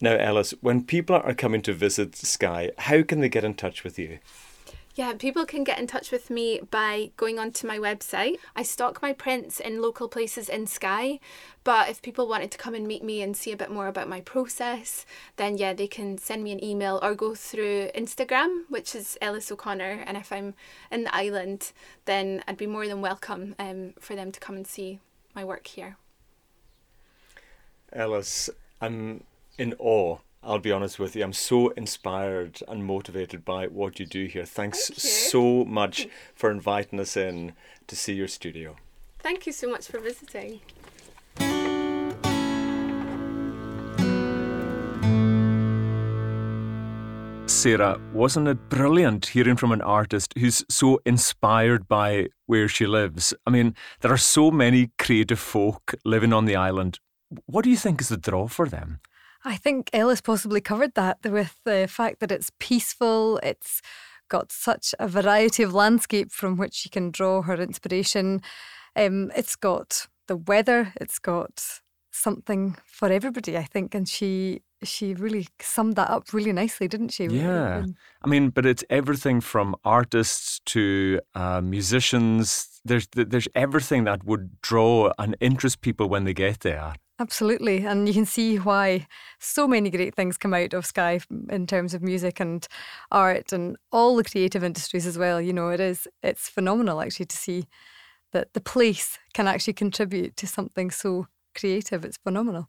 Now, 0.00 0.14
Ellis, 0.14 0.54
when 0.60 0.84
people 0.84 1.16
are 1.16 1.34
coming 1.34 1.62
to 1.62 1.72
visit 1.72 2.14
Skye, 2.14 2.70
how 2.78 3.02
can 3.02 3.20
they 3.20 3.28
get 3.28 3.44
in 3.44 3.54
touch 3.54 3.82
with 3.82 3.98
you? 3.98 4.20
Yeah, 4.94 5.14
people 5.14 5.46
can 5.46 5.64
get 5.64 5.78
in 5.78 5.86
touch 5.86 6.12
with 6.12 6.28
me 6.28 6.60
by 6.70 7.12
going 7.16 7.38
onto 7.38 7.66
my 7.66 7.78
website. 7.78 8.36
I 8.54 8.62
stock 8.62 9.00
my 9.00 9.14
prints 9.14 9.58
in 9.58 9.80
local 9.80 10.06
places 10.06 10.50
in 10.50 10.66
Skye, 10.66 11.18
but 11.64 11.88
if 11.88 12.02
people 12.02 12.28
wanted 12.28 12.50
to 12.50 12.58
come 12.58 12.74
and 12.74 12.86
meet 12.86 13.02
me 13.02 13.22
and 13.22 13.34
see 13.34 13.52
a 13.52 13.56
bit 13.56 13.70
more 13.70 13.86
about 13.86 14.06
my 14.06 14.20
process, 14.20 15.06
then 15.36 15.56
yeah, 15.56 15.72
they 15.72 15.86
can 15.86 16.18
send 16.18 16.44
me 16.44 16.52
an 16.52 16.62
email 16.62 17.00
or 17.02 17.14
go 17.14 17.34
through 17.34 17.88
Instagram, 17.94 18.64
which 18.68 18.94
is 18.94 19.16
Ellis 19.22 19.50
O'Connor. 19.50 20.04
And 20.06 20.18
if 20.18 20.30
I'm 20.30 20.52
in 20.90 21.04
the 21.04 21.14
island, 21.14 21.72
then 22.04 22.44
I'd 22.46 22.58
be 22.58 22.66
more 22.66 22.86
than 22.86 23.00
welcome 23.00 23.54
um, 23.58 23.94
for 23.98 24.14
them 24.14 24.30
to 24.30 24.40
come 24.40 24.56
and 24.56 24.66
see 24.66 24.98
my 25.34 25.42
work 25.42 25.68
here. 25.68 25.96
Ellis, 27.94 28.50
I'm 28.82 29.24
in 29.56 29.74
awe 29.78 30.18
I'll 30.44 30.58
be 30.58 30.72
honest 30.72 30.98
with 30.98 31.14
you, 31.14 31.22
I'm 31.22 31.32
so 31.32 31.68
inspired 31.70 32.58
and 32.66 32.84
motivated 32.84 33.44
by 33.44 33.68
what 33.68 34.00
you 34.00 34.06
do 34.06 34.26
here. 34.26 34.44
Thanks 34.44 34.88
Thank 34.88 34.98
so 34.98 35.64
much 35.64 36.08
for 36.34 36.50
inviting 36.50 36.98
us 36.98 37.16
in 37.16 37.52
to 37.86 37.94
see 37.94 38.14
your 38.14 38.26
studio. 38.26 38.74
Thank 39.20 39.46
you 39.46 39.52
so 39.52 39.70
much 39.70 39.86
for 39.86 40.00
visiting. 40.00 40.60
Sarah, 47.46 48.00
wasn't 48.12 48.48
it 48.48 48.68
brilliant 48.68 49.26
hearing 49.26 49.54
from 49.54 49.70
an 49.70 49.82
artist 49.82 50.34
who's 50.36 50.64
so 50.68 51.00
inspired 51.06 51.86
by 51.86 52.30
where 52.46 52.66
she 52.66 52.86
lives? 52.86 53.32
I 53.46 53.50
mean, 53.50 53.76
there 54.00 54.12
are 54.12 54.16
so 54.16 54.50
many 54.50 54.90
creative 54.98 55.38
folk 55.38 55.94
living 56.04 56.32
on 56.32 56.46
the 56.46 56.56
island. 56.56 56.98
What 57.46 57.62
do 57.62 57.70
you 57.70 57.76
think 57.76 58.00
is 58.00 58.08
the 58.08 58.16
draw 58.16 58.48
for 58.48 58.68
them? 58.68 58.98
I 59.44 59.56
think 59.56 59.90
Ellis 59.92 60.20
possibly 60.20 60.60
covered 60.60 60.94
that 60.94 61.18
with 61.24 61.58
the 61.64 61.88
fact 61.88 62.20
that 62.20 62.30
it's 62.30 62.50
peaceful, 62.58 63.38
it's 63.42 63.82
got 64.28 64.52
such 64.52 64.94
a 64.98 65.08
variety 65.08 65.62
of 65.62 65.74
landscape 65.74 66.30
from 66.32 66.56
which 66.56 66.74
she 66.74 66.88
can 66.88 67.10
draw 67.10 67.42
her 67.42 67.54
inspiration. 67.54 68.40
Um, 68.96 69.30
it's 69.36 69.56
got 69.56 70.06
the 70.28 70.36
weather, 70.36 70.92
it's 71.00 71.18
got 71.18 71.80
something 72.12 72.76
for 72.86 73.08
everybody, 73.08 73.56
I 73.56 73.64
think, 73.64 73.94
and 73.94 74.08
she 74.08 74.62
she 74.84 75.14
really 75.14 75.46
summed 75.60 75.94
that 75.96 76.10
up 76.10 76.32
really 76.32 76.52
nicely, 76.52 76.88
didn't 76.88 77.10
she? 77.10 77.26
Yeah, 77.26 77.84
I 78.22 78.28
mean, 78.28 78.50
but 78.50 78.66
it's 78.66 78.84
everything 78.90 79.40
from 79.40 79.76
artists 79.84 80.60
to 80.66 81.20
uh, 81.34 81.60
musicians. 81.60 82.80
There's 82.84 83.06
there's 83.14 83.48
everything 83.54 84.04
that 84.04 84.24
would 84.24 84.60
draw 84.60 85.12
and 85.18 85.36
interest 85.40 85.80
people 85.80 86.08
when 86.08 86.24
they 86.24 86.34
get 86.34 86.60
there. 86.60 86.94
Absolutely. 87.22 87.84
And 87.86 88.08
you 88.08 88.14
can 88.14 88.26
see 88.26 88.56
why 88.56 89.06
so 89.38 89.68
many 89.68 89.90
great 89.90 90.16
things 90.16 90.36
come 90.36 90.52
out 90.52 90.74
of 90.74 90.84
Skye 90.84 91.20
in 91.50 91.68
terms 91.68 91.94
of 91.94 92.02
music 92.02 92.40
and 92.40 92.66
art 93.12 93.52
and 93.52 93.76
all 93.92 94.16
the 94.16 94.24
creative 94.24 94.64
industries 94.64 95.06
as 95.06 95.16
well. 95.16 95.40
You 95.40 95.52
know, 95.52 95.68
it 95.68 95.78
is 95.78 96.08
it's 96.24 96.48
phenomenal 96.48 97.00
actually 97.00 97.26
to 97.26 97.36
see 97.36 97.68
that 98.32 98.54
the 98.54 98.60
place 98.60 99.20
can 99.34 99.46
actually 99.46 99.74
contribute 99.74 100.36
to 100.38 100.48
something 100.48 100.90
so 100.90 101.28
creative. 101.54 102.04
It's 102.04 102.16
phenomenal. 102.16 102.68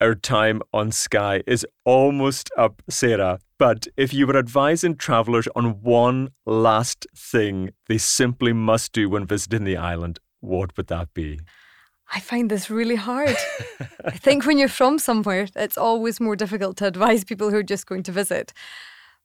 Our 0.00 0.14
time 0.14 0.62
on 0.72 0.92
Skye 0.92 1.42
is 1.44 1.66
almost 1.84 2.50
up, 2.56 2.80
Sarah. 2.88 3.40
But 3.58 3.88
if 3.96 4.14
you 4.14 4.28
were 4.28 4.36
advising 4.36 4.94
travellers 4.94 5.48
on 5.56 5.82
one 5.82 6.28
last 6.46 7.08
thing 7.16 7.70
they 7.88 7.98
simply 7.98 8.52
must 8.52 8.92
do 8.92 9.08
when 9.08 9.26
visiting 9.26 9.64
the 9.64 9.76
island, 9.76 10.20
what 10.38 10.76
would 10.76 10.86
that 10.86 11.12
be? 11.12 11.40
I 12.12 12.20
find 12.20 12.50
this 12.50 12.70
really 12.70 12.96
hard. 12.96 13.36
I 14.04 14.12
think 14.12 14.46
when 14.46 14.58
you're 14.58 14.68
from 14.68 14.98
somewhere, 14.98 15.48
it's 15.56 15.78
always 15.78 16.20
more 16.20 16.36
difficult 16.36 16.76
to 16.78 16.86
advise 16.86 17.24
people 17.24 17.50
who 17.50 17.56
are 17.56 17.62
just 17.62 17.86
going 17.86 18.02
to 18.04 18.12
visit. 18.12 18.52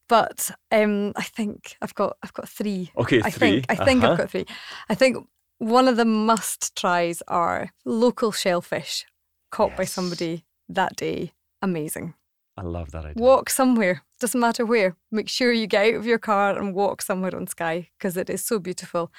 But 0.07 0.49
um, 0.71 1.13
I 1.15 1.23
think 1.23 1.77
I've 1.81 1.93
got 1.93 2.17
I've 2.23 2.33
got 2.33 2.49
three. 2.49 2.91
Okay, 2.97 3.21
I 3.23 3.29
three. 3.29 3.61
think 3.61 3.65
I 3.69 3.75
think 3.75 4.03
uh-huh. 4.03 4.13
I've 4.13 4.17
got 4.17 4.31
three. 4.31 4.45
I 4.89 4.95
think 4.95 5.27
one 5.59 5.87
of 5.87 5.97
the 5.97 6.05
must 6.05 6.75
tries 6.75 7.21
are 7.27 7.71
local 7.85 8.31
shellfish 8.31 9.05
caught 9.51 9.71
yes. 9.71 9.77
by 9.77 9.83
somebody 9.85 10.45
that 10.67 10.95
day. 10.95 11.33
Amazing. 11.61 12.15
I 12.57 12.63
love 12.63 12.91
that 12.91 13.05
idea. 13.05 13.23
Walk 13.23 13.49
somewhere, 13.49 14.03
doesn't 14.19 14.39
matter 14.39 14.65
where. 14.65 14.95
Make 15.11 15.29
sure 15.29 15.51
you 15.51 15.67
get 15.67 15.93
out 15.93 15.95
of 15.95 16.05
your 16.05 16.17
car 16.17 16.57
and 16.57 16.73
walk 16.73 17.01
somewhere 17.01 17.35
on 17.35 17.47
Skye 17.47 17.89
because 17.97 18.17
it 18.17 18.29
is 18.29 18.43
so 18.43 18.59
beautiful, 18.59 19.11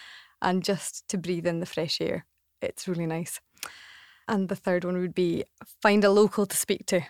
and 0.43 0.63
just 0.63 1.09
to 1.09 1.17
breathe 1.17 1.47
in 1.47 1.61
the 1.61 1.67
fresh 1.67 2.01
air, 2.01 2.27
it's 2.61 2.89
really 2.89 3.07
nice. 3.07 3.41
And 4.31 4.49
the 4.49 4.55
third 4.55 4.85
one 4.85 5.01
would 5.01 5.15
be 5.15 5.45
find 5.83 6.05
a 6.05 6.11
local 6.11 6.47
to 6.47 6.57
speak 6.57 6.87
to. 6.87 7.01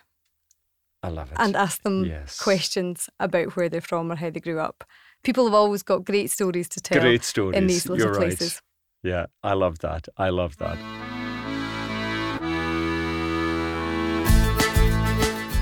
I 1.02 1.08
love 1.08 1.30
it. 1.30 1.36
And 1.38 1.54
ask 1.54 1.82
them 1.82 2.06
yes. 2.06 2.40
questions 2.40 3.10
about 3.20 3.56
where 3.56 3.68
they're 3.68 3.82
from 3.82 4.10
or 4.10 4.16
how 4.16 4.30
they 4.30 4.40
grew 4.40 4.58
up. 4.58 4.84
People 5.22 5.44
have 5.44 5.52
always 5.52 5.82
got 5.82 6.06
great 6.06 6.30
stories 6.30 6.66
to 6.70 6.80
tell. 6.80 6.98
Great 7.02 7.22
stories. 7.22 7.58
In 7.58 7.66
these 7.66 7.86
little 7.86 8.06
You're 8.06 8.14
places. 8.14 8.62
Right. 9.04 9.10
Yeah, 9.10 9.26
I 9.42 9.52
love 9.52 9.80
that. 9.80 10.08
I 10.16 10.30
love 10.30 10.56
that. 10.56 10.78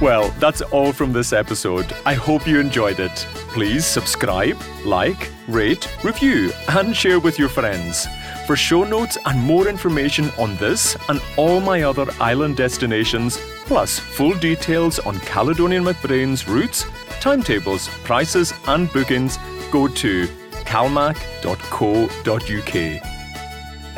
Well, 0.00 0.32
that's 0.38 0.60
all 0.62 0.92
from 0.92 1.12
this 1.12 1.32
episode. 1.32 1.92
I 2.06 2.14
hope 2.14 2.46
you 2.46 2.60
enjoyed 2.60 3.00
it. 3.00 3.26
Please 3.48 3.84
subscribe, 3.84 4.56
like, 4.84 5.28
rate, 5.48 5.92
review, 6.04 6.52
and 6.68 6.94
share 6.94 7.18
with 7.18 7.36
your 7.36 7.48
friends. 7.48 8.06
For 8.48 8.56
show 8.56 8.82
notes 8.82 9.18
and 9.26 9.38
more 9.38 9.68
information 9.68 10.30
on 10.38 10.56
this 10.56 10.96
and 11.10 11.20
all 11.36 11.60
my 11.60 11.82
other 11.82 12.06
island 12.18 12.56
destinations, 12.56 13.36
plus 13.66 13.98
full 13.98 14.32
details 14.38 14.98
on 15.00 15.18
Caledonian 15.20 15.84
MacBrayne's 15.84 16.48
routes, 16.48 16.86
timetables, 17.20 17.88
prices, 18.04 18.54
and 18.66 18.90
bookings, 18.90 19.38
go 19.70 19.86
to 19.86 20.26
calmac.co.uk. 20.64 21.18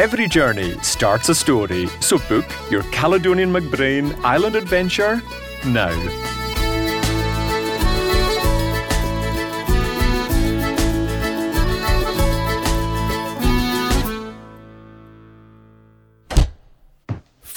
Every 0.00 0.26
journey 0.26 0.72
starts 0.82 1.28
a 1.28 1.34
story, 1.36 1.86
so 2.00 2.18
book 2.28 2.46
your 2.72 2.82
Caledonian 2.90 3.52
MacBrain 3.52 4.18
island 4.24 4.56
adventure 4.56 5.22
now. 5.64 5.94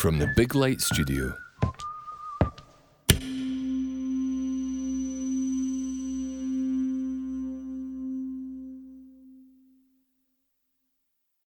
From 0.04 0.20
the 0.20 0.28
Big 0.36 0.54
Light 0.54 0.82
Studio 0.82 1.34